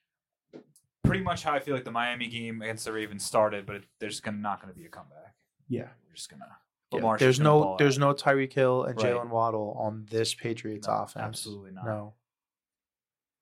pretty 1.04 1.22
much 1.22 1.42
how 1.42 1.52
I 1.52 1.58
feel 1.60 1.74
like 1.74 1.84
the 1.84 1.90
Miami 1.90 2.28
game 2.28 2.62
against 2.62 2.84
the 2.84 2.92
Ravens 2.92 3.24
started, 3.24 3.66
but 3.66 3.76
it, 3.76 3.84
there's 3.98 4.20
gonna, 4.20 4.38
not 4.38 4.60
going 4.62 4.72
to 4.72 4.78
be 4.78 4.86
a 4.86 4.88
comeback. 4.88 5.34
Yeah. 5.68 5.88
We're 6.06 6.14
just 6.14 6.30
gonna. 6.30 6.44
Yeah, 6.90 7.16
there's 7.18 7.38
gonna 7.38 7.50
no 7.50 7.60
ball 7.62 7.76
there's 7.76 7.98
out. 7.98 8.00
no 8.00 8.14
Tyreek 8.14 8.52
Hill 8.52 8.84
and 8.84 8.96
Right. 8.96 9.12
Jaylen 9.12 9.28
Waddle 9.28 9.76
on 9.78 10.06
this 10.10 10.32
Patriots 10.32 10.88
No, 10.88 10.94
offense. 10.94 11.22
absolutely 11.22 11.72
not. 11.72 11.84
No. 11.84 12.14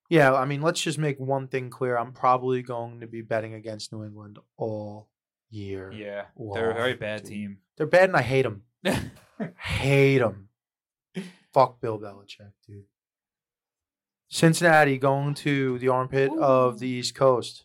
Yeah, 0.08 0.34
I 0.34 0.44
mean, 0.44 0.62
let's 0.62 0.80
just 0.80 0.98
make 0.98 1.18
one 1.18 1.48
thing 1.48 1.70
clear. 1.70 1.96
I'm 1.96 2.12
probably 2.12 2.62
going 2.62 3.00
to 3.00 3.06
be 3.06 3.22
betting 3.22 3.54
against 3.54 3.92
New 3.92 4.04
England 4.04 4.38
all 4.56 5.08
year. 5.50 5.90
Yeah, 5.92 6.24
they're 6.54 6.70
a 6.70 6.74
very 6.74 6.94
bad 6.94 7.22
dude. 7.22 7.30
team. 7.30 7.58
They're 7.76 7.86
bad, 7.86 8.04
and 8.10 8.16
I 8.16 8.22
hate 8.22 8.42
them. 8.42 8.62
Hate 9.58 10.18
them. 10.18 10.48
Fuck 11.52 11.80
Bill 11.80 11.98
Belichick, 11.98 12.52
dude. 12.66 12.84
Cincinnati 14.28 14.98
going 14.98 15.34
to 15.34 15.78
the 15.78 15.88
armpit 15.88 16.30
of 16.38 16.78
the 16.78 16.88
East 16.88 17.14
Coast. 17.14 17.64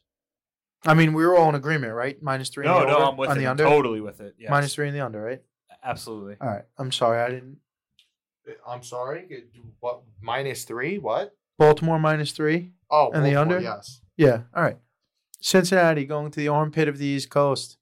I 0.86 0.94
mean, 0.94 1.14
we 1.14 1.26
were 1.26 1.36
all 1.38 1.50
in 1.50 1.56
agreement, 1.56 1.94
right? 1.94 2.22
Minus 2.22 2.50
three. 2.50 2.66
no, 2.66 2.80
the 2.82 2.86
no, 2.88 2.96
over, 2.98 3.06
I'm 3.06 3.18
with 3.18 3.30
on 3.30 3.38
it. 3.38 3.40
the 3.40 3.48
under. 3.48 3.64
Totally 3.64 4.02
with 4.02 4.20
it. 4.20 4.36
Yes. 4.38 4.50
Minus 4.50 4.74
three 4.76 4.88
in 4.88 4.94
the 4.94 5.02
under, 5.02 5.22
right? 5.22 5.42
Absolutely. 5.84 6.36
All 6.42 6.48
right. 6.48 6.64
I'm 6.78 6.92
sorry, 6.92 7.22
I 7.22 7.30
didn't. 7.30 7.58
Uh, 8.48 8.54
I'm 8.68 8.84
sorry. 8.84 9.46
What 9.80 10.02
minus 10.22 10.64
three? 10.66 10.98
What? 10.98 11.36
Baltimore 11.58 12.00
minus 12.00 12.32
three. 12.32 12.72
Oh, 12.90 13.12
And 13.12 13.26
the 13.26 13.36
under? 13.36 13.60
Yes. 13.60 14.02
Yeah. 14.18 14.42
All 14.56 14.64
right. 14.64 14.78
Cincinnati 15.42 16.06
going 16.06 16.32
to 16.32 16.40
the 16.40 16.48
armpit 16.48 16.88
of 16.88 17.00
the 17.00 17.06
East 17.06 17.30
Coast. 17.30 17.78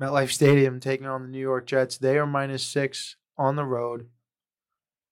MetLife 0.00 0.32
Stadium 0.32 0.80
taking 0.80 1.06
on 1.06 1.22
the 1.22 1.28
New 1.28 1.38
York 1.38 1.66
Jets. 1.66 1.98
They 1.98 2.18
are 2.18 2.26
minus 2.26 2.64
six 2.64 3.16
on 3.36 3.56
the 3.56 3.64
road. 3.64 4.08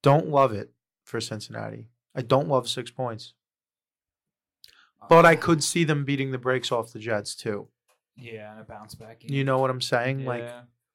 Don't 0.02 0.28
love 0.28 0.52
it 0.52 0.72
for 1.04 1.20
Cincinnati. 1.20 1.88
I 2.14 2.22
don't 2.22 2.48
love 2.48 2.68
six 2.68 2.90
points. 2.90 3.34
Uh, 5.02 5.06
but 5.08 5.26
I 5.26 5.36
could 5.36 5.62
see 5.62 5.84
them 5.84 6.04
beating 6.04 6.30
the 6.30 6.38
brakes 6.38 6.72
off 6.72 6.92
the 6.92 6.98
Jets 6.98 7.34
too. 7.34 7.68
Yeah, 8.16 8.52
and 8.52 8.60
a 8.60 8.64
bounce 8.64 8.94
back. 8.94 9.20
Game. 9.20 9.32
You 9.32 9.44
know 9.44 9.58
what 9.58 9.68
I'm 9.68 9.82
saying? 9.82 10.24
Like, 10.24 10.48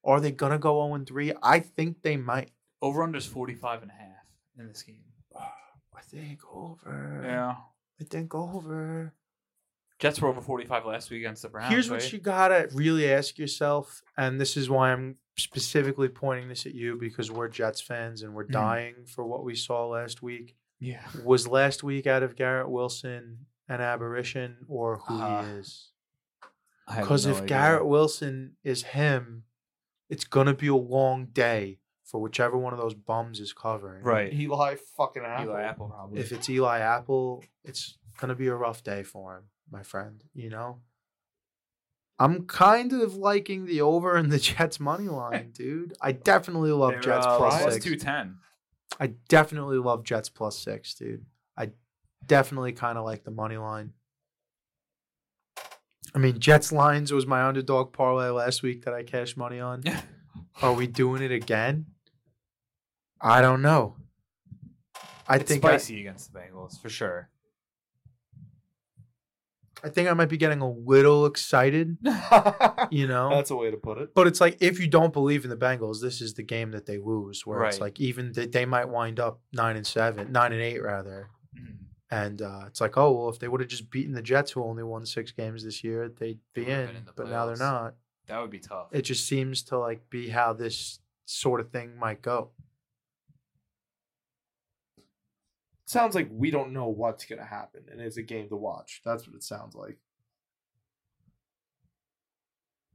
are 0.03 0.19
they 0.19 0.31
gonna 0.31 0.57
go 0.57 0.87
0 0.87 1.05
3? 1.05 1.33
I 1.43 1.59
think 1.59 2.01
they 2.01 2.17
might. 2.17 2.51
over 2.81 3.05
unders 3.05 3.27
45 3.27 3.83
and 3.83 3.91
a 3.91 3.93
half 3.93 4.25
in 4.57 4.67
this 4.67 4.81
game. 4.81 5.03
I 5.37 6.01
think 6.01 6.39
over. 6.51 7.21
Yeah. 7.23 7.55
I 7.99 8.03
think 8.03 8.33
over. 8.33 9.13
Jets 10.01 10.19
were 10.19 10.27
over 10.27 10.41
45 10.41 10.85
last 10.85 11.09
week 11.09 11.19
against 11.21 11.43
the 11.43 11.49
Browns. 11.49 11.71
Here's 11.71 11.89
what 11.89 12.01
right? 12.01 12.11
you 12.13 12.19
gotta 12.19 12.67
really 12.73 13.09
ask 13.11 13.37
yourself, 13.37 14.01
and 14.17 14.41
this 14.41 14.57
is 14.57 14.69
why 14.69 14.91
I'm 14.91 15.15
specifically 15.37 16.09
pointing 16.09 16.49
this 16.49 16.65
at 16.65 16.73
you 16.75 16.97
because 16.99 17.31
we're 17.31 17.47
Jets 17.47 17.79
fans 17.79 18.21
and 18.21 18.33
we're 18.33 18.45
Mhm. 18.47 18.51
dying 18.51 18.95
for 19.05 19.23
what 19.25 19.43
we 19.45 19.55
saw 19.55 19.87
last 19.87 20.21
week. 20.21 20.57
Yeah. 20.79 21.07
Was 21.23 21.47
last 21.47 21.83
week 21.83 22.07
out 22.07 22.23
of 22.23 22.35
Garrett 22.35 22.69
Wilson 22.69 23.45
an 23.69 23.79
aberration 23.79 24.65
or 24.67 24.97
who 25.07 25.21
Uh, 25.21 25.43
he 25.43 25.49
is? 25.51 25.91
Because 26.87 27.25
no 27.25 27.31
if 27.31 27.37
idea. 27.37 27.47
Garrett 27.47 27.85
Wilson 27.85 28.57
is 28.63 28.83
him, 28.83 29.45
it's 30.09 30.25
gonna 30.25 30.53
be 30.55 30.67
a 30.67 30.75
long 30.75 31.27
day 31.27 31.79
for 32.03 32.19
whichever 32.19 32.57
one 32.57 32.73
of 32.73 32.79
those 32.79 32.95
bums 32.95 33.39
is 33.39 33.53
covering. 33.53 34.03
Right. 34.03 34.33
Eli 34.33 34.75
fucking 34.97 35.23
Apple. 35.23 35.45
Eli 35.53 35.61
Apple 35.61 35.89
probably. 35.89 36.19
If 36.19 36.31
it's 36.33 36.49
Eli 36.49 36.79
Apple, 36.79 37.43
it's 37.63 37.97
gonna 38.17 38.35
be 38.35 38.47
a 38.47 38.55
rough 38.55 38.83
day 38.83 39.03
for 39.03 39.37
him, 39.37 39.43
my 39.71 39.83
friend. 39.83 40.23
You 40.33 40.49
know. 40.49 40.79
I'm 42.19 42.45
kind 42.45 42.93
of 42.93 43.15
liking 43.15 43.65
the 43.65 43.81
over 43.81 44.15
in 44.15 44.29
the 44.29 44.37
Jets 44.37 44.79
money 44.79 45.07
line, 45.07 45.49
dude. 45.55 45.95
I 45.99 46.11
definitely 46.11 46.71
love 46.71 46.91
They're, 46.91 47.01
Jets 47.01 47.25
uh, 47.25 47.37
plus 47.37 47.73
six. 47.73 47.83
210. 47.83 48.37
I 48.99 49.07
definitely 49.27 49.77
love 49.77 50.03
Jets 50.03 50.29
plus 50.29 50.55
six, 50.59 50.93
dude. 50.93 51.25
I 51.57 51.71
definitely 52.27 52.73
kind 52.73 52.99
of 52.99 53.05
like 53.05 53.23
the 53.23 53.31
money 53.31 53.57
line. 53.57 53.93
I 56.13 56.19
mean, 56.19 56.39
Jets 56.39 56.71
lines 56.71 57.11
was 57.11 57.25
my 57.25 57.43
underdog 57.43 57.93
parlay 57.93 58.29
last 58.29 58.61
week 58.61 58.85
that 58.85 58.93
I 58.93 59.01
cashed 59.01 59.37
money 59.37 59.59
on. 59.59 59.83
Are 60.61 60.73
we 60.73 60.85
doing 60.85 61.23
it 61.23 61.31
again? 61.31 61.87
I 63.19 63.41
don't 63.41 63.61
know. 63.63 63.95
I 65.27 65.37
it's 65.37 65.45
think 65.45 65.63
I, 65.63 65.69
spicy 65.69 66.01
against 66.01 66.33
the 66.33 66.39
Bengals 66.39 66.79
for 66.79 66.89
sure. 66.89 67.29
I 69.83 69.89
think 69.89 70.09
I 70.09 70.13
might 70.13 70.29
be 70.29 70.37
getting 70.37 70.61
a 70.61 70.69
little 70.69 71.25
excited, 71.25 71.97
you 72.91 73.07
know. 73.07 73.29
That's 73.29 73.51
a 73.51 73.55
way 73.55 73.71
to 73.71 73.77
put 73.77 73.97
it. 73.97 74.13
but 74.13 74.27
it's 74.27 74.39
like 74.41 74.57
if 74.61 74.79
you 74.79 74.87
don't 74.87 75.13
believe 75.13 75.43
in 75.43 75.49
the 75.49 75.57
Bengals, 75.57 76.01
this 76.01 76.21
is 76.21 76.33
the 76.35 76.43
game 76.43 76.71
that 76.71 76.85
they 76.85 76.97
lose. 76.97 77.45
Where 77.45 77.63
it's 77.65 77.79
like 77.79 77.99
even 77.99 78.33
th- 78.33 78.51
they 78.51 78.65
might 78.65 78.89
wind 78.89 79.19
up 79.19 79.39
nine 79.53 79.75
and 79.75 79.85
seven, 79.87 80.31
nine 80.31 80.51
and 80.53 80.61
eight 80.61 80.81
rather, 80.81 81.29
Mhm. 81.57 81.75
and 82.09 82.41
uh, 82.41 82.63
it's 82.67 82.81
like 82.81 82.97
oh 82.97 83.11
well, 83.11 83.29
if 83.29 83.39
they 83.39 83.47
would 83.47 83.61
have 83.61 83.69
just 83.69 83.89
beaten 83.89 84.13
the 84.13 84.21
Jets, 84.21 84.51
who 84.51 84.63
only 84.63 84.83
won 84.83 85.05
six 85.05 85.31
games 85.31 85.63
this 85.63 85.83
year, 85.83 86.09
they'd 86.09 86.39
be 86.53 86.65
in. 86.65 86.89
in 86.89 87.05
the 87.05 87.13
but 87.15 87.29
now 87.29 87.45
they're 87.45 87.55
not. 87.57 87.95
That 88.27 88.39
would 88.39 88.51
be 88.51 88.59
tough. 88.59 88.87
It 88.91 89.01
just 89.01 89.27
seems 89.27 89.63
to 89.63 89.77
like 89.77 90.09
be 90.09 90.29
how 90.29 90.53
this 90.53 90.99
sort 91.25 91.59
of 91.59 91.69
thing 91.71 91.97
might 91.97 92.21
go. 92.21 92.51
Sounds 95.91 96.15
like 96.15 96.29
we 96.31 96.51
don't 96.51 96.71
know 96.71 96.87
what's 96.87 97.25
gonna 97.25 97.43
happen, 97.43 97.81
and 97.91 97.99
it's 97.99 98.15
a 98.15 98.21
game 98.21 98.47
to 98.47 98.55
watch. 98.55 99.01
That's 99.03 99.27
what 99.27 99.35
it 99.35 99.43
sounds 99.43 99.75
like. 99.75 99.97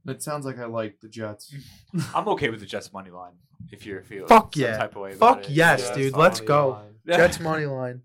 It 0.07 0.23
sounds 0.23 0.47
like 0.47 0.57
I 0.57 0.65
like 0.65 0.99
the 0.99 1.07
Jets. 1.07 1.53
I'm 2.15 2.27
okay 2.29 2.49
with 2.49 2.59
the 2.59 2.65
Jets 2.65 2.91
money 2.91 3.11
line 3.11 3.33
if 3.71 3.85
you're 3.85 4.01
feeling 4.01 4.27
Fuck 4.27 4.55
some 4.55 4.63
yeah. 4.63 4.77
type 4.77 4.95
of 4.95 5.03
way 5.03 5.13
about 5.13 5.35
Fuck 5.43 5.43
it. 5.45 5.53
yes, 5.53 5.83
Jets 5.83 5.95
dude. 5.95 6.17
Let's 6.17 6.39
go. 6.39 6.69
line. 6.69 6.95
Jets 7.15 7.39
money 7.39 7.67
line. 7.67 8.01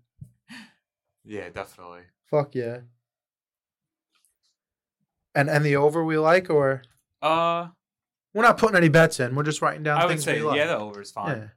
Yeah, 1.25 1.49
definitely. 1.49 2.01
Fuck 2.29 2.53
yeah. 2.53 2.81
And 5.33 5.49
and 5.49 5.65
the 5.65 5.75
over 5.75 6.03
we 6.05 6.19
like, 6.19 6.51
or 6.51 6.83
Uh, 7.19 7.69
we're 8.35 8.43
not 8.43 8.59
putting 8.59 8.75
any 8.77 8.89
bets 8.89 9.19
in. 9.19 9.33
We're 9.33 9.41
just 9.41 9.63
writing 9.63 9.81
down 9.81 9.99
I 9.99 10.05
would 10.05 10.21
say 10.21 10.35
we 10.35 10.43
like. 10.43 10.57
yeah, 10.57 10.67
the 10.67 10.77
over 10.77 11.01
is 11.01 11.09
fine. 11.09 11.49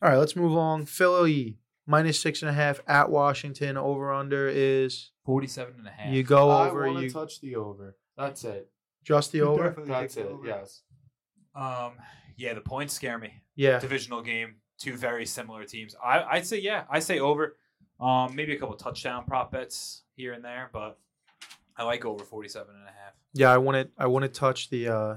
Yeah. 0.00 0.06
All 0.06 0.12
right, 0.12 0.18
let's 0.18 0.36
move 0.36 0.56
on. 0.56 0.86
Philly 0.86 1.58
minus 1.86 2.20
six 2.20 2.42
and 2.42 2.50
a 2.50 2.54
half 2.54 2.80
at 2.86 3.10
Washington. 3.10 3.76
Over 3.76 4.12
under 4.12 4.48
is 4.48 5.10
47 5.24 5.74
and 5.78 5.86
a 5.86 5.90
half. 5.90 6.12
you 6.12 6.22
go 6.22 6.50
I 6.50 6.68
over. 6.68 6.86
want 6.90 7.02
You 7.04 7.10
touch 7.10 7.40
the 7.40 7.56
over. 7.56 7.96
That's 8.16 8.44
it. 8.44 8.68
just 9.04 9.32
the 9.32 9.42
over. 9.42 9.74
That's 9.86 10.16
it. 10.16 10.28
Yes. 10.44 10.82
Um, 11.54 11.92
yeah, 12.36 12.54
the 12.54 12.60
points 12.60 12.94
scare 12.94 13.18
me. 13.18 13.32
Yeah, 13.56 13.80
Divisional 13.80 14.22
game, 14.22 14.56
two 14.78 14.96
very 14.96 15.26
similar 15.26 15.64
teams. 15.64 15.96
I, 16.04 16.22
I'd 16.22 16.46
say 16.46 16.60
yeah, 16.60 16.84
I 16.90 17.00
say 17.00 17.18
over. 17.18 17.56
Um, 18.00 18.36
maybe 18.36 18.54
a 18.54 18.58
couple 18.60 18.76
touchdown 18.76 19.24
prop 19.26 19.50
bets 19.50 20.04
here 20.14 20.32
and 20.32 20.44
there, 20.44 20.70
but 20.72 21.00
I 21.76 21.82
like 21.82 22.04
over 22.04 22.22
47 22.24 22.68
and 22.72 22.84
a 22.84 22.92
half. 22.92 23.14
yeah. 23.34 23.52
I 23.52 23.58
want 23.58 23.76
to. 23.76 23.90
I 24.00 24.06
want 24.06 24.22
to 24.22 24.28
touch 24.28 24.70
the 24.70 24.88
uh 24.88 25.16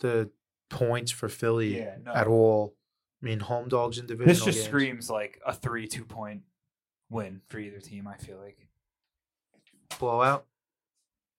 the 0.00 0.30
points 0.68 1.10
for 1.12 1.28
Philly 1.28 1.78
Yeah, 1.78 1.96
no. 2.02 2.12
at 2.12 2.26
all. 2.26 2.74
I 3.22 3.26
mean, 3.26 3.40
home 3.40 3.68
dogs 3.68 3.98
in 3.98 4.06
division. 4.06 4.28
This 4.28 4.44
just 4.44 4.58
games. 4.58 4.66
screams 4.66 5.10
like 5.10 5.40
a 5.44 5.52
three 5.52 5.86
two 5.88 6.04
point 6.04 6.42
win 7.10 7.40
for 7.48 7.58
either 7.58 7.80
team. 7.80 8.06
I 8.06 8.16
feel 8.16 8.38
like 8.38 8.68
Blowout. 9.98 10.46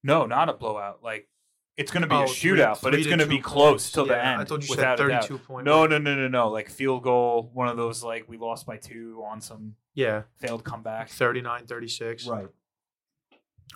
no, 0.03 0.25
not 0.25 0.49
a 0.49 0.53
blowout. 0.53 0.99
Like 1.03 1.27
it's 1.77 1.91
going 1.91 2.01
to 2.01 2.07
be 2.07 2.15
Oh, 2.15 2.23
a 2.23 2.27
three- 2.27 2.51
shootout, 2.51 2.81
but 2.81 2.91
three 2.91 2.99
it's 2.99 3.07
going 3.07 3.19
to 3.19 3.25
be 3.25 3.39
close 3.39 3.83
points. 3.83 3.91
till 3.91 4.05
the 4.05 4.17
end. 4.17 4.41
I 4.41 4.43
thought 4.45 4.67
you 4.67 4.75
said 4.75 4.97
32 4.97 5.37
point 5.37 5.65
No, 5.65 5.85
no, 5.85 5.97
no, 5.97 6.13
no, 6.15 6.27
no. 6.27 6.49
Like 6.49 6.69
field 6.69 7.03
goal, 7.03 7.49
one 7.53 7.67
of 7.69 7.77
those 7.77 8.03
like 8.03 8.27
we 8.27 8.37
lost 8.37 8.65
by 8.65 8.75
two 8.77 9.23
on 9.25 9.39
some 9.39 9.75
Yeah, 9.93 10.23
failed 10.39 10.63
comeback. 10.65 11.09
39 11.09 11.65
36. 11.67 12.27
Right. 12.27 12.47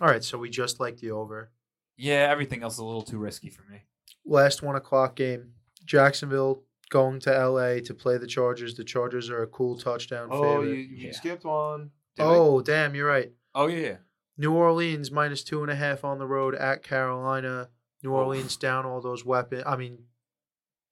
All 0.01 0.07
right, 0.07 0.23
so 0.23 0.37
we 0.37 0.49
just 0.49 0.79
like 0.81 0.97
the 0.97 1.11
over. 1.11 1.51
Yeah, 1.95 2.27
everything 2.29 2.63
else 2.63 2.73
is 2.73 2.79
a 2.79 2.85
little 2.85 3.03
too 3.03 3.19
risky 3.19 3.49
for 3.49 3.61
me. 3.71 3.83
Last 4.25 4.61
one 4.63 4.75
o'clock 4.75 5.15
game. 5.15 5.53
Jacksonville 5.85 6.63
going 6.93 7.19
to 7.21 7.31
LA 7.49 7.79
to 7.81 7.93
play 7.93 8.17
the 8.17 8.27
Chargers. 8.27 8.75
The 8.75 8.83
Chargers 8.83 9.29
are 9.29 9.41
a 9.43 9.47
cool 9.47 9.75
touchdown 9.77 10.29
Oh, 10.31 10.61
you, 10.61 10.69
favorite. 10.69 10.77
you 10.89 11.07
Yeah. 11.07 11.11
skipped 11.11 11.43
one. 11.43 11.91
Did 12.15 12.23
I? 12.23 12.25
oh, 12.35 12.61
damn, 12.61 12.93
you're 12.95 13.07
right. 13.07 13.31
Oh 13.55 13.67
yeah, 13.67 13.79
yeah. 13.79 13.97
New 14.37 14.53
Orleans 14.53 15.11
minus 15.11 15.43
two 15.43 15.61
and 15.63 15.71
a 15.71 15.75
half 15.75 16.03
on 16.05 16.19
the 16.19 16.27
road 16.27 16.55
at 16.55 16.83
Carolina. 16.83 17.69
New 18.03 18.11
Oof. 18.11 18.15
Orleans 18.17 18.55
down 18.57 18.85
all 18.85 19.01
those 19.01 19.25
weapons. 19.25 19.63
I 19.65 19.75
mean, 19.75 20.05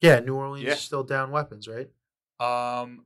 yeah, 0.01 0.19
New 0.19 0.35
Orleans 0.35 0.65
Yeah. 0.65 0.73
is 0.73 0.79
still 0.81 1.03
down 1.03 1.29
weapons, 1.31 1.67
right? 1.67 1.89
Um, 2.39 3.05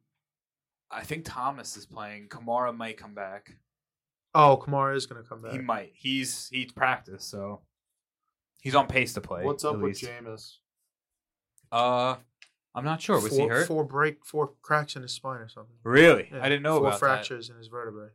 I 0.90 1.04
think 1.04 1.26
Thomas 1.26 1.76
is 1.78 1.86
playing. 1.86 2.30
Kamara 2.30 2.76
might 2.76 2.98
come 2.98 3.14
back. 3.14 3.58
Oh, 4.34 4.62
Kamara 4.62 4.96
is 4.96 5.06
going 5.06 5.22
to 5.22 5.28
come 5.28 5.42
back. 5.42 5.52
He 5.54 5.58
might. 5.60 5.92
He's 5.96 6.48
he's 6.50 6.72
practiced, 6.72 7.30
so 7.30 7.62
he's 8.62 8.76
on 8.76 8.88
pace 8.88 9.14
to 9.14 9.22
play. 9.22 9.44
What's 9.44 9.64
up 9.66 9.76
at 9.76 9.82
with 9.82 10.02
least. 10.02 10.04
Jameis? 10.06 10.58
Uh, 11.72 12.16
I'm 12.76 12.84
not 12.86 13.02
sure. 13.02 13.20
Was 13.22 13.30
four, 13.30 13.40
he 13.40 13.48
hurt? 13.48 13.68
Four 13.68 13.84
break, 13.86 14.26
four 14.26 14.52
cracks 14.62 14.96
in 14.96 15.02
his 15.02 15.14
spine 15.14 15.40
or 15.40 15.48
something. 15.48 15.76
Really? 15.84 16.30
Yeah, 16.32 16.40
I 16.44 16.50
didn't 16.50 16.64
know 16.64 16.78
four 16.80 16.88
about 16.88 17.00
fractures 17.00 17.50
in 17.50 17.56
his 17.58 17.68
vertebrae. 17.68 18.10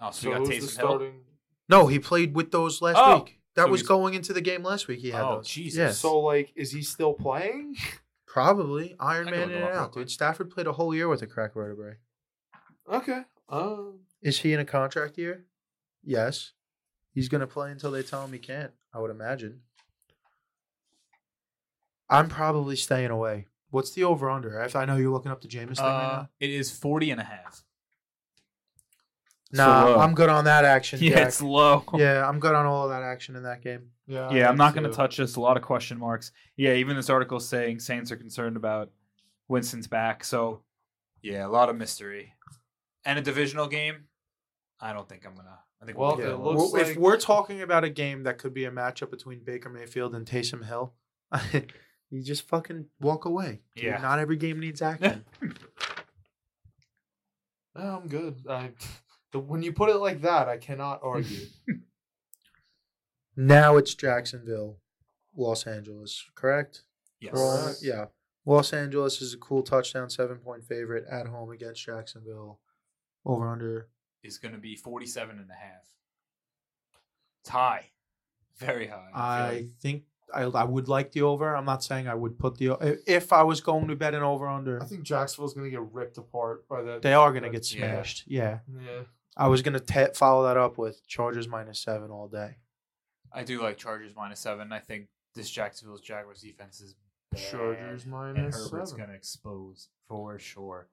Oh, 0.00 0.10
so, 0.10 0.22
So 0.22 0.28
we 0.30 0.34
got 0.34 0.46
Taysom 0.48 0.58
Hill. 0.58 0.68
starting? 0.68 1.20
No, 1.68 1.86
he 1.86 1.98
played 2.00 2.34
with 2.34 2.50
those 2.50 2.82
last 2.82 2.96
Oh, 2.98 3.18
week. 3.18 3.38
That 3.54 3.66
so 3.66 3.70
was 3.70 3.80
he's- 3.82 3.88
going 3.88 4.14
into 4.14 4.32
the 4.32 4.40
game 4.40 4.62
last 4.64 4.88
week. 4.88 4.98
He 5.00 5.10
had 5.12 5.22
Oh, 5.22 5.36
those. 5.36 5.48
Jesus. 5.48 5.78
Yeah, 5.78 5.90
So 5.92 6.18
like, 6.18 6.52
is 6.56 6.72
he 6.72 6.82
still 6.82 7.14
playing? 7.14 7.76
probably 8.26 8.96
Iron 8.98 9.28
I 9.28 9.30
Man 9.30 9.48
go 9.48 9.54
in 9.54 9.62
and 9.62 9.72
out, 9.74 9.92
dude. 9.92 10.10
Stafford 10.10 10.50
played 10.50 10.66
a 10.66 10.72
whole 10.72 10.94
year 10.94 11.06
with 11.08 11.22
a 11.22 11.26
crack 11.26 11.54
vertebrae. 11.54 11.96
Okay. 12.90 13.22
Um. 13.48 14.00
Is 14.22 14.38
he 14.40 14.52
in 14.52 14.58
a 14.60 14.64
contract 14.64 15.16
year? 15.18 15.44
Yes. 16.02 16.52
He's 17.14 17.28
going 17.28 17.42
to 17.42 17.46
play 17.46 17.70
until 17.70 17.90
they 17.90 18.02
tell 18.02 18.24
him 18.24 18.32
he 18.32 18.38
can't, 18.38 18.72
I 18.94 18.98
would 19.00 19.10
imagine. 19.10 19.60
I'm 22.08 22.28
probably 22.28 22.76
staying 22.76 23.10
away. 23.10 23.46
What's 23.72 23.90
the 23.92 24.04
over 24.04 24.30
under? 24.30 24.60
I 24.62 24.68
I 24.78 24.84
know 24.84 24.96
you're 24.96 25.10
looking 25.10 25.32
up 25.32 25.40
the 25.40 25.48
Jameis 25.48 25.76
thing 25.78 25.84
right 25.86 26.04
Uh, 26.06 26.16
now. 26.22 26.28
it 26.40 26.50
is 26.50 26.70
40 26.70 27.10
and 27.10 27.20
a 27.20 27.24
half. 27.24 27.64
Nah, 29.54 29.84
low. 29.84 29.98
I'm 29.98 30.14
good 30.14 30.28
on 30.28 30.44
that 30.44 30.64
action. 30.64 30.98
Yeah, 31.02 31.16
Jack. 31.16 31.28
it's 31.28 31.42
low. 31.42 31.84
yeah, 31.94 32.26
I'm 32.28 32.38
good 32.38 32.54
on 32.54 32.64
all 32.66 32.84
of 32.84 32.90
that 32.90 33.02
action 33.02 33.36
in 33.36 33.42
that 33.44 33.62
game. 33.62 33.88
Yeah. 34.06 34.30
Yeah, 34.30 34.48
I'm 34.48 34.56
not 34.56 34.74
going 34.74 34.84
to 34.88 34.94
touch 34.94 35.16
this. 35.16 35.36
A 35.36 35.40
lot 35.40 35.56
of 35.56 35.62
question 35.62 35.98
marks. 35.98 36.32
Yeah, 36.56 36.74
even 36.74 36.96
this 36.96 37.10
article 37.10 37.38
is 37.38 37.48
saying 37.48 37.80
Saints 37.80 38.10
are 38.12 38.16
concerned 38.16 38.56
about 38.56 38.90
Winston's 39.48 39.86
back. 39.86 40.24
So, 40.24 40.62
yeah, 41.22 41.46
a 41.46 41.48
lot 41.48 41.68
of 41.68 41.76
mystery. 41.76 42.34
And 43.04 43.18
a 43.18 43.22
divisional 43.22 43.68
game, 43.68 44.04
I 44.80 44.92
don't 44.92 45.08
think 45.08 45.26
I'm 45.26 45.34
going 45.34 45.46
to. 45.46 45.58
I 45.82 45.84
think 45.86 45.98
Well, 45.98 46.16
we'll 46.16 46.26
it 46.30 46.38
looks 46.38 46.72
Well, 46.72 46.82
if 46.82 46.88
like- 46.88 46.96
we're 46.98 47.16
talking 47.18 47.60
about 47.62 47.84
a 47.84 47.90
game 47.90 48.22
that 48.24 48.38
could 48.38 48.54
be 48.54 48.64
a 48.64 48.70
matchup 48.70 49.10
between 49.10 49.42
Baker 49.44 49.68
Mayfield 49.68 50.14
and 50.14 50.24
Taysom 50.26 50.64
Hill, 50.66 50.94
you 52.12 52.22
just 52.22 52.46
fucking 52.48 52.86
walk 53.00 53.24
away. 53.24 53.60
dude. 53.74 53.84
Yeah. 53.84 53.98
Not 54.00 54.18
every 54.20 54.36
game 54.36 54.60
needs 54.60 54.80
action. 54.82 55.24
No, 57.74 58.00
I'm 58.02 58.08
good. 58.08 58.44
I, 58.48 58.72
the, 59.32 59.38
when 59.38 59.62
you 59.62 59.72
put 59.72 59.88
it 59.88 59.96
like 59.96 60.20
that, 60.22 60.46
I 60.46 60.58
cannot 60.58 61.00
argue. 61.02 61.46
now 63.36 63.78
it's 63.78 63.94
Jacksonville, 63.94 64.76
Los 65.34 65.66
Angeles, 65.66 66.22
correct? 66.34 66.82
yes. 67.18 67.32
All- 67.34 67.72
yeah. 67.80 68.04
Los 68.44 68.72
Angeles 68.74 69.22
is 69.22 69.32
a 69.32 69.38
cool 69.38 69.62
touchdown, 69.62 70.10
seven 70.10 70.36
point 70.36 70.64
favorite 70.64 71.06
at 71.10 71.28
home 71.28 71.50
against 71.50 71.82
Jacksonville. 71.86 72.60
Over 73.24 73.48
under. 73.50 73.88
Is 74.24 74.36
going 74.36 74.52
to 74.52 74.60
be 74.60 74.74
47 74.76 75.38
and 75.38 75.48
a 75.48 75.54
half. 75.54 75.88
It's 77.40 77.48
high. 77.50 77.86
Very 78.58 78.88
high. 78.88 79.08
I 79.14 79.48
like. 79.52 79.66
think 79.80 80.02
I, 80.34 80.42
I 80.42 80.64
would 80.64 80.88
like 80.88 81.12
the 81.12 81.22
over. 81.22 81.54
I'm 81.56 81.64
not 81.64 81.82
saying 81.84 82.08
I 82.08 82.14
would 82.14 82.38
put 82.38 82.56
the 82.58 82.76
if- 82.80 83.00
if 83.06 83.32
I 83.32 83.42
was 83.42 83.60
going 83.60 83.88
to 83.88 83.96
bet 83.96 84.14
an 84.14 84.22
over 84.22 84.48
under. 84.48 84.82
I 84.82 84.86
think 84.86 85.02
Jacksonville's 85.02 85.54
gonna 85.54 85.70
get 85.70 85.82
ripped 85.92 86.18
apart 86.18 86.66
by 86.68 86.82
that. 86.82 87.02
They 87.02 87.14
are 87.14 87.30
going 87.32 87.42
to 87.44 87.50
get 87.50 87.64
smashed. 87.64 88.24
Yeah. 88.26 88.60
Yeah. 88.74 89.02
I 89.36 89.48
was 89.48 89.62
going 89.62 89.78
to 89.80 90.10
follow 90.14 90.44
that 90.46 90.56
up 90.56 90.76
with 90.78 91.06
Chargers 91.06 91.48
minus 91.48 91.78
seven 91.80 92.10
all 92.10 92.28
day. 92.28 92.56
I 93.32 93.44
do 93.44 93.62
like 93.62 93.78
Chargers 93.78 94.12
minus 94.14 94.40
seven. 94.40 94.72
I 94.72 94.78
think 94.78 95.06
this 95.34 95.48
Jacksonville's 95.50 96.02
Jaguars 96.02 96.42
defense 96.42 96.80
is 96.82 96.94
bad. 97.30 97.40
Chargers 97.50 98.04
and 98.04 98.12
Herbert's 98.54 98.92
gonna 98.92 99.14
expose 99.14 99.88
for 100.08 100.38
sure. 100.38 100.88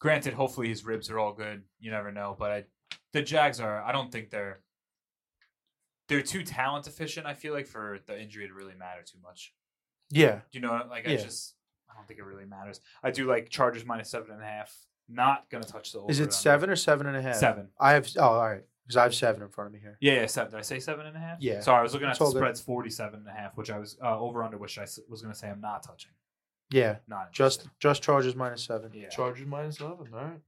Granted, 0.00 0.32
hopefully 0.34 0.68
his 0.68 0.84
ribs 0.84 1.10
are 1.10 1.18
all 1.18 1.32
good. 1.32 1.62
You 1.78 1.90
never 1.90 2.10
know, 2.10 2.34
but 2.38 2.50
I, 2.50 2.64
the 3.12 3.22
Jags 3.22 3.60
are. 3.60 3.82
I 3.82 3.92
don't 3.92 4.10
think 4.10 4.30
they're. 4.30 4.60
They're 6.10 6.22
too 6.22 6.42
talent 6.42 6.86
efficient. 6.86 7.26
I 7.26 7.32
feel 7.34 7.54
like 7.54 7.66
for 7.66 7.98
the 8.06 8.20
injury 8.20 8.46
to 8.46 8.52
really 8.52 8.74
matter 8.74 9.00
too 9.02 9.18
much. 9.22 9.54
Yeah. 10.10 10.40
You 10.52 10.60
know, 10.60 10.86
like 10.90 11.06
I 11.08 11.12
Yeah. 11.12 11.16
just, 11.18 11.54
I 11.90 11.94
don't 11.94 12.06
think 12.06 12.20
it 12.20 12.24
really 12.24 12.44
matters. 12.44 12.80
I 13.02 13.10
do 13.10 13.26
like 13.26 13.48
Chargers 13.48 13.84
minus 13.86 14.10
seven 14.10 14.32
and 14.32 14.42
a 14.42 14.46
half. 14.46 14.76
Not 15.08 15.48
gonna 15.50 15.64
touch 15.64 15.92
the. 15.92 16.04
Is 16.06 16.20
it 16.20 16.32
seven 16.32 16.68
or 16.70 16.76
seven 16.76 17.06
and 17.06 17.16
a 17.16 17.22
half? 17.22 17.36
Seven. 17.36 17.68
I 17.80 17.92
have. 17.94 18.08
Oh, 18.16 18.22
all 18.28 18.48
right. 18.48 18.62
Because 18.84 18.96
I 18.96 19.02
have 19.04 19.14
seven 19.14 19.42
in 19.42 19.48
front 19.48 19.68
of 19.68 19.72
me 19.74 19.78
here. 19.80 19.96
Yeah, 20.00 20.14
yeah, 20.14 20.26
seven. 20.26 20.50
Did 20.52 20.58
I 20.58 20.62
say 20.62 20.78
seven 20.80 21.06
and 21.06 21.16
a 21.16 21.20
half? 21.20 21.38
Yeah. 21.40 21.60
Sorry, 21.60 21.78
I 21.78 21.82
was 21.82 21.92
looking 21.92 22.06
at 22.06 22.10
It's 22.10 22.18
the 22.18 22.24
all 22.26 22.32
good. 22.32 22.38
spreads 22.38 22.60
forty-seven 22.60 23.20
and 23.20 23.28
a 23.28 23.32
half, 23.32 23.56
which 23.56 23.70
I 23.70 23.78
was 23.78 23.96
uh, 24.02 24.18
over 24.18 24.42
under, 24.42 24.58
which 24.58 24.78
I 24.78 24.82
was 25.08 25.22
gonna 25.22 25.34
say 25.34 25.48
I'm 25.48 25.60
not 25.60 25.82
touching. 25.84 26.10
Yeah. 26.70 26.96
Not 27.08 27.32
Just 27.32 27.60
interested. 27.60 27.80
just 27.80 28.02
Chargers 28.02 28.36
minus 28.36 28.62
seven. 28.62 28.92
yeah. 28.94 29.08
Chargers 29.08 29.46
minus 29.46 29.78
seven. 29.78 30.08
All 30.12 30.20
right. 30.24 30.40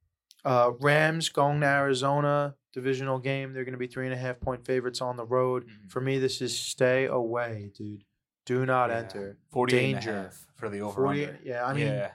Uh, 0.45 0.73
Rams 0.81 1.29
going 1.29 1.61
to 1.61 1.67
Arizona 1.67 2.55
divisional 2.73 3.19
game. 3.19 3.53
They're 3.53 3.65
going 3.65 3.73
to 3.75 3.79
be 3.79 3.87
three 3.87 4.07
and 4.07 4.15
a 4.15 4.19
half 4.19 4.41
point 4.41 4.65
favorites 4.65 5.01
on 5.01 5.17
the 5.17 5.25
road. 5.25 5.69
Mhm. 5.69 5.91
For 5.91 6.01
me, 6.01 6.19
this 6.19 6.41
is 6.41 6.59
stay 6.59 7.05
away, 7.07 7.71
dude. 7.77 8.05
Do 8.47 8.67
not 8.67 8.91
Yeah. 8.91 8.97
enter. 8.97 9.39
48 9.51 9.79
Danger. 9.93 10.11
and 10.11 10.19
a 10.19 10.23
half 10.25 10.47
for 10.57 10.69
the 10.69 10.81
over 10.81 10.95
40, 10.95 11.27
under. 11.27 11.41
yeah, 11.45 11.65
I 11.65 11.73
mean, 11.75 11.87
yeah. 11.87 12.13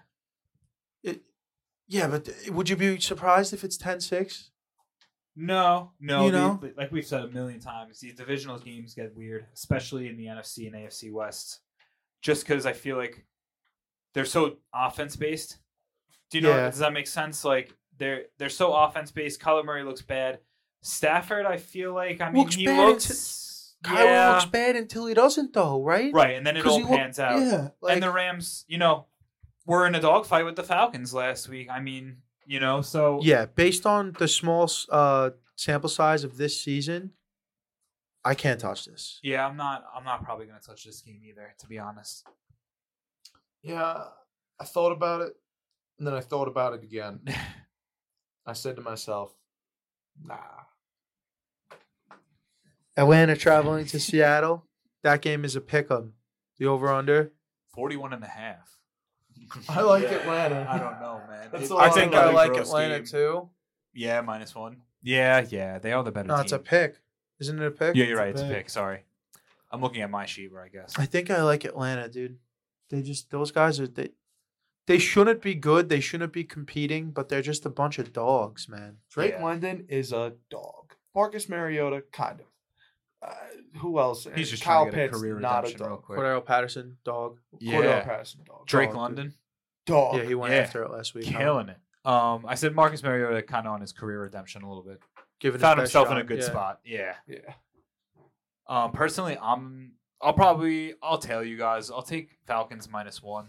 it, 1.04 1.22
yeah, 1.88 2.08
but 2.08 2.26
th- 2.26 2.50
would 2.50 2.70
you 2.70 2.76
be 2.76 3.00
surprised 3.00 3.54
if 3.54 3.64
it's 3.64 3.78
10-6? 3.78 4.50
No, 5.36 5.94
no. 6.00 6.26
You 6.26 6.32
know? 6.32 6.60
the- 6.62 6.74
like 6.76 6.92
we've 6.92 7.06
said 7.06 7.22
a 7.24 7.28
million 7.28 7.60
times, 7.60 8.00
these 8.00 8.16
divisional 8.16 8.58
games 8.58 8.96
get 8.96 9.16
weird, 9.16 9.46
especially 9.54 10.08
in 10.10 10.18
the 10.18 10.26
NFC 10.26 10.66
and 10.68 10.76
AFC 10.76 11.12
West, 11.12 11.62
just 12.22 12.44
because 12.46 12.66
I 12.66 12.74
feel 12.74 12.98
like 12.98 13.26
they're 14.14 14.26
so 14.26 14.58
offense 14.74 15.16
based. 15.16 15.60
Do 16.32 16.40
you 16.40 16.42
know? 16.42 16.50
Yeah. 16.50 16.70
Does 16.72 16.80
that 16.80 16.92
make 16.92 17.08
sense? 17.08 17.46
Like 17.46 17.77
they're 17.98 18.24
they're 18.38 18.50
so 18.50 18.74
offense 18.74 19.12
based. 19.12 19.40
Kyler 19.42 19.66
Murray 19.66 19.84
looks 19.84 20.02
bad. 20.02 20.40
Stafford, 20.82 21.46
I 21.46 21.58
feel 21.58 21.94
like 21.94 22.22
I 22.22 22.30
mean 22.30 22.44
Looks 22.44 22.56
he 22.56 22.66
bad 22.66 22.88
looks. 22.88 23.76
Kyler 23.84 24.06
yeah, 24.06 24.32
looks 24.34 24.46
bad 24.46 24.76
until 24.76 25.06
he 25.06 25.14
doesn't, 25.14 25.54
though, 25.54 25.84
right? 25.84 26.12
right, 26.14 26.36
and 26.36 26.46
then 26.46 26.58
it 26.58 26.66
all 26.66 26.78
he 26.78 26.84
look- 26.84 26.92
pans 26.98 27.20
out. 27.20 27.40
Yeah, 27.40 27.70
like, 27.82 27.94
and 27.94 28.04
the 28.04 28.12
Rams, 28.12 28.66
you 28.68 28.78
know, 28.80 29.06
were 29.66 29.86
in 29.86 29.94
a 29.96 30.02
dogfight 30.02 30.46
with 30.46 30.56
the 30.56 30.64
Falcons 30.64 31.14
last 31.14 31.48
week. 31.48 31.68
I 31.70 31.80
mean, 31.80 32.18
you 32.46 32.60
know, 32.60 32.82
so 32.82 33.20
yeah, 33.22 33.46
based 33.46 33.86
on 33.86 34.16
the 34.18 34.28
small 34.28 34.70
uh, 34.90 35.32
sample 35.56 35.90
size 35.90 36.24
of 36.24 36.38
this 36.38 36.60
season, 36.60 37.12
I 38.26 38.34
can't 38.34 38.60
touch 38.60 38.86
this. 38.86 39.20
yeah, 39.24 39.46
I'm 39.48 39.58
not. 39.58 39.84
I'm 39.96 40.04
not 40.04 40.24
probably 40.24 40.48
gonna 40.48 40.60
touch 40.60 40.84
this 40.84 41.02
game 41.02 41.22
either, 41.28 41.54
to 41.60 41.68
be 41.68 41.78
honest. 41.78 42.26
Yeah, 43.62 44.04
I 44.60 44.64
thought 44.66 44.92
about 44.92 45.22
it, 45.22 45.34
and 46.00 46.08
then 46.08 46.14
I 46.16 46.22
thought 46.22 46.48
about 46.48 46.74
it 46.74 46.84
again. 46.84 47.20
I 48.48 48.54
said 48.54 48.76
to 48.78 48.82
myself, 48.82 49.36
"Nah." 50.24 50.38
Atlanta 52.96 53.36
traveling 53.36 53.86
to 53.88 54.00
Seattle. 54.00 54.66
That 55.04 55.22
game 55.22 55.46
is 55.46 55.56
a 55.56 55.62
pick 55.62 55.92
'em. 55.92 56.14
The 56.58 56.66
over 56.66 56.88
under. 56.92 57.34
41 57.76 58.14
and 58.14 58.24
a 58.24 58.28
half. 58.28 58.80
I 59.70 59.82
like 59.82 60.06
Atlanta. 60.06 60.66
I 60.68 60.80
don't 60.80 61.00
know, 61.00 61.22
man. 61.30 61.50
That's 61.52 61.66
It- 61.66 61.72
a 61.72 61.78
I 61.78 61.90
think 61.92 62.16
I 62.16 62.26
like 62.32 62.52
like 62.52 62.62
Atlanta 62.62 62.96
Atlanta 62.96 63.06
too. 63.06 63.12
too. 63.12 63.50
Yeah, 63.94 64.22
minus 64.22 64.56
one. 64.56 64.82
Yeah, 65.04 65.46
yeah, 65.48 65.78
they 65.78 65.92
are 65.94 66.04
the 66.04 66.12
better 66.12 66.28
No, 66.28 66.36
team. 66.38 66.44
it's 66.44 66.52
a 66.52 66.60
pick. 66.60 67.00
Isn't 67.40 67.62
it 67.62 67.66
a 67.68 67.72
pick? 67.72 67.96
yeah, 67.96 68.06
you're 68.06 68.14
It's 68.14 68.20
a 68.20 68.24
right. 68.24 68.30
It's 68.32 68.42
a 68.42 68.46
pick. 68.46 68.56
pick. 68.58 68.70
Sorry, 68.72 69.04
I'm 69.72 69.82
looking 69.82 70.02
at 70.02 70.10
my 70.10 70.26
sheet 70.26 70.52
where 70.52 70.64
I 70.64 70.70
guess. 70.70 70.98
I 70.98 71.06
think 71.06 71.30
I 71.30 71.44
like 71.44 71.66
Atlanta, 71.66 72.10
dude. 72.10 72.40
They 72.90 73.04
just 73.04 73.30
those 73.30 73.52
guys 73.52 73.80
are 73.80 73.88
they 73.88 74.10
they 74.88 74.98
shouldn't 75.00 75.42
be 75.42 75.54
good. 75.56 75.90
They 75.90 76.00
shouldn't 76.00 76.34
be 76.34 76.44
competing, 76.44 77.12
but 77.12 77.30
they're 77.30 77.42
just 77.42 77.66
a 77.66 77.70
bunch 77.70 78.00
of 78.00 78.12
dogs, 78.14 78.68
man. 78.68 78.98
Drake 79.10 79.34
Yeah. 79.38 79.44
London 79.44 79.86
is 79.90 80.12
a 80.12 80.34
dog. 80.50 80.94
Marcus 81.16 81.48
Mariota, 81.50 82.04
kind 82.12 82.40
of. 82.42 82.46
Uh, 83.22 83.34
who 83.80 84.00
else? 84.00 84.28
He's 84.36 84.50
just 84.52 84.64
Kyle 84.64 84.84
trying 84.84 84.92
to 84.92 84.96
get 84.98 85.06
a 85.06 85.10
Pitts, 85.10 85.20
career 85.20 85.40
not 85.40 85.54
a 85.54 85.62
redemption 85.64 85.80
real 85.82 85.96
dog. 85.98 86.04
quick. 86.06 86.20
Cordarrelle 86.20 86.46
Patterson, 86.46 86.98
dog. 87.04 87.40
Cordell 87.56 87.84
Yeah, 87.84 88.04
Patterson, 88.04 88.42
dog. 88.46 88.66
Drake 88.68 88.90
dog, 88.90 88.94
dude. 88.94 89.02
London 89.18 89.34
Dog. 89.86 90.18
Yeah, 90.18 90.24
he 90.24 90.36
went 90.36 90.54
Yeah. 90.54 90.60
after 90.60 90.84
it 90.84 90.92
last 90.92 91.14
week. 91.16 91.26
huh? 91.28 91.38
killing 91.38 91.70
it. 91.70 91.78
Um, 92.06 92.46
I 92.48 92.56
said 92.56 92.76
Marcus 92.76 93.02
Mariota 93.04 93.42
kind 93.42 93.66
of 93.68 93.74
on 93.74 93.82
his 93.82 93.92
career 93.94 94.22
redemption 94.22 94.62
a 94.64 94.68
little 94.68 94.84
bit. 94.84 95.02
Giving 95.40 95.60
Found 95.62 95.80
his 95.80 95.86
best 95.88 95.94
himself 95.94 96.12
in 96.12 96.18
a 96.18 96.22
shot, 96.22 96.28
good 96.28 96.40
yeah. 96.40 96.46
spot. 96.46 96.80
Yeah. 96.86 97.14
Yeah. 97.28 97.54
Um, 98.68 98.92
personally, 98.92 99.38
I'm. 99.42 99.94
I'll 100.22 100.34
probably. 100.34 100.94
I'll 101.02 101.18
tell 101.20 101.44
you 101.44 101.58
guys. 101.58 101.90
I'll 101.92 102.02
take 102.02 102.38
Falcons 102.48 102.90
minus 102.90 103.22
one. 103.22 103.48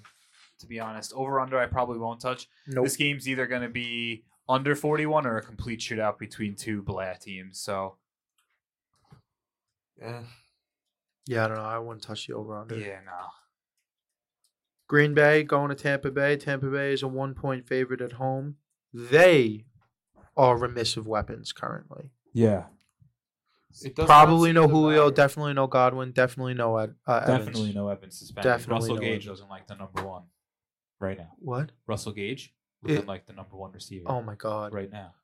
To 0.61 0.67
be 0.67 0.81
honest, 0.81 1.13
over 1.15 1.39
under 1.41 1.59
I 1.59 1.67
probably 1.67 1.99
won't 1.99 2.21
touch. 2.21 2.49
Nope. 2.67 2.85
This 2.85 2.97
game's 2.97 3.29
either 3.29 3.47
going 3.47 3.63
to 3.63 3.69
be 3.69 4.25
under 4.49 4.75
41 4.75 5.27
or 5.27 5.37
a 5.37 5.43
complete 5.43 5.79
shootout 5.81 6.19
between 6.19 6.57
two 6.57 6.83
blah 6.83 7.13
teams. 7.15 7.61
So 7.61 7.97
Yeah. 10.01 10.23
Yeah, 11.27 11.45
I 11.45 11.49
don't 11.49 11.57
know. 11.59 11.63
I 11.65 11.79
wouldn't 11.79 12.03
touch 12.03 12.27
the 12.27 12.35
over 12.35 12.57
under. 12.57 12.77
yeah, 12.79 13.01
no. 13.05 13.13
Green 14.89 15.13
Bay 15.13 15.43
going 15.43 15.69
to 15.69 15.75
Tampa 15.75 16.11
Bay. 16.11 16.37
Tampa 16.37 16.67
Bay 16.69 16.93
is 16.95 17.03
a 17.03 17.09
one 17.09 17.35
point 17.35 17.67
favorite 17.69 18.01
at 18.01 18.13
home. 18.13 18.57
They 18.95 19.67
are 20.37 20.57
remiss 20.57 20.97
of 20.97 21.07
weapons 21.07 21.53
currently. 21.53 22.11
Yeah, 22.33 22.65
It 23.83 23.95
Probably 23.97 24.53
no 24.53 24.67
Julio, 24.69 25.05
matter. 25.05 25.15
definitely 25.15 25.53
no 25.55 25.67
Godwin, 25.67 26.13
definitely 26.13 26.55
no 26.55 26.77
Ed, 26.79 26.95
uh, 27.07 27.21
Definitely 27.27 27.63
Evans. 27.63 27.75
no 27.75 27.89
Evans 27.89 28.19
suspended. 28.19 28.45
Definitely 28.51 28.75
Russell 28.75 28.95
no 28.95 29.01
Gage 29.01 29.11
Evans. 29.11 29.27
doesn't 29.27 29.49
like 29.51 29.67
the 29.67 29.75
number 29.75 30.03
one 30.07 30.23
right 31.01 31.17
now. 31.19 31.33
What? 31.39 31.71
Russell 31.87 32.13
Gage 32.13 32.55
It- 32.85 32.91
looking 32.93 33.07
like 33.07 33.27
the 33.27 33.33
number 33.33 33.57
one 33.57 33.73
receiver 33.73 34.05
Oh 34.11 34.23
my 34.23 34.35
God. 34.35 34.73
right 34.73 34.91
now. 34.91 35.15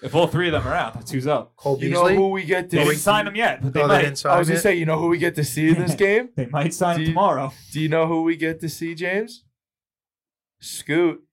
If 0.00 0.14
all 0.14 0.28
three 0.28 0.46
of 0.46 0.52
them 0.52 0.64
are 0.66 0.74
out, 0.74 0.94
that's 0.94 1.10
who's 1.10 1.26
up. 1.26 1.56
Cole 1.56 1.76
You 1.82 1.90
know 1.90 2.06
who 2.08 2.28
we 2.28 2.44
get 2.44 2.70
to 2.70 2.76
They 2.76 2.84
didn't 2.84 2.94
see? 2.96 3.00
sign 3.00 3.26
him 3.26 3.34
yet, 3.34 3.60
but 3.62 3.72
they 3.72 3.80
Oh, 3.82 3.88
they 3.88 3.94
might. 3.94 4.02
didn't 4.02 4.18
sign 4.18 4.32
I 4.32 4.38
was 4.38 4.48
him 4.48 4.52
gonna 4.52 4.56
yet? 4.58 4.62
say, 4.62 4.74
you 4.76 4.86
know 4.86 4.96
who 4.98 5.08
we 5.08 5.18
get 5.18 5.34
to 5.34 5.42
see 5.44 5.68
in 5.70 5.74
this 5.74 5.94
game? 6.06 6.28
They 6.36 6.46
might 6.46 6.72
sign 6.72 6.96
Do 6.96 7.02
him 7.02 7.08
you- 7.08 7.14
tomorrow. 7.14 7.52
Do 7.72 7.80
you 7.80 7.88
know 7.88 8.06
who 8.06 8.22
we 8.22 8.36
get 8.36 8.60
to 8.60 8.68
see, 8.68 8.94
James? 8.94 9.44
Scoot. 10.60 11.24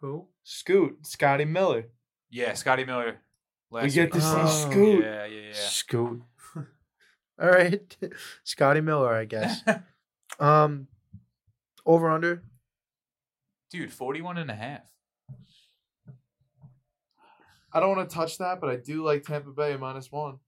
Who? 0.00 0.28
Scoot. 0.42 1.06
Scotty 1.06 1.44
Miller. 1.46 1.86
Yeah, 2.30 2.52
Scotty 2.54 2.84
Miller. 2.84 3.18
Last 3.70 3.84
We 3.84 3.90
get 3.90 4.12
week. 4.12 4.12
to 4.14 4.20
see 4.20 4.36
Oh. 4.36 4.70
Scoot. 4.70 5.04
Yeah, 5.04 5.24
yeah, 5.26 5.40
yeah. 5.48 5.52
Scoot. 5.54 6.22
All 7.40 7.48
right, 7.48 7.96
Scotty 8.44 8.80
Miller, 8.82 9.14
I 9.14 9.24
guess. 9.24 9.62
Um, 10.38 10.88
over 11.86 12.10
under. 12.10 12.42
Dude, 13.70 13.92
41 13.92 14.38
and 14.38 14.50
a 14.50 14.54
half. 14.54 14.82
I 17.72 17.78
don't 17.80 17.96
want 17.96 18.08
to 18.08 18.14
touch 18.14 18.38
that, 18.38 18.60
but 18.60 18.68
I 18.70 18.76
do 18.76 19.04
like 19.04 19.22
Tampa 19.22 19.50
Bay 19.50 19.76
minus 19.76 20.10
one. 20.10 20.38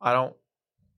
I 0.00 0.12
don't. 0.12 0.34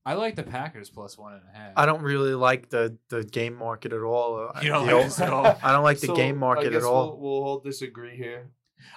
I 0.05 0.13
like 0.13 0.35
the 0.35 0.43
Packers 0.43 0.89
plus 0.89 1.17
one 1.17 1.33
and 1.33 1.41
a 1.53 1.57
half. 1.57 1.73
I 1.75 1.85
don't 1.85 2.01
really 2.01 2.33
like 2.35 2.69
the 2.69 2.97
the 3.09 3.23
game 3.23 3.55
market 3.55 3.91
at 3.93 4.01
all. 4.01 4.51
You 4.61 4.69
don't 4.69 4.85
The 4.87 4.93
like 4.93 5.01
o- 5.01 5.07
this 5.07 5.19
at 5.19 5.33
all? 5.33 5.57
I 5.63 5.71
don't 5.71 5.83
like 5.83 5.99
the 5.99 6.07
So, 6.07 6.15
game 6.15 6.35
I 6.37 6.39
market 6.39 6.71
guess 6.71 6.83
at 6.83 6.87
all. 6.87 7.17
We'll, 7.17 7.19
we'll 7.19 7.43
all 7.43 7.59
disagree 7.59 8.15
here. 8.15 8.49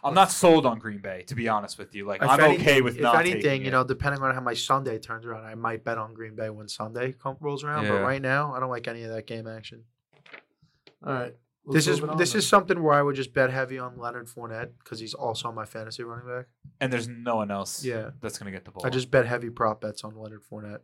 I'm 0.05 0.15
not 0.15 0.31
sold 0.31 0.65
on 0.65 0.79
Green 0.79 0.99
Bay, 1.01 1.25
to 1.27 1.35
be 1.35 1.49
honest 1.49 1.77
with 1.77 1.93
you. 1.95 2.07
Like, 2.07 2.23
If 2.23 2.29
I'm 2.29 2.39
anything- 2.41 2.61
okay 2.67 2.83
with 2.83 2.97
if 2.97 3.03
not 3.03 3.17
anything, 3.19 3.43
taking 3.43 3.63
you 3.63 3.69
it. 3.69 3.73
know, 3.73 3.83
depending 3.85 4.23
on 4.23 4.33
how 4.33 4.41
my 4.41 4.55
Sunday 4.55 4.99
turns 4.99 5.27
around, 5.27 5.45
I 5.45 5.55
might 5.57 5.85
bet 5.85 5.99
on 5.99 6.15
Green 6.15 6.37
Bay 6.37 6.51
when 6.51 6.69
Sunday 6.69 7.13
come, 7.13 7.37
rolls 7.41 7.65
around. 7.65 7.89
But 7.89 8.01
right 8.03 8.23
now, 8.23 8.55
I 8.55 8.61
don't 8.61 8.71
like 8.71 8.87
any 8.87 9.03
of 9.03 9.11
that 9.13 9.27
game 9.27 9.49
action. 9.49 9.83
All 11.05 11.13
right. 11.13 11.35
This 11.71 11.87
is 11.87 12.01
this 12.19 12.35
is 12.35 12.47
something 12.47 12.83
where 12.83 12.95
I 12.95 13.03
would 13.03 13.15
just 13.17 13.33
bet 13.33 13.51
heavy 13.51 13.79
on 13.79 13.97
Leonard 13.99 14.29
Fournette 14.29 14.71
because 14.83 14.99
he's 15.01 15.15
also 15.15 15.53
my 15.53 15.65
fantasy 15.65 16.03
running 16.03 16.27
back. 16.27 16.47
and 16.81 16.93
there's 16.93 17.09
no 17.09 17.37
one 17.37 17.51
else 17.51 17.85
Yeah, 17.85 18.11
that's 18.21 18.39
going 18.39 18.53
to 18.53 18.57
get 18.57 18.65
the 18.65 18.73
ball. 18.73 18.85
I 18.85 18.91
just 18.91 19.11
bet 19.11 19.27
heavy 19.27 19.51
prop 19.51 19.81
bets 19.81 20.03
on 20.05 20.17
Leonard 20.17 20.43
Fournette. 20.51 20.81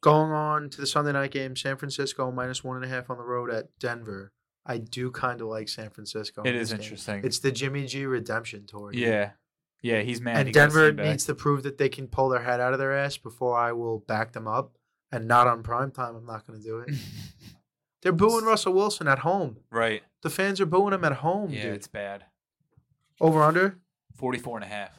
Going 0.00 0.32
on 0.32 0.68
to 0.70 0.80
the 0.80 0.86
Sunday 0.86 1.12
night 1.12 1.30
game, 1.30 1.56
San 1.56 1.76
Francisco 1.76 2.30
minus 2.30 2.62
one 2.62 2.76
and 2.76 2.84
a 2.84 2.88
half 2.88 3.08
on 3.08 3.16
the 3.16 3.24
road 3.24 3.50
at 3.50 3.68
Denver. 3.78 4.32
I 4.66 4.78
do 4.78 5.10
kind 5.10 5.40
of 5.40 5.46
like 5.48 5.68
San 5.68 5.90
Francisco. 5.90 6.42
It 6.42 6.48
in 6.48 6.56
is 6.56 6.70
this 6.70 6.78
game. 6.78 6.82
interesting. 6.84 7.20
It's 7.24 7.38
the 7.38 7.52
Jimmy 7.52 7.86
G 7.86 8.04
redemption 8.06 8.66
tour. 8.66 8.90
dude. 8.92 9.00
yeah. 9.00 9.30
Yeah, 9.82 10.00
he's 10.00 10.22
mad. 10.22 10.38
and 10.38 10.46
he 10.48 10.52
Denver 10.52 10.88
seen 10.88 10.96
needs 10.96 11.26
to 11.26 11.34
prove 11.34 11.62
that 11.64 11.76
they 11.76 11.90
can 11.90 12.08
pull 12.08 12.30
their 12.30 12.40
head 12.42 12.58
out 12.58 12.72
of 12.72 12.78
their 12.78 12.96
ass 12.96 13.18
before 13.18 13.54
I 13.58 13.72
will 13.72 13.98
back 13.98 14.32
them 14.32 14.48
up. 14.48 14.72
And 15.12 15.28
not 15.28 15.46
on 15.46 15.62
prime 15.62 15.90
time. 15.92 16.16
I'm 16.16 16.24
not 16.26 16.46
going 16.46 16.58
to 16.58 16.64
do 16.66 16.78
it. 16.80 16.88
They're 18.04 18.12
booing 18.12 18.44
Russell 18.44 18.74
Wilson 18.74 19.08
at 19.08 19.20
home. 19.20 19.56
right. 19.70 20.02
The 20.22 20.30
fans 20.30 20.60
are 20.60 20.66
booing 20.66 20.94
him 20.94 21.04
at 21.04 21.12
home, 21.14 21.50
Yeah, 21.50 21.64
dude. 21.64 21.74
it's 21.74 21.88
bad. 21.88 22.24
Over 23.20 23.42
under. 23.42 23.78
44 24.16 24.58
and 24.58 24.64
a 24.64 24.68
half. 24.68 24.96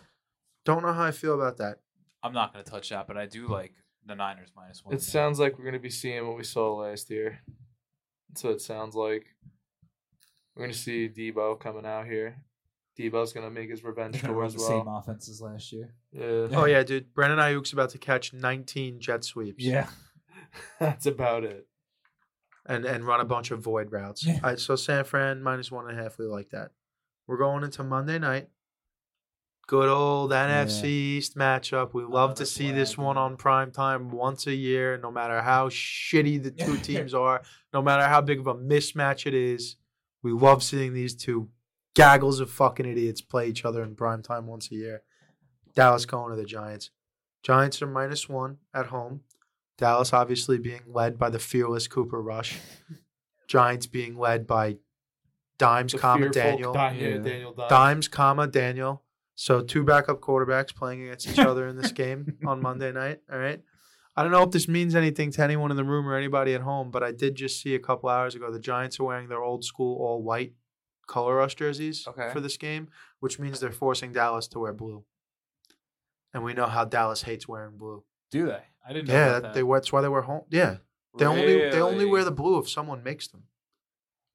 Don't 0.66 0.84
know 0.84 0.92
how 0.94 1.04
I 1.06 1.12
feel 1.12 1.34
about 1.34 1.58
that. 1.58 1.78
I'm 2.22 2.34
not 2.34 2.52
going 2.54 2.64
to 2.66 2.70
touch 2.70 2.90
that, 2.90 3.08
but 3.08 3.18
I 3.18 3.26
do 3.26 3.48
like 3.48 3.74
the 4.06 4.14
Niners 4.16 4.50
minus 4.56 4.84
one. 4.84 4.94
It 4.94 5.02
sounds 5.02 5.40
like 5.40 5.58
we're 5.58 5.64
going 5.64 5.74
to 5.74 5.80
be 5.80 5.90
seeing 5.90 6.28
what 6.28 6.36
we 6.38 6.44
saw 6.44 6.76
last 6.76 7.10
year. 7.10 7.40
That's 8.30 8.44
what 8.44 8.54
it 8.54 8.62
sounds 8.62 8.94
like. 8.96 9.26
We're 10.56 10.64
going 10.64 10.74
to 10.74 10.78
see 10.78 11.08
Debo 11.10 11.60
coming 11.60 11.86
out 11.86 12.06
here. 12.06 12.38
Debo's 13.00 13.34
going 13.34 13.46
to 13.46 13.52
make 13.52 13.70
his 13.70 13.84
revenge 13.84 14.14
They're 14.22 14.32
gonna 14.32 14.34
tour 14.34 14.46
as 14.46 14.58
well. 14.58 14.68
same 14.68 14.88
offenses 14.88 15.42
last 15.42 15.72
year. 15.72 15.94
Yeah. 16.12 16.48
Oh 16.58 16.66
yeah, 16.68 16.82
dude. 16.84 17.14
Brandon 17.14 17.40
Aiyuk's 17.40 17.74
about 17.74 17.90
to 17.92 17.98
catch 17.98 18.32
19 18.34 19.00
jet 19.00 19.24
sweeps. 19.24 19.64
Yeah. 19.64 19.88
That's 20.80 21.06
about 21.06 21.44
it. 21.44 21.68
And 22.68 22.86
and 22.86 23.06
run 23.06 23.20
a 23.20 23.24
mm-hmm. 23.24 23.30
bunch 23.30 23.52
of 23.52 23.62
void 23.62 23.92
routes. 23.92 24.26
Yeah. 24.26 24.36
All 24.36 24.50
right, 24.50 24.60
so 24.60 24.76
San 24.76 25.04
Fran 25.04 25.42
minus 25.42 25.72
one 25.72 25.88
and 25.88 26.00
a 26.00 26.02
half. 26.02 26.18
We 26.18 26.26
like 26.26 26.50
that. 26.50 26.72
We're 27.28 27.38
going 27.38 27.64
into 27.64 27.84
Monday 27.84 28.20
night. 28.20 28.50
Good 29.68 29.90
old 29.90 30.30
NFC 30.30 30.86
East 30.86 31.36
matchup. 31.36 31.94
We 31.94 32.04
love 32.04 32.36
to 32.36 32.46
see 32.46 32.72
this 32.72 33.00
one 33.00 33.18
on 33.18 33.36
prime 33.36 33.72
time 33.72 34.12
once 34.12 34.46
a 34.46 34.54
year, 34.54 35.00
no 35.02 35.10
matter 35.10 35.42
how 35.42 35.70
shitty 35.70 36.44
the 36.44 36.52
two 36.66 36.78
teams 36.78 37.16
are, 37.16 37.42
no 37.74 37.82
matter 37.82 38.04
how 38.04 38.22
big 38.22 38.40
of 38.40 38.48
a 38.48 38.54
mismatch 38.54 39.26
it 39.26 39.34
is. 39.34 39.78
We 40.22 40.34
love 40.34 40.62
seeing 40.62 40.94
these 40.94 41.16
two 41.16 41.50
gaggles 41.96 42.40
of 42.40 42.52
fucking 42.52 42.86
idiots 42.86 43.22
play 43.22 43.48
each 43.48 43.66
other 43.66 43.84
in 43.84 43.96
prime 43.96 44.22
time 44.22 44.46
once 44.46 44.70
a 44.72 44.76
year. 44.76 45.02
Dallas 45.76 46.06
going 46.06 46.30
to 46.30 46.36
the 46.36 46.46
Giants. 46.46 46.92
Giants 47.42 47.82
are 47.82 47.88
minus 47.88 48.30
one 48.30 48.58
at 48.74 48.88
home. 48.88 49.22
Dallas 49.78 50.14
obviously 50.14 50.58
being 50.58 50.82
led 50.88 51.18
by 51.18 51.30
the 51.30 51.40
fearless 51.40 51.88
Cooper 51.88 52.22
Rush. 52.22 52.58
Giants 53.48 53.88
being 53.88 54.18
led 54.18 54.48
by 54.48 54.78
Dimes, 55.58 55.92
The 55.94 55.98
comma 56.00 56.30
Daniel. 56.30 56.74
Di- 56.74 56.94
yeah, 56.94 57.08
Yeah. 57.10 57.18
Daniel 57.18 57.54
Dimes. 57.54 57.70
Dimes, 57.70 58.08
comma 58.08 58.48
Daniel. 58.48 59.04
So 59.36 59.62
two 59.62 59.84
backup 59.84 60.22
quarterbacks 60.22 60.74
playing 60.74 61.04
against 61.04 61.28
each 61.28 61.40
other 61.40 61.68
in 61.68 61.76
this 61.78 61.92
game 61.92 62.38
on 62.46 62.62
Monday 62.62 62.92
night. 62.92 63.20
All 63.32 63.38
right. 63.40 63.62
I 64.18 64.24
don't 64.24 64.32
know 64.32 64.44
if 64.44 64.52
this 64.52 64.70
means 64.70 64.96
anything 64.96 65.32
to 65.34 65.44
anyone 65.44 65.72
in 65.72 65.78
the 65.78 65.84
room 65.84 66.08
or 66.08 66.16
anybody 66.16 66.54
at 66.54 66.62
home, 66.62 66.90
but 66.90 67.04
I 67.04 67.12
did 67.12 67.36
just 67.36 67.62
see 67.62 67.76
a 67.76 67.80
couple 67.80 68.08
hours 68.10 68.34
ago 68.34 68.50
the 68.50 68.60
Giants 68.60 68.98
are 69.00 69.04
wearing 69.04 69.28
their 69.28 69.44
old 69.44 69.66
school 69.66 69.98
all 70.02 70.24
white 70.24 70.54
color 71.06 71.36
rush 71.36 71.56
jerseys 71.56 72.08
Okay. 72.08 72.30
for 72.32 72.40
this 72.40 72.56
game, 72.56 72.88
which 73.20 73.40
means 73.40 73.60
they're 73.60 73.72
forcing 73.74 74.14
Dallas 74.14 74.48
to 74.50 74.60
wear 74.60 74.72
blue. 74.74 75.04
And 76.34 76.44
we 76.46 76.54
know 76.54 76.66
how 76.68 76.86
Dallas 76.86 77.24
hates 77.24 77.46
wearing 77.48 77.78
blue. 77.78 78.04
Do 78.32 78.46
they? 78.48 78.64
I 78.88 78.94
didn't 78.94 79.08
know 79.08 79.14
Yeah, 79.14 79.40
that, 79.40 79.54
they 79.54 79.64
that's 79.64 79.92
why 79.92 80.02
they 80.02 80.10
wear 80.10 80.22
home. 80.22 80.44
Yeah, 80.50 80.78
they 81.18 81.26
only 81.26 81.70
they 81.70 81.82
only 81.82 82.06
wear 82.06 82.24
the 82.24 82.32
blue 82.32 82.60
if 82.60 82.70
someone 82.70 83.04
makes 83.04 83.28
them, 83.28 83.44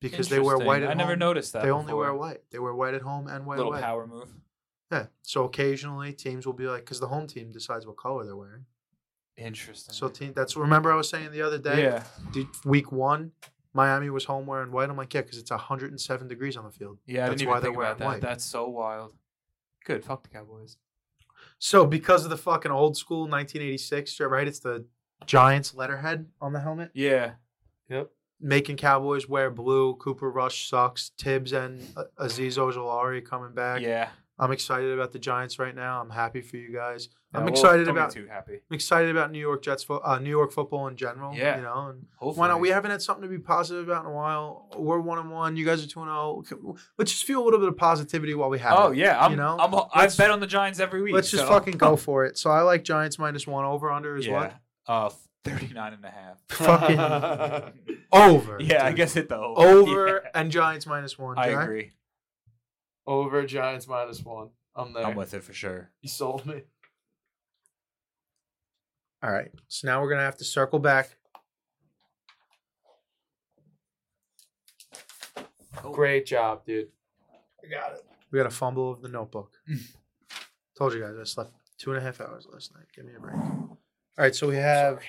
because 0.01 0.29
they 0.29 0.41
wear 0.41 0.59
white 0.59 0.83
at 0.83 0.91
I 0.91 0.95
never 0.95 1.17
noticed 1.17 1.53
that. 1.53 1.63
They 1.63 1.71
only 1.71 1.95
wear 1.95 2.13
white. 2.15 2.41
They 2.51 2.59
wear 2.59 2.75
white 2.75 2.95
at 2.95 3.03
home 3.03 3.27
and 3.29 3.47
white 3.47 3.59
Little 3.59 3.73
away. 3.73 3.81
power 3.83 4.07
move. 4.07 4.29
Yeah. 4.91 5.07
So 5.23 5.45
occasionally 5.45 6.13
teams 6.13 6.47
will 6.47 6.53
be 6.53 6.67
like, 6.67 6.81
because 6.85 6.99
the 7.01 7.07
home 7.09 7.27
team 7.29 7.53
decides 7.53 7.87
what 7.87 7.97
color 7.97 8.25
they're 8.25 8.37
wearing. 8.37 8.65
Interesting. 9.37 9.95
So 9.95 10.09
team, 10.09 10.33
that's 10.35 10.57
remember 10.57 10.93
I 10.93 10.97
was 10.97 11.09
saying 11.09 11.31
the 11.33 11.43
other 11.43 11.59
day. 11.59 11.83
yeah, 11.83 12.03
the- 12.33 12.47
Week 12.65 12.91
one, 12.93 13.33
Miami 13.73 14.11
was 14.11 14.25
home 14.25 14.47
wearing 14.47 14.73
white. 14.73 14.91
I'm 14.91 14.97
like, 14.97 15.15
yeah, 15.15 15.21
because 15.23 15.39
it's 15.39 15.51
107 15.51 16.29
degrees 16.29 16.57
on 16.57 16.65
the 16.65 16.71
field. 16.73 16.99
yeah. 17.07 17.29
That's 17.29 17.45
why 17.45 17.61
they're 17.61 17.73
wearing 17.73 17.99
that. 17.99 18.05
white. 18.05 18.21
That's 18.21 18.45
so 18.45 18.69
wild. 18.69 19.15
Good. 19.85 20.05
Fuck 20.05 20.25
the 20.25 20.29
Cowboys. 20.29 20.77
So 21.63 21.85
because 21.87 22.25
of 22.25 22.31
the 22.31 22.37
fucking 22.39 22.73
old 22.73 22.97
school 22.97 23.21
1986, 23.29 24.19
right? 24.21 24.49
It's 24.49 24.61
the 24.61 24.87
Giants 25.27 25.75
letterhead 25.75 26.27
on 26.41 26.53
the 26.55 26.61
helmet, 26.61 26.91
Yeah. 26.95 27.33
Yep. 27.91 28.11
making 28.41 28.77
Cowboys 28.79 29.29
wear 29.29 29.51
blue. 29.51 29.95
Cooper 29.97 30.31
Rush 30.31 30.69
sucks. 30.71 31.11
Tibbs 31.19 31.53
and 31.53 31.81
Azeez 32.19 32.57
Ojulari 32.57 33.23
coming 33.25 33.53
back. 33.53 33.83
Yeah. 33.83 34.09
I'm 34.43 34.53
excited 34.53 34.91
about 34.93 35.13
the 35.13 35.19
Giants 35.19 35.59
right 35.59 35.75
now. 35.75 36.01
I'm 36.01 36.09
happy 36.11 36.41
for 36.41 36.57
you 36.57 36.73
guys. 36.73 37.11
I'm 37.35 37.41
Yeah, 37.43 37.45
well, 37.45 37.53
excited 37.53 37.89
about 37.89 38.11
too 38.11 38.27
happy. 38.27 38.55
I'm 38.55 38.75
excited 38.75 39.11
about 39.11 39.31
New 39.31 39.39
York 39.39 39.63
Jets, 39.63 39.85
fo- 39.85 40.01
uh, 40.03 40.19
New 40.19 40.31
York 40.31 40.51
football 40.51 40.89
in 40.89 40.97
general. 40.97 41.35
Yeah. 41.37 41.57
you 41.57 41.63
know, 41.63 41.89
and 41.91 42.07
Hopefully. 42.17 42.41
why 42.41 42.49
not? 42.49 42.59
We 42.59 42.71
haven't 42.71 42.91
had 42.91 43.03
something 43.03 43.23
to 43.23 43.29
be 43.29 43.39
positive 43.39 43.87
about 43.87 44.05
in 44.05 44.11
a 44.11 44.15
while. 44.15 44.69
We're 44.77 44.99
one 44.99 45.19
and 45.19 45.31
one. 45.31 45.57
You 45.57 45.65
guys 45.67 45.85
are 45.85 45.87
two 45.87 46.01
and 46.03 46.09
zero. 46.09 46.77
Let's 46.99 47.13
just 47.13 47.25
feel 47.25 47.43
a 47.43 47.45
little 47.45 47.61
bit 47.61 47.69
of 47.69 47.77
positivity 47.77 48.35
while 48.35 48.49
we 48.49 48.59
have 48.61 48.73
it. 48.73 48.79
Oh 48.81 48.91
it. 48.93 48.97
yeah, 48.99 49.23
I'm. 49.23 49.33
you 49.33 49.37
know? 49.37 49.59
I'm, 49.61 49.75
I 49.95 50.07
bet 50.09 50.31
on 50.31 50.41
the 50.41 50.47
Giants 50.47 50.81
every 50.81 51.03
week. 51.03 51.15
Let's 51.15 51.31
just 51.31 51.45
so- 51.45 51.49
fucking 51.51 51.77
go 51.77 51.95
for 52.07 52.25
it. 52.25 52.39
So 52.39 52.51
I 52.51 52.63
like 52.63 52.83
Giants 52.83 53.19
minus 53.19 53.47
one 53.47 53.65
over 53.67 53.91
under 53.93 54.17
is 54.17 54.27
yeah. 54.27 54.33
what 54.33 54.55
Uh, 54.89 55.11
39 55.45 55.93
and 55.93 56.05
a 56.05 56.11
half. 56.11 56.39
fucking 56.49 57.97
over. 58.13 58.59
Yeah, 58.61 58.85
I 58.87 58.93
guess 58.93 59.13
hit 59.15 59.29
the 59.29 59.37
over. 59.37 59.61
over 59.69 60.23
Yeah. 60.25 60.31
and 60.41 60.51
Giants 60.51 60.87
minus 60.87 61.19
one. 61.19 61.39
I 61.39 61.51
Jack? 61.51 61.65
agree. 61.65 61.91
Over 63.11 63.45
Giants 63.45 63.89
minus 63.89 64.25
one. 64.25 64.51
I'm 64.77 64.93
there. 64.93 65.05
I'm 65.05 65.17
with 65.17 65.35
it 65.35 65.43
for 65.43 65.53
sure. 65.53 65.91
You 66.01 66.09
sold 66.09 66.47
me. 66.47 66.63
All 69.21 69.33
right. 69.33 69.51
So 69.67 69.89
now 69.89 70.01
we're 70.01 70.11
gonna 70.11 70.23
have 70.23 70.37
to 70.37 70.45
circle 70.45 70.79
back. 70.79 71.17
Oh. 75.83 75.91
Great 75.91 76.25
job, 76.25 76.65
dude. 76.65 76.87
I 77.65 77.69
got 77.69 77.95
it. 77.95 78.05
We 78.31 78.39
got 78.39 78.47
a 78.47 78.51
fumble 78.51 78.93
of 78.93 79.03
the 79.03 79.09
notebook. 79.09 79.55
Hmm. 79.67 79.75
Told 80.79 80.95
you 80.95 81.01
guys 81.01 81.17
I 81.21 81.25
slept 81.25 81.51
two 81.79 81.91
and 81.91 81.99
a 81.99 82.03
half 82.03 82.21
hours 82.21 82.47
last 82.53 82.73
night. 82.77 82.87
Give 82.95 83.05
me 83.07 83.15
a 83.17 83.21
break. 83.21 83.35
All 83.35 83.79
right, 84.19 84.37
so 84.37 84.47
we 84.47 84.55
have 84.55 85.01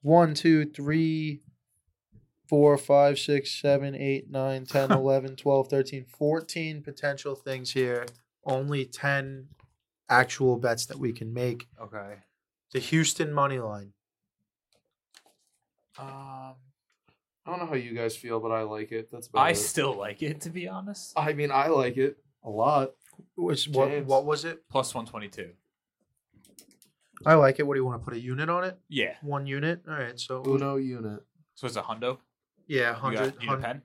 one, 0.00 0.32
two, 0.32 0.64
three, 0.64 1.42
four, 2.52 2.76
five, 2.76 3.18
six, 3.18 3.50
seven, 3.50 3.94
eight, 3.94 4.30
nine, 4.30 4.66
10, 4.66 4.92
11, 4.92 5.36
12, 5.36 5.68
13, 5.68 6.04
14 6.04 6.82
potential 6.82 7.34
things 7.34 7.70
here. 7.70 8.04
Only 8.44 8.84
10 8.84 9.46
actual 10.10 10.58
bets 10.58 10.84
that 10.84 10.98
we 10.98 11.14
can 11.14 11.32
make. 11.32 11.66
Okay. 11.80 12.16
The 12.74 12.78
Houston 12.78 13.32
money 13.32 13.58
line. 13.58 13.94
Um, 15.98 16.52
I 17.46 17.46
don't 17.46 17.58
know 17.58 17.64
how 17.64 17.74
you 17.74 17.94
guys 17.94 18.14
feel, 18.14 18.38
but 18.38 18.52
I 18.52 18.64
like 18.64 18.92
it. 18.92 19.10
That's 19.10 19.28
about 19.28 19.46
I 19.46 19.52
it. 19.52 19.54
still 19.54 19.94
like 19.94 20.22
it 20.22 20.42
to 20.42 20.50
be 20.50 20.68
honest. 20.68 21.14
I 21.16 21.32
mean, 21.32 21.50
I 21.50 21.68
like 21.68 21.96
it 21.96 22.18
a 22.44 22.50
lot. 22.50 22.90
Which 23.34 23.66
what 23.68 23.88
James. 23.88 24.06
what 24.06 24.26
was 24.26 24.44
it? 24.44 24.68
Plus 24.68 24.94
one 24.94 25.06
twenty 25.06 25.28
two. 25.28 25.52
I 27.24 27.32
like 27.34 27.58
it. 27.60 27.62
What 27.66 27.76
do 27.76 27.80
you 27.80 27.86
want 27.86 28.02
to 28.02 28.04
put 28.04 28.12
a 28.12 28.20
unit 28.20 28.50
on 28.50 28.64
it? 28.64 28.78
Yeah. 28.90 29.14
One 29.22 29.46
unit. 29.46 29.84
All 29.88 29.94
right. 29.94 30.20
So 30.20 30.42
Uno 30.46 30.76
unit. 30.76 31.20
So 31.54 31.66
it's 31.66 31.76
a 31.76 31.82
hundo. 31.82 32.18
Yeah, 32.66 32.90
You 32.90 32.94
hundred. 32.94 33.18
got, 33.34 33.42
you 33.42 33.50
need 33.50 33.54
a 33.58 33.60
pen. 33.62 33.82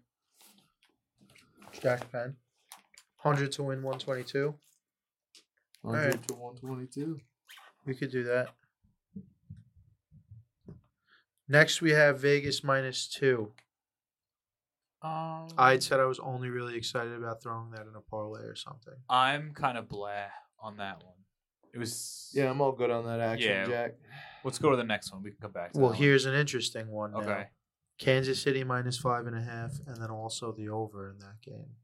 Jack 1.81 2.11
pen. 2.11 2.35
Hundred 3.17 3.51
to 3.53 3.63
win 3.63 3.81
one 3.83 3.99
twenty 3.99 4.23
two. 4.23 4.55
100 5.81 6.05
Alright. 6.15 6.27
to 6.27 6.33
122. 6.33 7.19
We 7.85 7.93
could 7.95 8.11
do 8.11 8.23
that. 8.23 8.49
Next, 11.47 11.81
we 11.81 11.91
have 11.91 12.19
Vegas 12.19 12.63
minus 12.63 13.07
two. 13.07 13.51
Um, 15.01 15.47
I'd 15.57 15.83
said 15.83 15.99
I 15.99 16.05
was 16.05 16.19
only 16.19 16.49
really 16.49 16.75
excited 16.75 17.13
about 17.13 17.41
throwing 17.41 17.71
that 17.71 17.81
in 17.81 17.95
a 17.95 18.01
parlay 18.01 18.41
or 18.41 18.55
something. 18.55 18.95
I'm 19.09 19.53
kind 19.53 19.77
of 19.77 19.87
blah 19.87 20.25
on 20.59 20.77
that 20.77 21.03
one. 21.03 21.13
It 21.73 21.77
was 21.77 22.31
Yeah, 22.33 22.49
I'm 22.49 22.59
all 22.59 22.71
good 22.71 22.89
on 22.89 23.05
that 23.05 23.19
action, 23.19 23.49
Yeah. 23.51 23.65
Jack. 23.67 23.91
Let's 24.43 24.57
go 24.57 24.71
to 24.71 24.75
the 24.77 24.83
next 24.83 25.13
one. 25.13 25.21
We 25.23 25.29
can 25.31 25.39
come 25.39 25.51
back. 25.51 25.73
to 25.73 25.79
Well, 25.79 25.91
that 25.91 25.97
here's 25.97 26.25
an 26.25 26.33
interesting 26.33 26.87
one. 26.89 27.11
one. 27.13 27.25
now. 27.25 27.31
Okay. 27.31 27.45
Kansas 27.99 28.41
City 28.41 28.63
minus 28.63 28.97
five 28.97 29.25
and 29.27 29.35
a 29.35 29.41
half, 29.41 29.71
and 29.87 29.97
then 30.01 30.09
also 30.11 30.51
the 30.51 30.69
over 30.69 31.09
in 31.09 31.17
that 31.19 31.41
game. 31.41 31.75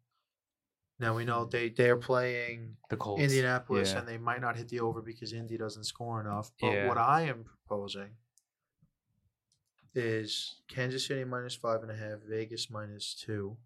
Now 1.00 1.16
we 1.16 1.26
know 1.26 1.46
they 1.46 1.70
they're 1.70 1.98
playing 1.98 2.78
The 2.90 2.98
Colts. 2.98 3.22
Indianapolis, 3.24 3.92
Yeah. 3.92 4.00
and 4.00 4.08
they 4.08 4.18
might 4.18 4.42
not 4.42 4.56
hit 4.56 4.70
the 4.70 4.80
over 4.80 5.02
because 5.02 5.34
Indy 5.34 5.58
doesn't 5.58 5.86
score 5.86 6.22
enough. 6.22 6.52
But 6.62 6.72
Yeah. 6.72 6.88
what 6.88 6.98
I 7.00 7.22
am 7.24 7.44
proposing 7.44 8.12
is 9.96 10.62
Kansas 10.68 11.06
City 11.06 11.24
minus 11.24 11.56
five 11.56 11.82
and 11.82 11.92
a 11.92 11.96
half, 11.96 12.20
Vegas 12.28 12.70
minus 12.70 13.14
two 13.16 13.58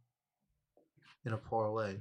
in 1.25 1.33
a 1.33 1.37
parlay. 1.37 1.97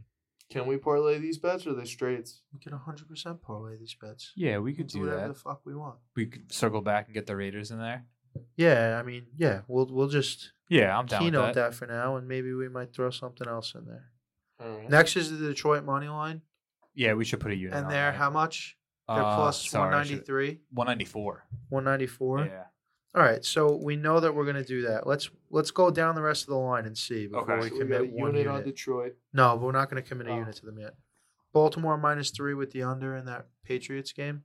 Can 0.48 0.66
we 0.68 0.76
parlay 0.76 1.18
these 1.18 1.38
bets 1.38 1.66
or 1.66 1.70
are 1.70 1.74
they 1.74 1.84
straights? 1.84 2.42
We 2.52 2.60
can 2.60 2.72
100% 2.72 3.42
parlay 3.42 3.76
these 3.76 3.94
bets. 4.00 4.32
Yeah, 4.36 4.58
we 4.58 4.70
We 4.70 4.74
could 4.74 4.88
can 4.88 5.00
do 5.00 5.06
whatever 5.06 5.22
that. 5.22 5.34
the 5.34 5.40
fuck 5.40 5.62
we 5.64 5.74
want. 5.74 5.98
We 6.14 6.26
could 6.26 6.52
circle 6.52 6.82
back 6.82 7.06
and 7.06 7.14
get 7.14 7.26
the 7.26 7.34
Raiders 7.34 7.72
in 7.72 7.78
there. 7.80 8.06
Yeah, 8.56 8.98
I 9.00 9.02
mean, 9.06 9.26
yeah, 9.36 9.62
we'll 9.68 9.86
we'll 9.86 10.08
just 10.08 10.52
Yeah, 10.68 10.96
I'm 10.98 11.06
down 11.06 11.20
with 11.24 11.26
keynote 11.32 11.54
that. 11.54 11.70
that. 11.70 11.74
for 11.74 11.86
now, 11.86 12.16
and 12.16 12.26
maybe 12.28 12.52
we 12.52 12.68
might 12.68 12.92
throw 12.92 13.10
something 13.10 13.46
else 13.48 13.74
in 13.74 13.84
there. 13.86 14.10
All 14.60 14.78
right. 14.78 14.88
Next 14.90 15.16
is 15.16 15.30
the 15.30 15.48
Detroit 15.48 15.84
money 15.84 16.08
line, 16.08 16.42
Yeah, 16.94 17.12
we 17.14 17.24
should 17.24 17.40
put 17.40 17.50
a 17.52 17.56
unit. 17.56 17.74
and 17.74 17.90
there, 17.90 18.10
they're 18.10 18.12
how 18.12 18.30
much? 18.30 18.76
They're 19.08 19.18
Uh, 19.22 19.34
plus 19.36 19.68
sorry, 19.70 19.94
I 19.94 20.02
should- 20.02 20.26
193, 20.26 20.60
194. 20.70 21.44
194. 21.68 22.46
Yeah. 22.46 22.64
All 23.14 23.22
right, 23.22 23.44
so 23.44 23.76
we 23.76 23.96
know 23.96 24.18
that 24.20 24.34
we're 24.34 24.44
gonna 24.44 24.64
do 24.64 24.82
that. 24.82 25.06
Let's 25.06 25.30
let's 25.50 25.70
go 25.70 25.90
down 25.90 26.14
the 26.14 26.22
rest 26.22 26.42
of 26.44 26.48
the 26.48 26.56
line 26.58 26.84
and 26.86 26.96
see 26.98 27.26
before 27.28 27.42
Okay. 27.52 27.56
we 27.62 27.68
So 27.68 27.74
we 27.84 27.84
got 27.86 27.94
a 27.94 27.98
commit 27.98 28.12
one 28.12 28.26
unit 28.34 28.42
unit. 28.46 28.48
on 28.58 28.62
Detroit. 28.64 29.16
no, 29.32 29.56
but 29.56 29.64
we're 29.64 29.72
not 29.72 29.88
gonna 29.88 30.02
commit 30.02 30.26
a 30.26 30.30
Oh. 30.32 30.38
unit 30.38 30.56
to 30.56 30.66
them 30.66 30.78
yet. 30.78 30.94
Baltimore 31.52 31.96
minus 31.96 32.30
three 32.30 32.52
with 32.54 32.72
the 32.72 32.82
under 32.82 33.16
in 33.16 33.24
that 33.26 33.46
Patriots 33.64 34.12
game. 34.12 34.44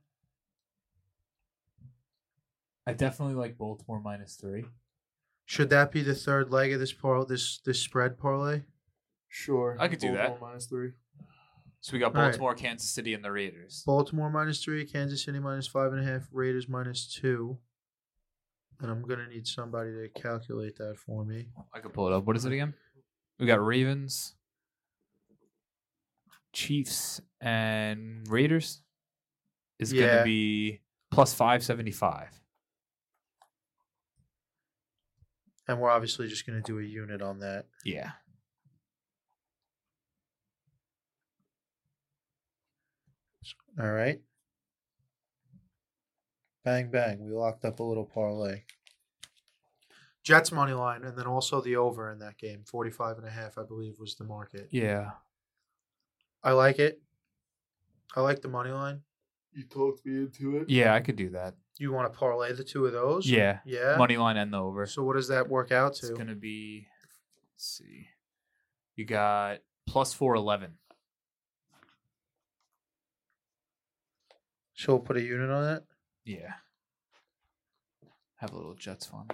I 2.86 2.92
definitely 2.92 3.34
like 3.34 3.56
Baltimore 3.56 4.00
minus 4.00 4.36
three. 4.36 4.64
Should 5.44 5.70
that 5.70 5.92
be 5.92 6.02
the 6.02 6.14
third 6.14 6.50
leg 6.50 6.72
of 6.72 6.80
this 6.80 6.92
par 6.92 7.24
this 7.24 7.58
this 7.64 7.80
spread 7.80 8.18
parlay? 8.18 8.62
Sure. 9.28 9.76
I 9.80 9.88
could 9.88 9.98
do 9.98 10.12
that. 10.12 10.28
Baltimore 10.28 10.48
Minus 10.50 10.66
three. 10.66 10.92
So 11.80 11.94
we 11.94 11.98
got 11.98 12.14
All 12.14 12.22
right. 12.22 12.28
Baltimore, 12.28 12.54
Kansas 12.54 12.88
City, 12.88 13.12
and 13.12 13.24
the 13.24 13.32
Raiders. 13.32 13.82
Baltimore 13.84 14.30
minus 14.30 14.62
three, 14.62 14.84
Kansas 14.84 15.24
City 15.24 15.40
minus 15.40 15.66
five 15.66 15.92
and 15.92 16.00
a 16.00 16.04
half, 16.04 16.28
Raiders 16.30 16.68
minus 16.68 17.12
two. 17.12 17.58
And 18.80 18.90
I'm 18.90 19.02
gonna 19.02 19.28
need 19.28 19.46
somebody 19.46 19.90
to 19.90 20.08
calculate 20.20 20.76
that 20.76 20.96
for 20.96 21.24
me. 21.24 21.48
I 21.74 21.80
could 21.80 21.92
pull 21.92 22.06
it 22.06 22.12
up. 22.12 22.24
What 22.24 22.36
is 22.36 22.44
it 22.44 22.52
again? 22.52 22.74
We 23.40 23.46
got 23.46 23.64
Ravens, 23.64 24.34
Chiefs, 26.52 27.20
and 27.40 28.26
Raiders. 28.28 28.82
Is 29.78 29.92
gonna 29.92 30.22
be 30.22 30.80
plus 31.10 31.34
five 31.34 31.64
seventy 31.64 31.90
five. 31.90 32.41
And 35.68 35.80
we're 35.80 35.90
obviously 35.90 36.28
just 36.28 36.46
gonna 36.46 36.60
do 36.60 36.78
a 36.78 36.82
unit 36.82 37.22
on 37.22 37.40
that. 37.40 37.66
Yeah. 37.84 38.12
All 43.80 43.90
right. 43.90 44.20
Bang 46.64 46.90
bang. 46.90 47.24
We 47.24 47.32
locked 47.32 47.64
up 47.64 47.80
a 47.80 47.82
little 47.82 48.04
parlay. 48.04 48.62
Jets 50.22 50.52
money 50.52 50.72
line 50.72 51.02
and 51.04 51.16
then 51.18 51.26
also 51.26 51.60
the 51.60 51.76
over 51.76 52.10
in 52.12 52.18
that 52.20 52.38
game. 52.38 52.62
45 52.64 53.18
and 53.18 53.26
a 53.26 53.30
half, 53.30 53.58
I 53.58 53.64
believe, 53.64 53.98
was 53.98 54.14
the 54.14 54.24
market. 54.24 54.68
Yeah. 54.70 55.12
I 56.44 56.52
like 56.52 56.78
it. 56.78 57.00
I 58.14 58.20
like 58.20 58.42
the 58.42 58.48
money 58.48 58.70
line. 58.70 59.02
You 59.52 59.64
talked 59.64 60.06
me 60.06 60.16
into 60.16 60.58
it. 60.58 60.70
Yeah, 60.70 60.94
I 60.94 61.00
could 61.00 61.16
do 61.16 61.30
that. 61.30 61.54
You 61.78 61.92
want 61.92 62.12
to 62.12 62.18
parlay 62.18 62.52
the 62.52 62.64
two 62.64 62.86
of 62.86 62.92
those? 62.92 63.28
Yeah. 63.28 63.58
Yeah. 63.64 63.96
Money 63.96 64.16
line 64.16 64.36
and 64.36 64.52
the 64.52 64.58
over. 64.58 64.86
So 64.86 65.02
what 65.02 65.14
does 65.16 65.28
that 65.28 65.48
work 65.48 65.72
out 65.72 65.94
to? 65.94 66.06
It's 66.06 66.10
going 66.16 66.28
to 66.28 66.34
be, 66.34 66.86
let's 67.54 67.66
see. 67.78 68.08
You 68.94 69.04
got 69.06 69.58
plus 69.86 70.12
411. 70.12 70.74
So 74.74 74.94
we'll 74.94 75.00
put 75.00 75.16
a 75.16 75.22
unit 75.22 75.50
on 75.50 75.76
it. 75.76 75.84
Yeah. 76.24 76.52
Have 78.36 78.52
a 78.52 78.56
little 78.56 78.74
Jets 78.74 79.06
fun. 79.06 79.28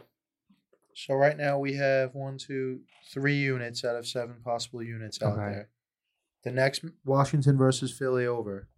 So 0.95 1.15
right 1.15 1.37
now 1.37 1.59
we 1.59 1.75
have 1.75 2.15
one, 2.15 2.39
two, 2.39 2.81
three 3.13 3.37
units 3.37 3.85
out 3.85 3.97
of 3.97 4.07
seven 4.07 4.37
possible 4.45 4.83
units 4.83 5.23
out 5.23 5.35
Okay. 5.39 5.53
there. 5.53 5.69
The 6.45 6.51
next 6.53 6.85
Washington 7.05 7.57
versus 7.57 7.93
Philly 7.93 8.27
over. 8.27 8.69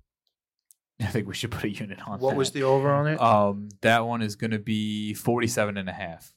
I 1.07 1.07
think 1.07 1.27
we 1.27 1.35
should 1.35 1.51
put 1.51 1.65
a 1.65 1.71
unit 1.71 1.99
on 2.07 2.19
What 2.21 2.31
that. 2.31 2.37
was 2.37 2.51
the 2.53 2.63
over 2.65 2.91
on 2.93 3.07
it? 3.07 3.21
Um, 3.21 3.69
that 3.81 4.07
one 4.07 4.21
is 4.23 4.37
going 4.37 4.51
to 4.51 4.59
be 4.59 5.15
47 5.15 5.77
and 5.77 5.89
a 5.89 5.93
half. 5.93 6.33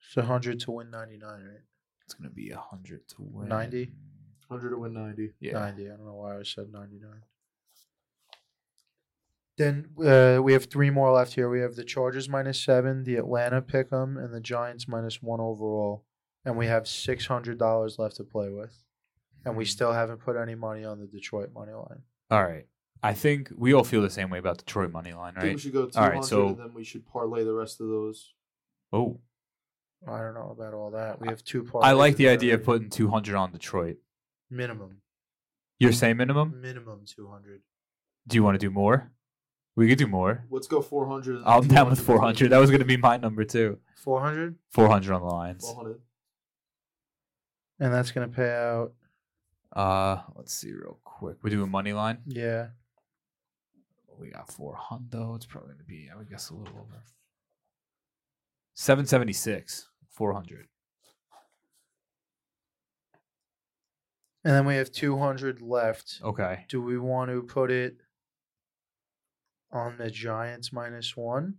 It's 0.00 0.16
a 0.16 0.22
hundred 0.22 0.60
to 0.60 0.70
win 0.70 0.90
ninety 0.90 1.18
nine, 1.18 1.44
right? 1.44 1.60
It's 2.04 2.14
going 2.14 2.30
to 2.30 2.34
be 2.34 2.50
100 2.50 3.06
to 3.08 3.14
win. 3.18 3.48
90? 3.48 3.92
100 4.48 4.70
to 4.70 4.78
win 4.78 4.94
90. 4.94 5.32
Yeah. 5.40 5.52
Ninety. 5.52 5.86
I 5.86 5.90
don't 5.96 6.06
know 6.06 6.14
why 6.14 6.38
I 6.38 6.42
said 6.44 6.72
ninety 6.72 6.98
nine. 6.98 7.20
Then 9.58 9.88
uh, 10.02 10.40
we 10.42 10.54
have 10.54 10.64
three 10.66 10.88
more 10.88 11.10
left 11.12 11.34
here. 11.34 11.50
We 11.50 11.60
have 11.60 11.74
the 11.74 11.84
Chargers 11.84 12.26
minus 12.28 12.58
seven, 12.58 13.04
the 13.04 13.16
Atlanta 13.16 13.60
pick'em, 13.60 14.16
and 14.16 14.32
the 14.32 14.40
Giants 14.40 14.88
minus 14.88 15.20
one 15.20 15.40
overall. 15.40 16.04
And 16.44 16.56
we 16.56 16.66
have 16.68 16.88
six 16.88 17.26
hundred 17.26 17.58
dollars 17.58 17.98
left 17.98 18.16
to 18.16 18.24
play 18.24 18.48
with, 18.48 18.72
and 19.44 19.56
we 19.56 19.64
still 19.64 19.92
haven't 19.92 20.18
put 20.18 20.36
any 20.36 20.54
money 20.54 20.84
on 20.84 20.98
the 21.00 21.06
Detroit 21.06 21.50
money 21.54 21.72
line. 21.72 22.02
All 22.30 22.42
right. 22.44 22.66
I 23.02 23.14
think 23.14 23.50
we 23.56 23.72
all 23.74 23.84
feel 23.84 24.02
the 24.02 24.10
same 24.10 24.28
way 24.30 24.38
about 24.38 24.58
Detroit 24.58 24.90
money 24.90 25.12
line, 25.12 25.34
I 25.36 25.40
think 25.40 25.44
we 25.44 25.50
right? 25.50 25.60
should 25.60 25.72
go 25.72 25.86
200 25.86 25.98
All 26.04 26.10
right, 26.14 26.24
so- 26.24 26.48
and 26.48 26.58
then 26.58 26.74
we 26.74 26.84
should 26.84 27.06
parlay 27.06 27.44
the 27.44 27.52
rest 27.54 27.80
of 27.80 27.86
those. 27.88 28.34
Oh, 28.92 29.20
I 30.06 30.18
don't 30.20 30.34
know 30.34 30.50
about 30.56 30.74
all 30.74 30.90
that. 30.92 31.20
We 31.20 31.28
have 31.28 31.42
two 31.44 31.68
I 31.82 31.92
like 31.92 32.16
the 32.16 32.28
idea 32.28 32.54
of 32.54 32.64
putting 32.64 32.88
200 32.90 33.34
on 33.36 33.52
Detroit. 33.52 33.96
minimum, 34.50 35.02
You're 35.78 35.92
saying 35.92 36.16
minimum? 36.16 36.60
minimum 36.60 37.02
two 37.06 37.28
hundred. 37.28 37.62
Do 38.26 38.36
you 38.36 38.42
want 38.42 38.54
to 38.54 38.58
do 38.58 38.70
more? 38.70 39.10
We 39.76 39.88
could 39.88 39.98
do 39.98 40.06
more. 40.08 40.44
Let's 40.50 40.66
go 40.66 40.82
400. 40.82 41.42
I'm 41.44 41.68
down 41.68 41.88
with 41.90 42.00
400. 42.00 42.50
That 42.50 42.58
was 42.58 42.70
going 42.70 42.80
to 42.80 42.86
be 42.86 42.96
my 42.96 43.16
number 43.16 43.44
too. 43.44 43.78
Four 43.96 44.20
hundred, 44.20 44.56
400 44.70 45.14
on 45.14 45.20
the 45.20 45.26
lines. 45.26 45.64
400. 45.64 46.00
and 47.80 47.92
that's 47.92 48.10
gonna 48.10 48.28
pay 48.28 48.50
out. 48.54 48.92
Uh, 49.74 50.22
let's 50.34 50.52
see 50.54 50.72
real 50.72 50.98
quick. 51.04 51.36
We 51.42 51.50
do 51.50 51.62
a 51.62 51.66
money 51.66 51.92
line. 51.92 52.18
Yeah, 52.26 52.68
We 54.18 54.30
got 54.30 54.50
400. 54.50 55.36
It's 55.36 55.46
probably 55.46 55.68
going 55.68 55.78
to 55.78 55.84
be, 55.84 56.08
I 56.12 56.16
would 56.16 56.28
guess, 56.30 56.50
a 56.50 56.54
little 56.54 56.74
over. 56.78 57.02
776. 58.74 59.88
400. 60.10 60.66
and 64.44 64.54
then 64.54 64.64
we 64.64 64.76
have 64.76 64.90
two 64.90 65.18
hundred 65.18 65.60
left. 65.60 66.20
Okay. 66.24 66.64
Do 66.68 66.80
we 66.80 66.96
want 66.98 67.30
to 67.30 67.42
put 67.42 67.70
it 67.70 67.96
on 69.70 69.96
the 69.98 70.10
Giants 70.10 70.72
minus 70.72 71.16
one, 71.16 71.56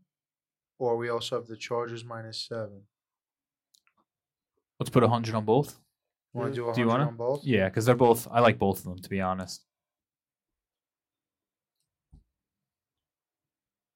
or 0.80 0.97
we 0.97 1.10
also 1.10 1.36
have 1.38 1.47
the 1.47 1.55
Chargers 1.57 2.03
minus 2.03 2.47
seven? 2.47 2.84
Let's 4.80 4.89
put 4.89 5.03
a 5.03 5.07
hundred 5.10 5.36
on 5.36 5.45
both. 5.45 5.78
Want 6.34 6.54
to 6.54 6.56
do 6.56 6.74
Do 6.74 6.82
you 6.82 6.88
wanna? 6.88 7.08
on 7.08 7.16
both? 7.16 7.44
Yeah, 7.44 7.70
because 7.70 7.86
they're 7.86 7.96
both. 7.96 8.28
I 8.32 8.40
like 8.40 8.60
both 8.60 8.80
of 8.80 8.84
them 8.86 9.00
to 9.00 9.10
be 9.10 9.20
honest. 9.22 9.66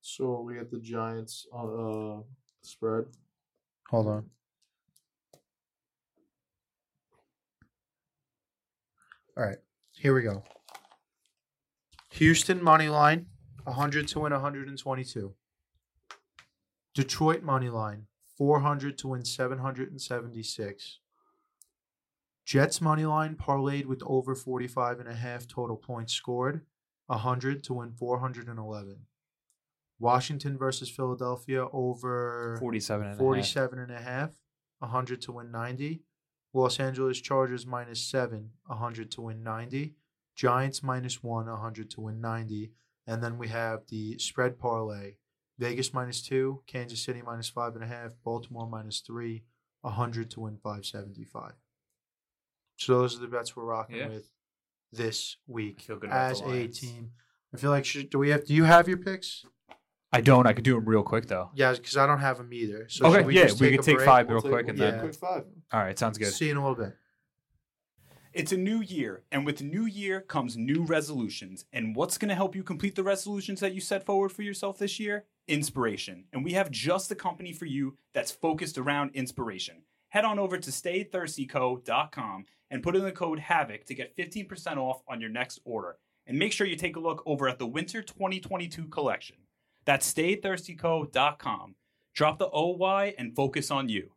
So 0.01 0.41
we 0.41 0.55
got 0.55 0.69
the 0.69 0.79
Giants 0.79 1.47
uh, 1.55 2.17
spread. 2.61 3.05
Hold 3.89 4.07
on. 4.07 4.25
All 9.35 9.43
right, 9.43 9.57
here 9.93 10.13
we 10.13 10.21
go. 10.21 10.43
Houston 12.11 12.63
money 12.63 12.89
line, 12.89 13.25
100 13.63 14.07
to 14.09 14.19
win 14.19 14.31
122. 14.33 15.33
Detroit 16.93 17.41
money 17.41 17.69
line, 17.69 18.05
400 18.37 18.97
to 18.99 19.07
win 19.07 19.25
776. 19.25 20.99
Jets 22.45 22.81
money 22.81 23.05
line 23.05 23.35
parlayed 23.35 23.85
with 23.85 24.03
over 24.05 24.35
45 24.35 24.99
and 24.99 25.07
a 25.07 25.13
half 25.13 25.47
total 25.47 25.77
points 25.77 26.13
scored, 26.13 26.61
100 27.07 27.63
to 27.63 27.73
win 27.73 27.91
411. 27.91 28.97
Washington 29.99 30.57
versus 30.57 30.89
Philadelphia 30.89 31.67
over 31.71 32.57
47 32.59 33.07
and 33.07 33.15
a 33.15 33.17
47 33.17 33.79
and 33.79 33.91
a 33.91 34.01
half, 34.01 34.31
100 34.79 35.21
to 35.21 35.31
win 35.31 35.51
90. 35.51 36.01
Los 36.53 36.79
Angeles 36.79 37.19
Chargers 37.19 37.65
minus 37.65 38.01
7, 38.01 38.49
100 38.65 39.11
to 39.11 39.21
win 39.21 39.43
90. 39.43 39.95
Giants 40.35 40.83
minus 40.83 41.23
1, 41.23 41.45
100 41.45 41.89
to 41.91 42.01
win 42.01 42.19
90. 42.21 42.71
And 43.07 43.23
then 43.23 43.37
we 43.37 43.47
have 43.47 43.87
the 43.87 44.17
spread 44.19 44.59
parlay. 44.59 45.15
Vegas 45.57 45.93
minus 45.93 46.21
2, 46.23 46.63
Kansas 46.67 47.03
City 47.03 47.21
minus 47.25 47.49
5.5, 47.49 48.13
Baltimore 48.23 48.67
minus 48.67 48.99
3, 48.99 49.43
100 49.81 50.31
to 50.31 50.39
win 50.41 50.57
575. 50.57 51.53
So 52.77 52.99
those 52.99 53.15
are 53.17 53.19
the 53.19 53.27
bets 53.27 53.55
we're 53.55 53.63
rocking 53.65 53.97
Yeah. 53.97 54.07
with 54.09 54.29
this 54.91 55.37
week 55.47 55.81
feel 55.81 55.97
good 55.97 56.09
about 56.09 56.31
as 56.31 56.41
a 56.41 56.67
team. 56.67 57.11
I 57.53 57.57
feel 57.57 57.71
like 57.71 57.85
should, 57.85 58.09
do 58.09 58.19
we 58.19 58.29
have? 58.29 58.45
Do 58.45 58.53
you 58.53 58.63
have 58.63 58.87
your 58.87 58.97
picks? 58.97 59.45
I 60.11 60.21
don't. 60.21 60.45
I 60.45 60.53
could 60.53 60.63
do 60.63 60.75
them 60.75 60.85
real 60.85 61.01
quick 61.03 61.27
though. 61.27 61.49
Yeah, 61.55 61.73
because 61.73 61.97
I 61.97 62.05
don't 62.05 62.19
have 62.19 62.37
them 62.37 62.53
either. 62.53 62.87
So 62.89 63.07
Okay, 63.07 63.17
should 63.19 63.25
we 63.25 63.35
yeah, 63.35 63.43
just 63.45 63.59
we 63.61 63.69
take 63.69 63.77
could 63.77 63.83
a 63.83 63.85
take 63.85 63.95
break? 63.97 64.05
five 64.07 64.27
real 64.29 64.35
We'll 64.35 64.51
quick 64.51 64.65
we'll 64.65 64.69
and 64.71 64.77
take 64.79 64.91
then- 64.91 64.99
quick 64.99 65.15
five. 65.15 65.45
All 65.71 65.79
right, 65.79 65.97
sounds 65.97 66.17
good. 66.17 66.31
See 66.31 66.45
you 66.45 66.51
in 66.51 66.57
a 66.57 66.67
little 66.67 66.83
bit. 66.83 66.95
It's 68.33 68.51
a 68.51 68.57
new 68.57 68.81
year, 68.81 69.23
and 69.31 69.45
with 69.45 69.61
new 69.61 69.85
year 69.85 70.19
comes 70.21 70.57
new 70.57 70.83
resolutions. 70.83 71.65
And 71.71 71.95
what's 71.95 72.17
going 72.17 72.29
to 72.29 72.35
help 72.35 72.55
you 72.55 72.63
complete 72.63 72.95
the 72.95 73.03
resolutions 73.03 73.59
that 73.59 73.75
you 73.75 73.81
set 73.81 74.03
forward 74.05 74.29
for 74.31 74.41
yourself 74.41 74.79
this 74.79 74.99
year? 74.99 75.25
Inspiration. 75.47 76.25
And 76.33 76.43
we 76.43 76.53
have 76.53 76.71
just 76.71 77.09
the 77.09 77.15
company 77.15 77.53
for 77.53 77.65
you 77.65 77.95
that's 78.13 78.31
focused 78.31 78.79
around 78.79 79.11
inspiration. 79.13 79.83
Head 80.09 80.25
on 80.25 80.39
over 80.39 80.57
to 80.57 80.71
staythirstyco.com 80.71 82.45
and 82.73 82.81
put 82.81 82.95
in 82.95 83.03
the 83.03 83.11
code 83.11 83.39
HAVOC 83.39 83.85
to 83.85 83.93
get 83.93 84.17
15% 84.17 84.77
off 84.77 85.03
on 85.07 85.21
your 85.21 85.29
next 85.29 85.59
order. 85.63 85.97
And 86.25 86.39
make 86.39 86.51
sure 86.51 86.65
you 86.65 86.75
take 86.75 86.95
a 86.95 86.99
look 86.99 87.21
over 87.23 87.47
at 87.47 87.59
the 87.59 87.67
Winter 87.67 88.01
2022 88.01 88.87
collection. 88.87 89.35
That's 89.85 90.11
staythirstyco.com. 90.11 91.75
Drop 92.15 92.39
the 92.39 92.49
OY 92.51 93.13
and 93.15 93.35
focus 93.35 93.69
on 93.69 93.89
you. 93.89 94.13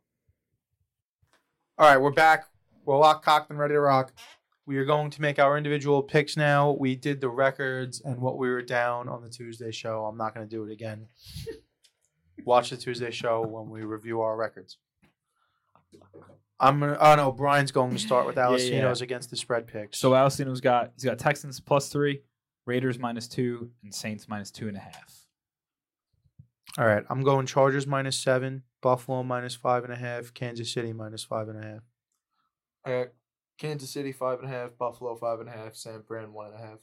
All 1.77 1.87
right, 1.87 2.01
we're 2.01 2.11
back. 2.11 2.47
We're 2.83 2.97
locked, 2.97 3.23
cocked, 3.23 3.51
and 3.51 3.59
ready 3.59 3.75
to 3.75 3.79
rock. 3.79 4.11
We 4.65 4.77
are 4.77 4.85
going 4.85 5.11
to 5.11 5.21
make 5.21 5.37
our 5.37 5.55
individual 5.55 6.01
picks 6.01 6.35
now. 6.35 6.71
We 6.79 6.95
did 6.95 7.21
the 7.21 7.29
records 7.29 8.01
and 8.03 8.19
what 8.19 8.39
we 8.39 8.49
were 8.49 8.63
down 8.63 9.07
on 9.07 9.21
the 9.21 9.29
Tuesday 9.29 9.71
show. 9.71 10.05
I'm 10.05 10.17
not 10.17 10.33
going 10.33 10.47
to 10.47 10.49
do 10.49 10.63
it 10.63 10.71
again. 10.71 11.05
Watch 12.43 12.71
the 12.71 12.77
Tuesday 12.77 13.11
show 13.11 13.45
when 13.45 13.69
we 13.69 13.83
review 13.83 14.21
our 14.21 14.35
records. 14.35 14.79
I'm 16.59 16.79
gonna. 16.79 16.97
Oh 16.99 17.15
no, 17.15 17.31
Brian's 17.31 17.71
going 17.71 17.91
to 17.91 17.99
start 17.99 18.25
with 18.25 18.35
Yeah, 18.37 18.49
Alessino's 18.49 19.01
yeah. 19.01 19.05
against 19.05 19.29
the 19.29 19.35
spread 19.35 19.67
picks. 19.67 19.97
So 19.99 20.11
Alcino's 20.11 20.61
got 20.61 20.91
he's 20.95 21.03
got 21.03 21.19
Texans 21.19 21.59
plus 21.59 21.89
three, 21.89 22.21
Raiders 22.65 22.97
minus 22.97 23.27
two, 23.27 23.71
and 23.83 23.93
Saints 23.93 24.27
minus 24.27 24.49
two 24.51 24.67
and 24.67 24.75
a 24.77 24.79
half. 24.79 25.27
all 26.77 26.85
right, 26.85 27.03
I'm 27.09 27.21
going 27.21 27.45
Chargers 27.45 27.85
minus 27.85 28.17
seven, 28.17 28.63
Buffalo 28.81 29.23
minus 29.23 29.55
five 29.55 29.83
and 29.83 29.93
a 29.93 29.97
half, 29.97 30.33
Kansas 30.33 30.71
City 30.73 30.93
minus 30.93 31.23
five 31.23 31.47
and 31.49 31.63
a 31.63 31.67
half. 31.67 31.81
I 32.85 32.89
got 32.89 33.07
Kansas 33.59 33.91
City 33.91 34.11
five 34.11 34.39
and 34.39 34.47
a 34.47 34.51
half, 34.51 34.77
Buffalo 34.77 35.15
five 35.15 35.39
and 35.39 35.49
a 35.49 35.51
half, 35.51 35.75
San 35.75 36.01
Fran 36.03 36.33
one 36.33 36.47
and 36.47 36.55
a 36.55 36.59
half. 36.59 36.79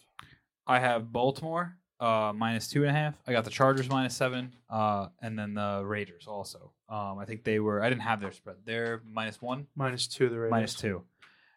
I 0.67 0.79
have 0.79 1.13
Baltimore 1.13 1.77
uh, 2.01 2.33
minus 2.35 2.69
two 2.69 2.83
and 2.83 2.91
a 2.91 2.95
half. 2.95 3.15
I 3.27 3.33
got 3.33 3.45
the 3.45 3.51
Chargers 3.51 3.89
minus 3.89 4.15
seven, 4.17 4.53
uh, 4.71 5.09
and 5.23 5.39
then 5.39 5.55
the 5.55 5.83
Raiders 5.85 6.27
also. 6.27 6.73
Um, 6.89 7.19
I 7.19 7.25
think 7.25 7.45
they 7.45 7.61
were. 7.61 7.83
I 7.83 7.89
didn't 7.89 8.03
have 8.03 8.21
their 8.21 8.33
spread. 8.33 8.57
They're 8.65 9.03
minus 9.11 9.41
one, 9.41 9.67
Minus 9.77 10.07
two, 10.07 10.29
the 10.29 10.39
Raiders. 10.39 10.51
minus 10.51 10.75
two, 10.75 11.03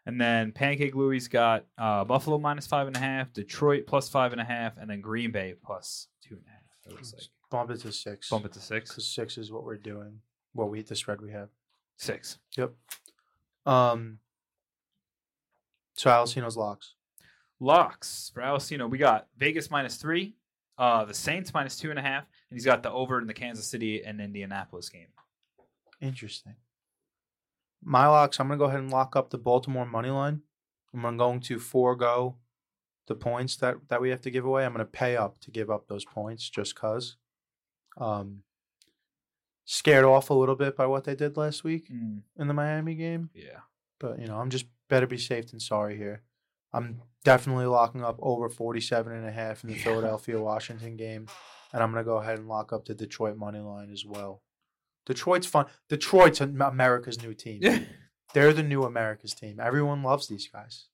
and 0.05 0.19
then 0.21 0.51
Pancake 0.51 0.95
Louie's 0.95 1.27
got 1.27 1.65
uh, 1.77 2.03
Buffalo 2.05 2.37
minus 2.37 2.65
five 2.67 2.87
and 2.87 2.95
a 2.95 2.99
half, 2.99 3.33
Detroit 3.33 3.85
plus 3.87 4.07
five 4.09 4.31
and 4.31 4.39
a 4.41 4.45
half, 4.45 4.77
and 4.77 4.89
then 4.89 5.01
Green 5.01 5.31
Bay 5.31 5.55
plus 5.65 6.07
two 6.23 6.35
and 6.35 6.43
a 6.47 6.49
half. 6.49 6.61
It 6.85 6.91
looks 6.93 7.13
like 7.13 7.23
Bump 7.49 7.71
it 7.71 7.79
to 7.81 7.91
six. 7.93 8.29
bump 8.29 8.45
it 8.45 8.51
to 8.53 8.59
six. 8.59 8.89
Because 8.89 9.07
six 9.07 9.37
is 9.37 9.51
what 9.51 9.63
we're 9.63 9.77
doing. 9.77 10.19
What 10.53 10.69
we 10.69 10.81
the 10.81 10.95
spread 10.95 11.21
we 11.21 11.31
have. 11.31 11.49
Six. 11.97 12.39
Yep. 12.57 12.73
Um. 13.65 14.19
So 15.95 16.09
Alessino's 16.11 16.55
locks. 16.57 16.93
Locks 17.59 18.31
for 18.33 18.41
Alcino. 18.41 18.89
We 18.89 18.97
got 18.97 19.27
Vegas 19.37 19.71
minus 19.71 19.95
three, 19.97 20.35
uh, 20.77 21.05
the 21.05 21.13
Saints 21.13 21.53
minus 21.53 21.77
two 21.77 21.89
and 21.89 21.97
a 21.99 22.01
half, 22.01 22.23
and 22.49 22.57
he's 22.57 22.65
got 22.65 22.83
the 22.83 22.91
over 22.91 23.19
in 23.19 23.27
the 23.27 23.33
Kansas 23.33 23.65
City 23.67 24.03
and 24.03 24.21
Indianapolis 24.21 24.89
game. 24.89 25.07
Interesting. 26.01 26.55
My 27.83 28.07
locks. 28.07 28.39
I'm 28.39 28.47
gonna 28.47 28.57
go 28.57 28.65
ahead 28.65 28.79
and 28.79 28.91
lock 28.91 29.15
up 29.15 29.29
the 29.29 29.37
Baltimore 29.37 29.85
money 29.85 30.09
line. 30.09 30.41
I'm 30.93 31.17
going 31.17 31.39
to 31.41 31.59
forego 31.59 32.37
the 33.07 33.15
points 33.15 33.55
that 33.57 33.75
that 33.89 34.01
we 34.01 34.09
have 34.09 34.21
to 34.21 34.31
give 34.31 34.45
away. 34.45 34.65
I'm 34.65 34.71
gonna 34.73 34.85
pay 34.85 35.15
up 35.15 35.39
to 35.39 35.51
give 35.51 35.69
up 35.69 35.87
those 35.87 36.05
points 36.05 36.49
just 36.49 36.75
cause. 36.75 37.17
Um. 37.97 38.43
Scared 39.69 40.05
off 40.05 40.29
a 40.29 40.33
little 40.33 40.55
bit 40.55 40.77
by 40.77 40.85
what 40.85 41.03
they 41.03 41.13
did 41.13 41.35
last 41.35 41.65
week 41.65 41.89
in 41.89 42.47
the 42.47 42.53
Miami 42.53 42.95
game. 42.95 43.29
Yeah. 43.33 43.59
but 43.99 44.17
you 44.17 44.25
know 44.25 44.37
i'm 44.37 44.49
just 44.49 44.65
better 44.87 45.05
be 45.05 45.17
safe 45.17 45.51
than 45.51 45.59
sorry 45.59 45.97
here 45.97 46.21
i'm 46.77 47.01
definitely 47.23 47.65
locking 47.65 48.03
up 48.03 48.17
over 48.21 48.49
47 48.49 49.11
and 49.13 49.27
a 49.27 49.31
half 49.31 49.63
in 49.63 49.69
the 49.71 49.75
Yeah. 49.77 49.83
philadelphia 49.83 50.39
washington 50.39 50.95
game 50.95 51.27
and 51.73 51.83
i'm 51.83 51.91
going 51.91 52.03
to 52.03 52.09
go 52.09 52.17
ahead 52.17 52.39
and 52.39 52.47
lock 52.47 52.71
up 52.71 52.85
the 52.85 52.93
detroit 52.95 53.35
money 53.37 53.59
line 53.59 53.91
as 53.91 54.05
well 54.05 54.41
detroit's 55.05 55.47
fun 55.47 55.65
detroit's 55.89 56.39
america's 56.41 57.21
new 57.21 57.33
team 57.33 57.59
Yeah. 57.61 57.79
they're 58.33 58.53
the 58.53 58.63
new 58.63 58.83
america's 58.83 59.33
team 59.33 59.59
everyone 59.59 60.03
loves 60.03 60.27
these 60.27 60.47
guys 60.47 60.85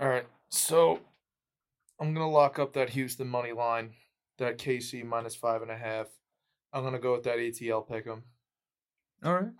All 0.00 0.08
right, 0.08 0.26
so 0.48 1.00
I'm 2.00 2.14
gonna 2.14 2.30
lock 2.30 2.58
up 2.60 2.72
that 2.74 2.90
Houston 2.90 3.26
money 3.28 3.50
line, 3.52 3.94
that 4.38 4.56
KC 4.58 5.02
minus 5.04 5.34
five 5.34 5.60
and 5.62 5.70
a 5.72 5.76
half. 5.76 6.06
I'm 6.72 6.84
gonna 6.84 7.00
go 7.00 7.14
with 7.14 7.24
that 7.24 7.38
ATL 7.38 7.82
pick'em. 7.88 8.22
All 9.24 9.34
right. 9.34 9.50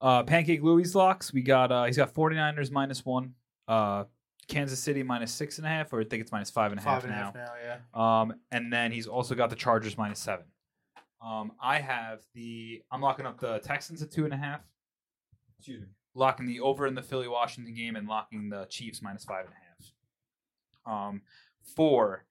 Uh, 0.00 0.22
Pancake 0.22 0.62
Louis 0.62 0.94
locks. 0.94 1.32
We 1.32 1.42
got 1.42 1.70
uh, 1.70 1.84
he's 1.84 1.96
got 1.96 2.14
49ers 2.14 2.70
minus 2.70 3.04
one. 3.04 3.34
Uh, 3.68 4.04
Kansas 4.48 4.80
City 4.80 5.02
minus 5.02 5.32
six 5.32 5.58
and 5.58 5.66
a 5.66 5.70
half, 5.70 5.92
or 5.92 6.00
I 6.00 6.04
think 6.04 6.22
it's 6.22 6.32
minus 6.32 6.50
five 6.50 6.72
and 6.72 6.80
a 6.80 6.82
half 6.82 7.02
five 7.02 7.04
and 7.04 7.12
a 7.12 7.16
now. 7.16 7.24
half 7.24 7.34
now 7.34 7.52
yeah 7.62 8.20
Um, 8.22 8.34
and 8.50 8.72
then 8.72 8.90
he's 8.92 9.06
also 9.06 9.34
got 9.34 9.50
the 9.50 9.56
Chargers 9.56 9.96
minus 9.96 10.18
seven. 10.18 10.46
Um, 11.24 11.52
I 11.62 11.78
have 11.78 12.20
the 12.34 12.82
I'm 12.90 13.00
locking 13.00 13.26
up 13.26 13.38
the 13.38 13.58
Texans 13.60 14.02
at 14.02 14.10
two 14.10 14.24
and 14.24 14.32
a 14.34 14.36
half. 14.36 14.62
Excuse 15.58 15.82
me. 15.82 15.86
Locking 16.14 16.46
the 16.46 16.60
over 16.60 16.86
in 16.86 16.94
the 16.94 17.02
Philly 17.02 17.28
Washington 17.28 17.74
game 17.74 17.94
and 17.94 18.08
locking 18.08 18.48
the 18.48 18.64
Chiefs 18.70 19.02
minus 19.02 19.24
five 19.24 19.44
and 19.44 19.54
a 19.54 20.92
half. 20.94 21.10
Um, 21.10 21.22
for 21.76 22.24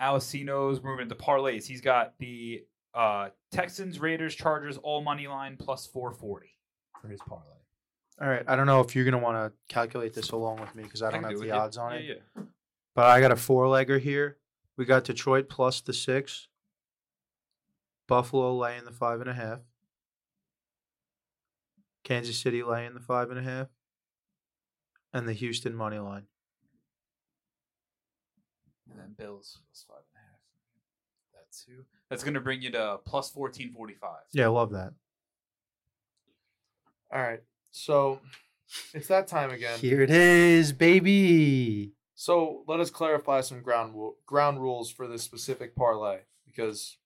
Alessino's 0.00 0.82
moving 0.82 1.04
into 1.04 1.14
parlays, 1.14 1.64
he's 1.64 1.80
got 1.80 2.14
the 2.18 2.64
uh, 2.92 3.28
Texans, 3.52 4.00
Raiders, 4.00 4.34
Chargers 4.34 4.76
all 4.78 5.00
money 5.02 5.28
line 5.28 5.56
plus 5.58 5.86
four 5.86 6.10
forty 6.12 6.53
for 7.04 7.10
his 7.10 7.20
parlay. 7.28 7.44
all 8.22 8.28
right 8.28 8.44
i 8.48 8.56
don't 8.56 8.66
know 8.66 8.80
if 8.80 8.94
you're 8.96 9.04
going 9.04 9.12
to 9.12 9.18
want 9.18 9.36
to 9.36 9.52
calculate 9.72 10.14
this 10.14 10.30
along 10.30 10.58
with 10.60 10.74
me 10.74 10.82
because 10.82 11.02
i 11.02 11.10
don't 11.10 11.20
can 11.20 11.30
have 11.30 11.32
do 11.32 11.38
the 11.40 11.44
it, 11.44 11.48
yeah. 11.48 11.58
odds 11.58 11.76
on 11.76 11.92
Yeah, 11.92 11.98
it 11.98 12.22
yeah. 12.36 12.42
But 12.94 13.06
I 13.06 13.20
got 13.20 13.32
a 13.32 13.36
four 13.36 13.66
legger 13.66 13.98
here. 14.00 14.38
We 14.76 14.84
got 14.84 15.02
Detroit 15.02 15.48
plus 15.48 15.80
the 15.80 15.92
six. 15.92 16.46
Buffalo 18.06 18.56
laying 18.56 18.84
the 18.84 18.92
five 18.92 19.20
and 19.20 19.28
a 19.28 19.32
half. 19.34 19.58
Kansas 22.04 22.38
City 22.38 22.62
laying 22.62 22.94
the 22.94 23.00
five 23.00 23.30
and 23.30 23.38
a 23.40 23.42
half. 23.42 23.66
And 25.12 25.26
the 25.26 25.32
Houston 25.32 25.74
money 25.74 25.98
line. 25.98 26.26
And 28.90 28.98
then 29.00 29.14
Bills 29.18 29.58
plus 29.68 29.84
five 29.88 30.04
and 30.14 30.22
a 30.22 30.26
half. 30.28 30.38
That's 31.34 31.64
two. 31.64 31.84
That's 32.10 32.22
gonna 32.22 32.40
bring 32.40 32.62
you 32.62 32.70
to 32.72 32.98
plus 33.04 33.28
fourteen 33.30 33.72
forty 33.72 33.94
five. 33.94 34.22
Yeah, 34.32 34.44
I 34.44 34.48
love 34.48 34.70
that. 34.70 34.92
All 37.14 37.22
right, 37.22 37.40
so 37.70 38.18
it's 38.92 39.06
that 39.08 39.28
time 39.28 39.50
again. 39.50 39.78
Here 39.78 40.02
it 40.02 40.10
is, 40.10 40.72
baby. 40.72 41.92
So 42.16 42.64
let 42.66 42.80
us 42.80 42.90
clarify 42.90 43.40
some 43.40 43.62
ground 43.62 43.94
ground 44.26 44.60
rules 44.60 44.90
for 44.90 45.06
this 45.06 45.22
specific 45.22 45.76
parlay 45.76 46.20
because 46.46 46.96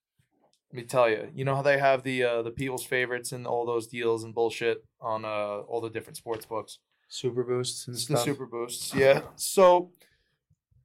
Let 0.73 0.77
me 0.83 0.83
tell 0.85 1.09
you. 1.11 1.29
You 1.35 1.45
know 1.45 1.55
how 1.57 1.63
they 1.63 1.79
have 1.79 2.03
the 2.05 2.23
uh, 2.25 2.43
the 2.43 2.51
people's 2.51 2.85
favorites 2.85 3.33
and 3.33 3.47
all 3.47 3.67
those 3.67 3.87
deals 3.87 4.25
and 4.25 4.35
bullshit 4.35 4.85
on 5.01 5.25
uh, 5.25 5.61
all 5.69 5.81
the 5.83 5.91
different 5.91 6.17
sports 6.17 6.47
books. 6.47 6.79
Super 7.09 7.43
boosts 7.45 7.87
and 7.87 7.95
It's 7.97 8.07
the 8.07 8.17
stuff. 8.17 8.25
super 8.25 8.47
boosts. 8.47 8.95
Yeah. 8.95 9.23
So 9.37 9.91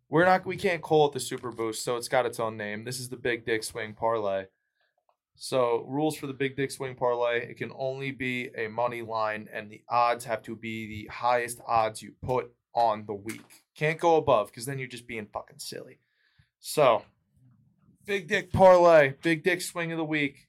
we're 0.09 0.26
not 0.26 0.45
we 0.45 0.57
can't 0.57 0.82
call 0.82 1.07
it 1.07 1.13
the 1.13 1.19
super 1.19 1.51
boost, 1.51 1.84
so 1.84 1.95
it's 1.97 2.07
got 2.09 2.26
its 2.26 2.39
own 2.39 2.55
name. 2.57 2.84
This 2.86 2.99
is 2.99 3.09
the 3.09 3.17
big 3.17 3.45
dick 3.45 3.63
swing 3.63 3.93
parlay. 3.93 4.45
So 5.36 5.84
rules 5.88 6.15
for 6.15 6.27
the 6.27 6.34
big 6.34 6.55
dick 6.55 6.71
swing 6.71 6.95
parlay, 6.95 7.49
it 7.49 7.57
can 7.57 7.71
only 7.75 8.11
be 8.11 8.49
a 8.55 8.67
money 8.67 9.01
line 9.01 9.49
and 9.51 9.69
the 9.69 9.81
odds 9.89 10.25
have 10.25 10.41
to 10.43 10.55
be 10.55 10.88
the 10.88 11.11
highest 11.11 11.59
odds 11.67 12.01
you 12.01 12.13
put 12.21 12.53
on 12.73 13.05
the 13.05 13.13
week. 13.13 13.63
Can't 13.75 13.99
go 13.99 14.15
above 14.17 14.47
because 14.47 14.65
then 14.65 14.79
you're 14.79 14.88
just 14.88 15.07
being 15.07 15.27
fucking 15.31 15.59
silly. 15.59 15.99
So 16.59 17.03
big 18.05 18.27
dick 18.27 18.53
parlay, 18.53 19.15
big 19.21 19.43
dick 19.43 19.61
swing 19.61 19.91
of 19.91 19.97
the 19.97 20.03
week. 20.05 20.47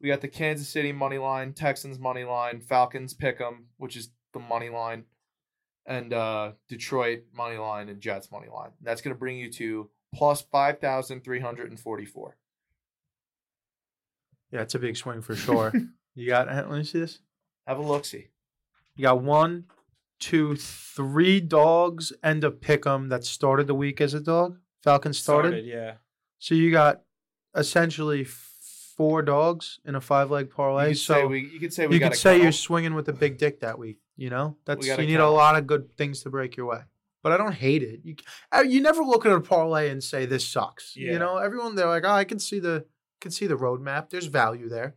We 0.00 0.08
got 0.08 0.20
the 0.20 0.28
Kansas 0.28 0.68
City 0.68 0.92
money 0.92 1.18
line, 1.18 1.52
Texans 1.54 1.98
money 1.98 2.24
line, 2.24 2.60
Falcons 2.60 3.14
pick 3.14 3.40
'em, 3.40 3.66
which 3.78 3.96
is 3.96 4.10
the 4.32 4.38
money 4.38 4.68
line, 4.68 5.04
and 5.86 6.12
uh, 6.12 6.52
Detroit 6.68 7.24
money 7.34 7.56
line 7.56 7.88
and 7.88 8.00
Jets 8.00 8.30
money 8.30 8.48
line. 8.48 8.70
That's 8.80 9.00
going 9.00 9.14
to 9.14 9.18
bring 9.18 9.38
you 9.38 9.50
to 9.54 9.90
plus 10.14 10.42
five 10.42 10.78
thousand 10.78 11.24
three 11.24 11.40
hundred 11.40 11.70
and 11.70 11.80
forty-four. 11.80 12.36
Yeah, 14.50 14.62
it's 14.62 14.74
a 14.74 14.78
big 14.78 14.96
swing 14.96 15.20
for 15.22 15.36
sure. 15.36 15.72
you 16.14 16.28
got. 16.28 16.48
Let 16.48 16.70
me 16.70 16.84
see 16.84 17.00
this. 17.00 17.20
Have 17.66 17.78
a 17.78 17.82
look, 17.82 18.04
see. 18.04 18.28
You 18.96 19.02
got 19.02 19.22
one, 19.22 19.64
two, 20.18 20.56
three 20.56 21.40
dogs 21.40 22.12
and 22.22 22.42
a 22.42 22.50
pick'em 22.50 23.10
that 23.10 23.24
started 23.24 23.66
the 23.66 23.74
week 23.74 24.00
as 24.00 24.14
a 24.14 24.20
dog. 24.20 24.58
Falcons 24.82 25.18
started. 25.18 25.64
yeah. 25.64 25.94
So 26.38 26.54
you 26.54 26.70
got 26.70 27.02
essentially 27.54 28.24
four 28.96 29.22
dogs 29.22 29.80
in 29.84 29.94
a 29.94 30.00
five 30.00 30.30
leg 30.30 30.50
parlay. 30.50 30.92
say 30.94 30.94
So 30.94 31.26
we, 31.28 31.48
you 31.52 31.60
could 31.60 31.72
say 31.72 31.86
we 31.86 31.94
you 31.94 32.00
could 32.00 32.16
say 32.16 32.40
you're 32.40 32.52
swinging 32.52 32.94
with 32.94 33.08
a 33.08 33.12
big 33.12 33.38
dick 33.38 33.60
that 33.60 33.78
week. 33.78 33.98
You 34.16 34.30
know, 34.30 34.56
that's 34.64 34.86
you 34.86 34.96
need 34.96 35.20
a 35.20 35.30
lot 35.30 35.56
of 35.56 35.66
good 35.66 35.96
things 35.96 36.22
to 36.22 36.30
break 36.30 36.56
your 36.56 36.66
way. 36.66 36.80
But 37.22 37.32
I 37.32 37.36
don't 37.36 37.54
hate 37.54 37.82
it. 37.82 38.00
You 38.02 38.16
uh, 38.52 38.62
you 38.62 38.80
never 38.80 39.02
look 39.02 39.26
at 39.26 39.32
a 39.32 39.40
parlay 39.40 39.90
and 39.90 40.02
say 40.02 40.26
this 40.26 40.46
sucks. 40.46 40.96
Yeah. 40.96 41.12
You 41.12 41.18
know, 41.18 41.36
everyone 41.38 41.74
they're 41.74 41.88
like, 41.88 42.04
oh, 42.04 42.10
I 42.10 42.24
can 42.24 42.38
see 42.38 42.58
the 42.58 42.84
can 43.20 43.30
see 43.30 43.46
the 43.46 43.56
roadmap. 43.56 44.10
There's 44.10 44.26
value 44.26 44.68
there. 44.68 44.94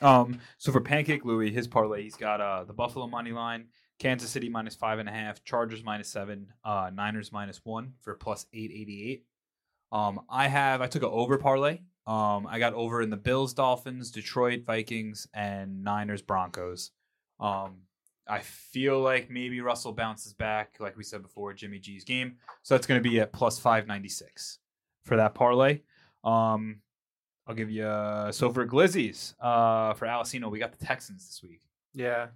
Um, 0.00 0.40
so 0.58 0.72
for 0.72 0.80
Pancake 0.80 1.24
Louie, 1.24 1.50
his 1.50 1.66
parlay, 1.66 2.02
he's 2.02 2.16
got 2.16 2.40
uh 2.40 2.64
the 2.64 2.74
Buffalo 2.74 3.06
money 3.06 3.32
line, 3.32 3.68
Kansas 3.98 4.30
City 4.30 4.48
minus 4.48 4.74
five 4.74 4.98
and 4.98 5.08
a 5.08 5.12
half, 5.12 5.42
Chargers 5.42 5.82
minus 5.82 6.08
seven, 6.08 6.52
uh 6.64 6.90
Niners 6.92 7.32
minus 7.32 7.60
one 7.64 7.94
for 8.02 8.14
plus 8.14 8.46
eight 8.52 8.70
eighty 8.70 9.10
eight. 9.10 9.24
Um, 9.92 10.20
I 10.28 10.48
have 10.48 10.82
I 10.82 10.86
took 10.86 11.02
an 11.02 11.08
over 11.10 11.38
parlay. 11.38 11.80
Um, 12.06 12.46
I 12.46 12.58
got 12.58 12.74
over 12.74 13.02
in 13.02 13.10
the 13.10 13.16
Bills, 13.16 13.54
Dolphins, 13.54 14.10
Detroit, 14.10 14.64
Vikings, 14.64 15.26
and 15.34 15.82
Niners, 15.82 16.22
Broncos. 16.22 16.92
Um, 17.40 17.78
I 18.28 18.40
feel 18.40 19.00
like 19.00 19.30
maybe 19.30 19.60
Russell 19.60 19.92
bounces 19.92 20.34
back, 20.34 20.76
like 20.78 20.96
we 20.96 21.04
said 21.04 21.22
before, 21.22 21.52
Jimmy 21.52 21.78
G's 21.78 22.04
game. 22.04 22.36
So 22.62 22.74
that's 22.74 22.86
going 22.86 23.02
to 23.02 23.08
be 23.08 23.20
at 23.20 23.32
plus 23.32 23.58
five 23.58 23.86
ninety 23.86 24.08
six 24.08 24.58
for 25.04 25.16
that 25.16 25.34
parlay. 25.34 25.80
Um, 26.24 26.80
I'll 27.46 27.54
give 27.54 27.70
you 27.70 27.84
uh, 27.84 28.32
so 28.32 28.50
for 28.52 28.66
Glizzies, 28.66 29.34
uh, 29.40 29.94
for 29.94 30.06
Alessino, 30.06 30.50
we 30.50 30.58
got 30.58 30.76
the 30.76 30.84
Texans 30.84 31.26
this 31.26 31.40
week. 31.42 31.60
Yeah. 31.94 32.28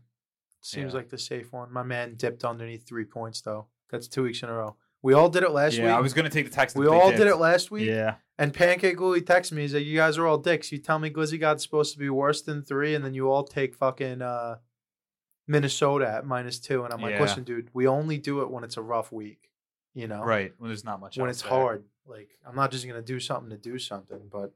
Seems 0.60 0.92
Yeah. 0.92 0.98
like 0.98 1.08
the 1.08 1.18
safe 1.18 1.52
one. 1.52 1.72
My 1.72 1.82
man 1.82 2.14
dipped 2.16 2.44
underneath 2.44 2.86
three 2.86 3.04
points 3.04 3.40
though. 3.40 3.66
That's 3.90 4.06
two 4.06 4.22
weeks 4.22 4.42
in 4.42 4.48
a 4.48 4.52
row. 4.54 4.76
We 5.02 5.14
all 5.14 5.28
did 5.30 5.42
it 5.42 5.50
last 5.50 5.76
yeah, 5.76 5.84
week. 5.84 5.92
I 5.94 6.00
was 6.00 6.12
gonna 6.12 6.28
take 6.30 6.44
the 6.44 6.54
Texans. 6.54 6.78
we 6.80 6.86
all 6.86 7.10
did 7.10 7.26
it 7.26 7.36
last 7.36 7.70
week. 7.70 7.86
Yeah, 7.88 8.16
And 8.38 8.52
Pancake 8.54 9.00
Louie 9.00 9.22
texted 9.22 9.52
me. 9.52 9.62
He's 9.62 9.72
like, 9.74 9.84
"You 9.84 9.96
guys 9.96 10.18
are 10.18 10.26
all 10.26 10.36
dicks. 10.38 10.70
You 10.70 10.78
tell 10.78 10.98
me 10.98 11.08
Glizzy 11.10 11.40
God's 11.40 11.62
supposed 11.62 11.94
to 11.94 11.98
be 11.98 12.10
worse 12.10 12.42
than 12.42 12.62
three, 12.62 12.94
and 12.94 13.02
then 13.04 13.14
you 13.14 13.30
all 13.30 13.42
take 13.42 13.74
fucking 13.74 14.20
uh, 14.22 14.58
Minnesota 15.48 16.08
at 16.08 16.26
minus 16.26 16.58
two." 16.58 16.84
And 16.84 16.92
I'm 16.92 17.00
like, 17.00 17.14
Yeah. 17.14 17.22
"Listen, 17.22 17.44
dude, 17.44 17.70
we 17.72 17.86
only 17.86 18.18
do 18.18 18.42
it 18.42 18.50
when 18.50 18.62
it's 18.64 18.76
a 18.76 18.82
rough 18.82 19.10
week. 19.10 19.50
You 19.94 20.06
know, 20.06 20.22
right. 20.22 20.52
When 20.58 20.68
there's 20.68 20.84
not 20.84 21.00
much. 21.00 21.16
When 21.18 21.30
it's 21.30 21.42
there. 21.42 21.50
hard. 21.50 21.84
Like, 22.06 22.30
I'm 22.46 22.56
not 22.56 22.70
just 22.72 22.86
gonna 22.86 23.02
do 23.02 23.20
something 23.20 23.50
to 23.50 23.56
do 23.56 23.78
something, 23.78 24.20
but 24.30 24.52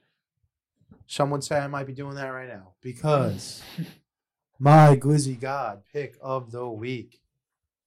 some 1.07 1.30
would 1.30 1.45
say 1.45 1.59
I 1.59 1.66
might 1.66 1.86
be 1.86 1.92
doing 1.92 2.14
that 2.16 2.28
right 2.28 2.49
now 2.49 2.72
because 2.80 3.62
my 4.59 4.97
Glizzy 4.97 5.38
God 5.38 5.82
pick 5.92 6.16
of 6.20 6.51
the 6.51 6.68
week. 6.68 7.20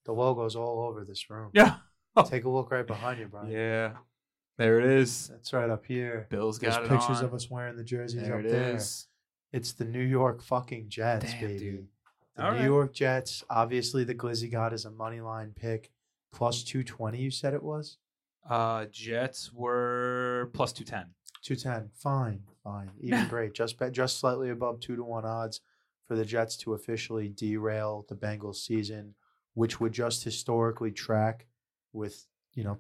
The 0.06 0.14
logo's 0.14 0.56
all 0.56 0.88
over 0.88 1.04
this 1.04 1.30
room. 1.30 1.50
Yeah. 1.54 1.76
Take 2.26 2.46
a 2.46 2.50
look 2.50 2.72
right 2.72 2.88
behind 2.88 3.20
you, 3.20 3.28
Brian. 3.28 3.52
Yeah. 3.52 3.92
There 4.58 4.80
it 4.80 4.86
is. 4.86 5.28
That's 5.28 5.52
right 5.54 5.70
up 5.70 5.86
here. 5.86 6.28
Bill's 6.30 6.58
There's 6.60 6.76
got 6.76 6.86
it 6.86 6.90
pictures 6.90 7.20
on. 7.20 7.26
of 7.26 7.34
us 7.34 7.50
wearing 7.50 7.76
the 7.76 7.84
jerseys 7.84 8.24
There 8.24 8.40
up 8.40 8.46
it 8.46 8.50
there. 8.50 8.76
is. 8.76 9.08
It's 9.52 9.74
the 9.74 9.86
New 9.86 10.02
York 10.02 10.42
fucking 10.42 10.90
Jets, 10.90 11.32
Damn, 11.34 11.42
baby. 11.42 11.60
dude. 11.60 11.88
The 12.36 12.44
All 12.46 12.52
New 12.54 12.58
right. 12.60 12.66
York 12.66 12.94
Jets. 12.94 13.44
Obviously, 13.50 14.04
the 14.04 14.16
Glizzy 14.16 14.50
God 14.52 14.72
is 14.74 14.86
a 14.86 14.92
money 14.92 15.20
line 15.22 15.54
pick. 15.56 15.92
Plus 16.34 16.64
220, 16.64 17.18
you 17.20 17.30
said 17.32 17.54
it 17.54 17.62
was? 17.64 17.98
Uh, 18.50 18.86
Jets 18.92 19.52
were 19.54 20.50
plus 20.54 20.74
two 20.74 20.84
ten. 20.84 21.08
210. 21.44 21.90
Fine. 21.94 22.42
Fine. 22.64 22.92
Even 23.02 23.28
great. 23.28 23.54
Just 23.54 23.78
bet, 23.78 23.92
just 23.94 24.20
slightly 24.20 24.50
above 24.50 24.80
2 24.82 24.96
to 24.98 25.04
1 25.04 25.24
odds 25.26 25.62
for 26.06 26.16
the 26.16 26.26
Jets 26.26 26.58
to 26.58 26.74
officially 26.74 27.30
derail 27.30 28.06
the 28.10 28.16
Bengals 28.16 28.56
season, 28.56 29.14
which 29.54 29.80
would 29.80 29.94
just 29.94 30.24
historically 30.24 30.92
track 30.92 31.46
with, 31.94 32.26
you 32.54 32.64
know, 32.64 32.80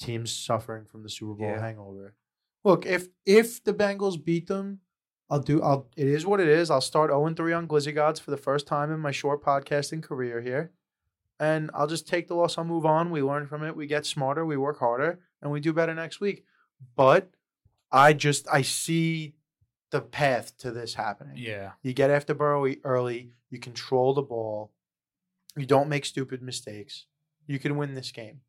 teams 0.00 0.32
suffering 0.32 0.84
from 0.84 1.02
the 1.02 1.08
Super 1.08 1.34
Bowl 1.34 1.48
Yeah. 1.48 1.60
hangover. 1.60 2.14
Look, 2.64 2.84
if 2.84 3.08
if 3.24 3.62
the 3.64 3.72
Bengals 3.74 4.22
beat 4.22 4.46
them, 4.48 4.80
I'll 5.30 5.40
do 5.40 5.62
I'll 5.62 5.88
it 5.96 6.06
is 6.06 6.26
what 6.26 6.40
it 6.40 6.48
is. 6.48 6.70
I'll 6.70 6.80
start 6.82 7.10
0 7.10 7.32
3 7.34 7.52
on 7.52 7.68
Glizzy 7.68 7.94
Gods 7.94 8.20
for 8.20 8.30
the 8.30 8.36
first 8.36 8.66
time 8.66 8.90
in 8.92 9.00
my 9.00 9.10
short 9.12 9.42
podcasting 9.42 10.02
career 10.02 10.40
here. 10.42 10.72
And 11.40 11.70
I'll 11.74 11.86
just 11.86 12.06
take 12.06 12.28
the 12.28 12.34
loss. 12.34 12.56
I'll 12.56 12.64
move 12.64 12.86
on. 12.86 13.10
We 13.10 13.22
learn 13.22 13.46
from 13.46 13.64
it. 13.64 13.76
We 13.76 13.86
get 13.86 14.06
smarter. 14.06 14.46
We 14.46 14.56
work 14.56 14.78
harder, 14.78 15.18
and 15.42 15.50
we 15.50 15.60
do 15.60 15.72
better 15.72 15.94
next 15.94 16.20
week. 16.20 16.44
But 16.96 17.30
I 17.90 18.12
just 18.12 18.46
I 18.52 18.62
see 18.62 19.34
the 19.90 20.00
path 20.00 20.56
to 20.58 20.70
this 20.70 20.94
happening. 20.94 21.36
Yeah. 21.36 21.72
You 21.82 21.92
get 21.92 22.10
after 22.10 22.34
Burrow 22.34 22.72
early. 22.84 23.30
You 23.50 23.58
control 23.58 24.14
the 24.14 24.22
ball. 24.22 24.72
You 25.56 25.66
don't 25.66 25.88
make 25.88 26.04
stupid 26.04 26.42
mistakes. 26.42 27.06
You 27.46 27.58
can 27.58 27.76
win 27.76 27.94
this 27.94 28.10
game. 28.10 28.40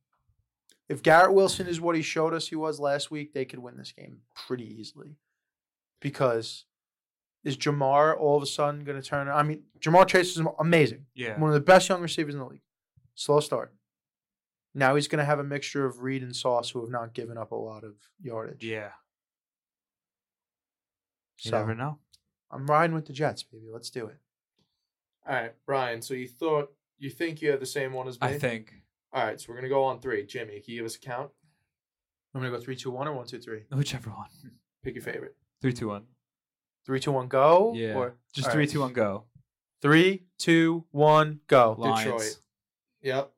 If 0.90 1.04
Garrett 1.04 1.34
Wilson 1.34 1.68
is 1.68 1.82
what 1.82 1.96
he 1.96 2.02
showed 2.02 2.34
us 2.34 2.48
he 2.48 2.56
was 2.56 2.80
last 2.80 3.12
week, 3.12 3.34
they 3.34 3.46
could 3.46 3.60
win 3.60 3.78
this 3.78 3.92
game 3.92 4.22
pretty 4.48 4.66
easily. 4.80 5.18
Because 6.00 6.66
is 7.44 7.58
Ja'Marr 7.58 8.20
all 8.20 8.38
of 8.38 8.44
a 8.44 8.48
sudden 8.48 8.84
going 8.84 9.00
to 9.00 9.08
turn? 9.08 9.28
I 9.28 9.44
mean, 9.44 9.64
Ja'Marr 9.80 10.08
Chase 10.08 10.38
is 10.38 10.46
amazing. 10.60 11.06
Yeah. 11.14 11.40
One 11.40 11.50
of 11.50 11.54
the 11.54 11.60
best 11.60 11.90
young 11.90 12.02
receivers 12.02 12.34
in 12.34 12.40
the 12.40 12.48
league. 12.48 12.62
Slow 13.16 13.40
start. 13.40 13.74
Now 14.74 14.96
he's 14.96 15.08
going 15.08 15.20
to 15.20 15.26
have 15.26 15.40
a 15.40 15.44
mixture 15.44 15.86
of 15.86 16.02
Reed 16.02 16.22
and 16.22 16.36
Sauce 16.36 16.70
who 16.70 16.82
have 16.82 16.90
not 16.90 17.14
given 17.14 17.38
up 17.38 17.52
a 17.52 17.56
lot 17.56 17.84
of 17.84 17.94
yardage. 18.22 18.64
Yeah. 18.64 18.90
You 21.44 21.52
So 21.52 21.58
never 21.60 21.76
know. 21.76 22.00
I'm 22.52 22.68
riding 22.68 22.94
with 22.96 23.06
the 23.06 23.14
Jets, 23.14 23.44
baby. 23.44 23.66
Let's 23.72 23.90
do 23.90 24.08
it. 24.08 24.18
All 25.28 25.34
right, 25.36 25.54
Brian. 25.66 26.02
So 26.02 26.14
you 26.14 26.28
thought 26.28 26.72
you 26.98 27.10
think 27.10 27.42
you 27.42 27.52
have 27.52 27.60
the 27.60 27.66
same 27.66 27.94
one 27.94 28.08
as 28.08 28.20
me? 28.22 28.28
I 28.28 28.38
think 28.38 28.74
All 29.12 29.24
right, 29.24 29.40
so 29.40 29.48
we're 29.50 29.56
gonna 29.56 29.70
go 29.70 29.84
on 29.84 30.00
three. 30.00 30.26
Jimmy, 30.26 30.60
can 30.62 30.74
you 30.74 30.80
give 30.82 30.86
us 30.86 30.96
a 30.96 31.00
count? 31.00 31.32
I'm 32.34 32.42
gonna 32.42 32.56
go 32.56 32.62
three, 32.62 32.76
two, 32.76 32.92
one, 32.92 33.08
or 33.08 33.14
one, 33.14 33.26
two, 33.26 33.40
three. 33.40 33.64
whichever 33.72 34.12
one. 34.12 34.28
Pick 34.84 34.96
your 34.96 35.04
favorite. 35.04 35.36
Three, 35.62 35.74
two, 35.74 35.88
one. 35.88 36.04
Three, 36.86 37.00
two, 37.00 37.12
one, 37.12 37.28
go. 37.28 37.74
Yeah. 37.76 37.96
Or 37.96 38.16
Just 38.34 38.48
all 38.48 38.54
three, 38.54 38.64
right. 38.64 38.70
two, 38.70 38.82
one, 38.82 38.94
go. 38.94 39.24
Three, 39.82 40.26
two, 40.38 40.86
one, 40.92 41.40
go. 41.48 41.76
Lions. 41.78 42.04
Detroit. 42.04 42.40
Yep. 43.06 43.32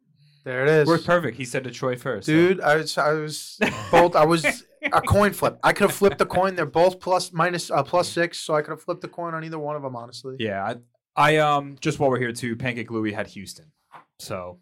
There 0.46 0.64
it 0.64 0.70
is, 0.70 0.88
Worked 0.88 1.06
perfect. 1.06 1.36
He 1.38 1.44
said 1.44 1.64
Detroit 1.64 2.00
first. 2.00 2.26
so- 2.26 2.32
dude. 2.32 2.62
I 2.62 2.78
was, 2.78 2.98
I 2.98 3.12
was 3.12 3.60
both. 3.92 4.16
I 4.16 4.26
was 4.26 4.46
a 4.46 5.02
coin 5.02 5.34
flip. 5.34 5.60
I 5.62 5.74
could 5.74 5.90
have 5.90 5.96
flipped 5.98 6.20
the 6.20 6.26
coin. 6.26 6.56
They're 6.56 6.66
both 6.66 7.02
plus 7.02 7.34
minus 7.34 7.70
uh, 7.70 7.84
plus 7.84 8.08
six, 8.08 8.40
so 8.40 8.56
I 8.56 8.62
could 8.62 8.72
have 8.72 8.82
flipped 8.82 9.02
the 9.02 9.10
coin 9.10 9.34
on 9.34 9.44
either 9.44 9.60
one 9.60 9.76
of 9.76 9.82
them. 9.82 9.96
Honestly. 9.98 10.38
Yeah, 10.40 10.64
I, 11.18 11.32
I 11.34 11.38
um 11.38 11.76
just 11.82 12.00
while 12.00 12.10
we're 12.10 12.20
here 12.20 12.32
too, 12.32 12.56
Pancake 12.56 12.90
Louie 12.90 13.12
had 13.12 13.28
Houston, 13.28 13.74
so 14.20 14.60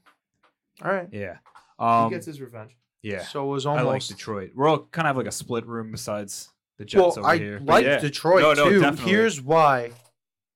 All 0.83 0.91
right. 0.91 1.07
yeah, 1.11 1.37
um, 1.77 2.05
he 2.05 2.15
gets 2.15 2.25
his 2.25 2.41
revenge. 2.41 2.75
yeah. 3.03 3.21
So 3.21 3.43
it 3.47 3.51
was 3.51 3.67
I 3.67 3.73
like 3.73 3.85
almost. 3.85 4.09
Detroit. 4.09 4.51
We're 4.55 4.67
all 4.67 4.87
kind 4.91 5.07
of 5.07 5.15
like 5.17 5.27
a 5.27 5.31
split 5.31 5.67
room 5.67 5.91
besides 5.91 6.49
the 6.79 6.85
Jets 6.85 6.99
well, 6.99 7.19
over 7.19 7.27
I 7.27 7.37
here. 7.37 7.59
But 7.59 7.73
like 7.73 7.85
yeah. 7.85 7.99
Detroit 7.99 8.41
No, 8.41 8.53
no, 8.53 8.69
too. 8.71 8.79
definitely. 8.81 9.11
Here's 9.11 9.39
why. 9.39 9.91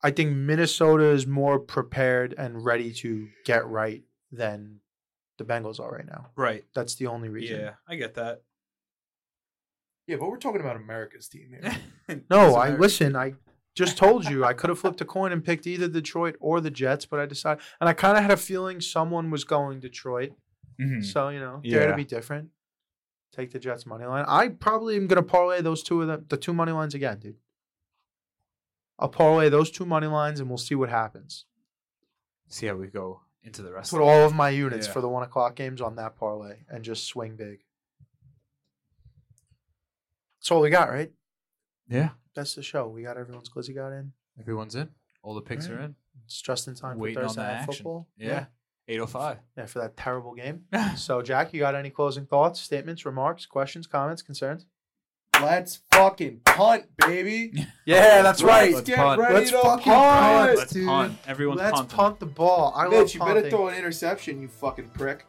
I 0.01 0.09
think 0.09 0.35
Minnesota 0.35 1.03
is 1.11 1.27
more 1.27 1.59
prepared 1.59 2.33
and 2.37 2.63
ready 2.65 2.93
to 2.93 3.27
get 3.45 3.67
right 3.67 4.01
than 4.31 4.79
the 5.37 5.45
Bengals 5.45 5.79
are 5.79 5.91
right 5.91 6.05
now. 6.05 6.27
right. 6.35 6.63
That's 6.75 6.95
the 6.95 7.07
only 7.07 7.29
reason. 7.29 7.59
Yeah, 7.59 7.71
I 7.87 7.95
get 7.95 8.15
that. 8.15 8.41
Yeah, 10.07 10.17
but 10.19 10.29
we're 10.29 10.37
talking 10.37 10.61
about 10.61 10.75
America's 10.75 11.27
team 11.27 11.49
here. 11.61 11.75
No, 12.29 12.55
I 12.55 12.75
listen. 12.75 13.15
I 13.15 13.33
just 13.75 13.95
told 13.97 14.25
you 14.27 14.43
I 14.43 14.53
could 14.53 14.69
have 14.71 14.79
flipped 14.79 14.99
a 14.99 15.05
coin 15.05 15.31
and 15.31 15.43
picked 15.43 15.67
either 15.67 15.87
Detroit 15.87 16.35
or 16.39 16.59
the 16.59 16.71
Jets, 16.71 17.05
but 17.05 17.19
I 17.19 17.27
decided, 17.27 17.61
and 17.79 17.87
I 17.87 17.93
kind 17.93 18.17
of 18.17 18.23
had 18.23 18.31
a 18.31 18.37
feeling 18.37 18.81
someone 18.81 19.29
was 19.29 19.43
going 19.43 19.79
Detroit. 19.79 20.31
Mhm. 20.81 21.05
So 21.05 21.29
you 21.29 21.39
know, 21.39 21.61
dare 21.63 21.91
to 21.91 21.95
be 21.95 22.03
different. 22.03 22.49
Take 23.31 23.51
the 23.51 23.59
Jets 23.59 23.85
money 23.85 24.05
line. 24.05 24.25
I 24.27 24.47
probably 24.49 24.95
am 24.95 25.05
gonna 25.05 25.21
parlay 25.21 25.61
those 25.61 25.83
two 25.83 26.01
of 26.01 26.07
them, 26.07 26.25
the 26.29 26.37
two 26.37 26.53
money 26.53 26.71
lines 26.71 26.95
again, 26.95 27.19
dude. 27.19 27.37
I'll 28.97 29.07
parlay 29.09 29.49
those 29.49 29.69
two 29.69 29.85
money 29.85 30.07
lines, 30.07 30.39
and 30.39 30.49
we'll 30.49 30.57
see 30.57 30.75
what 30.75 30.89
happens. 30.89 31.45
See 32.47 32.65
how 32.65 32.75
we 32.75 32.87
go 32.87 33.21
into 33.43 33.61
the 33.61 33.71
rest. 33.71 33.91
Put 33.91 34.01
of 34.01 34.07
all 34.07 34.25
of 34.25 34.33
my 34.35 34.49
units 34.49 34.87
Yeah. 34.87 34.93
for 34.93 35.01
the 35.01 35.09
one 35.09 35.23
o'clock 35.23 35.55
games 35.55 35.81
on 35.81 35.95
that 35.95 36.15
parlay, 36.17 36.57
and 36.69 36.83
just 36.83 37.05
swing 37.05 37.35
big. 37.35 37.59
That's 40.39 40.51
all 40.51 40.61
we 40.61 40.69
got, 40.69 40.89
right? 40.89 41.11
Yeah, 41.89 42.09
That's 42.35 42.53
the 42.55 42.61
show. 42.63 42.87
We 42.87 43.03
got 43.03 43.17
everyone's 43.17 43.49
glizzy 43.49 43.73
got 43.73 43.91
in. 43.91 44.13
everyone's 44.39 44.75
in. 44.75 44.89
All 45.23 45.33
the 45.33 45.41
picks 45.41 45.67
are 45.67 45.79
in. 45.79 45.95
It's 46.25 46.41
just 46.41 46.67
in 46.67 46.75
time 46.75 46.97
Waiting 46.99 47.15
for 47.15 47.21
Thursday 47.23 47.41
the 47.41 47.47
night 47.47 47.53
action. 47.55 47.73
football. 47.73 48.07
Yeah. 48.17 48.45
Eight 48.87 48.99
oh 48.99 49.05
five. 49.07 49.37
yeah, 49.57 49.65
for 49.65 49.79
that 49.79 49.97
terrible 49.97 50.33
game. 50.33 50.65
So, 50.95 51.21
Jack, 51.21 51.53
you 51.53 51.59
got 51.59 51.75
any 51.75 51.89
closing 51.89 52.25
thoughts, 52.25 52.59
statements, 52.59 53.05
remarks, 53.05 53.45
questions, 53.45 53.85
comments, 53.87 54.21
concerns? 54.21 54.65
Let's 55.41 55.79
fucking 55.91 56.41
punt, 56.45 56.85
baby. 56.97 57.53
Yeah, 57.85 58.21
that's 58.21 58.43
right. 58.43 58.71
Let's 58.75 58.87
get 58.87 58.97
punt. 58.97 59.19
ready 59.19 59.33
Let's 59.33 59.49
to 59.49 59.57
fucking 59.61 59.91
punt. 59.91 60.19
punt. 60.45 60.57
Let's 60.57 60.73
dude. 60.73 60.87
punt. 60.87 61.17
Everyone's 61.25 61.57
Let's 61.59 61.71
punting. 61.79 61.95
punt 61.97 62.19
the 62.19 62.25
ball. 62.27 62.71
I 62.75 62.83
love 62.83 62.91
Mitch, 62.93 63.15
you 63.15 63.19
better 63.19 63.33
punting. 63.33 63.49
throw 63.49 63.67
an 63.69 63.75
interception, 63.75 64.39
you 64.41 64.47
fucking 64.47 64.89
prick. 64.89 65.25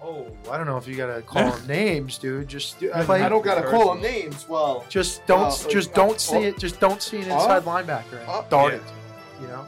Oh, 0.00 0.28
I 0.48 0.56
don't 0.56 0.66
know 0.66 0.76
if 0.76 0.86
you 0.86 0.94
gotta 0.94 1.20
call 1.22 1.50
them 1.56 1.66
names, 1.66 2.16
dude. 2.18 2.46
Just 2.46 2.78
Dude, 2.78 2.92
I, 2.92 3.04
play. 3.04 3.22
I 3.22 3.28
don't 3.28 3.42
gotta 3.44 3.68
call 3.68 3.94
them 3.94 4.02
names. 4.02 4.48
Well, 4.48 4.84
just 4.88 5.26
don't. 5.26 5.46
Uh, 5.52 5.68
just 5.68 5.90
uh, 5.90 5.94
don't 5.94 6.20
see 6.20 6.36
uh, 6.36 6.40
it. 6.50 6.58
Just 6.58 6.78
don't 6.78 7.02
see 7.02 7.22
an 7.22 7.30
uh, 7.32 7.34
inside 7.34 7.64
linebacker 7.64 8.20
and 8.20 8.28
uh, 8.28 8.42
dart 8.48 8.74
yeah. 8.74 8.78
it. 8.78 8.84
You 9.40 9.46
know. 9.48 9.66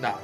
nah. 0.00 0.18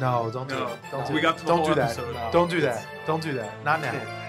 No, 0.00 0.30
don't 0.32 0.48
do 0.48 0.54
No. 0.54 0.66
it. 0.68 0.78
Don't 0.90 1.06
do 1.06 1.12
we 1.12 1.18
it. 1.18 1.22
got 1.22 1.36
to 1.36 1.42
the 1.44 1.48
Don't 1.48 1.58
whole 1.58 1.66
do 1.68 1.74
that. 1.74 1.90
episode. 1.90 2.14
No. 2.14 2.30
Don't 2.32 2.50
do 2.50 2.60
that. 2.62 2.86
Don't 3.06 3.22
do 3.22 3.32
that. 3.34 3.64
Not 3.64 3.82
now. 3.82 4.19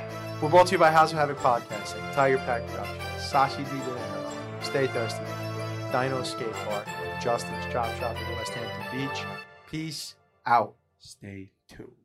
We're 0.41 0.49
brought 0.49 0.65
to 0.67 0.71
you 0.71 0.79
by 0.79 0.89
House 0.89 1.11
of 1.11 1.19
Havoc 1.19 1.37
Podcasting, 1.37 2.15
Tiger 2.15 2.39
Pack 2.39 2.65
Productions, 2.65 3.31
Sachi 3.31 3.57
Di 3.57 3.77
Dinero, 3.77 4.31
Stay 4.61 4.87
Thirsty, 4.87 5.23
Dino 5.91 6.23
Skate 6.23 6.51
Park, 6.51 6.87
Justin's 7.21 7.63
Chop 7.71 7.95
Shop 7.99 8.17
in 8.17 8.35
Westhampton 8.37 8.85
Beach. 8.91 9.23
Peace 9.69 10.15
out. 10.47 10.73
Stay 10.97 11.51
tuned. 11.67 12.00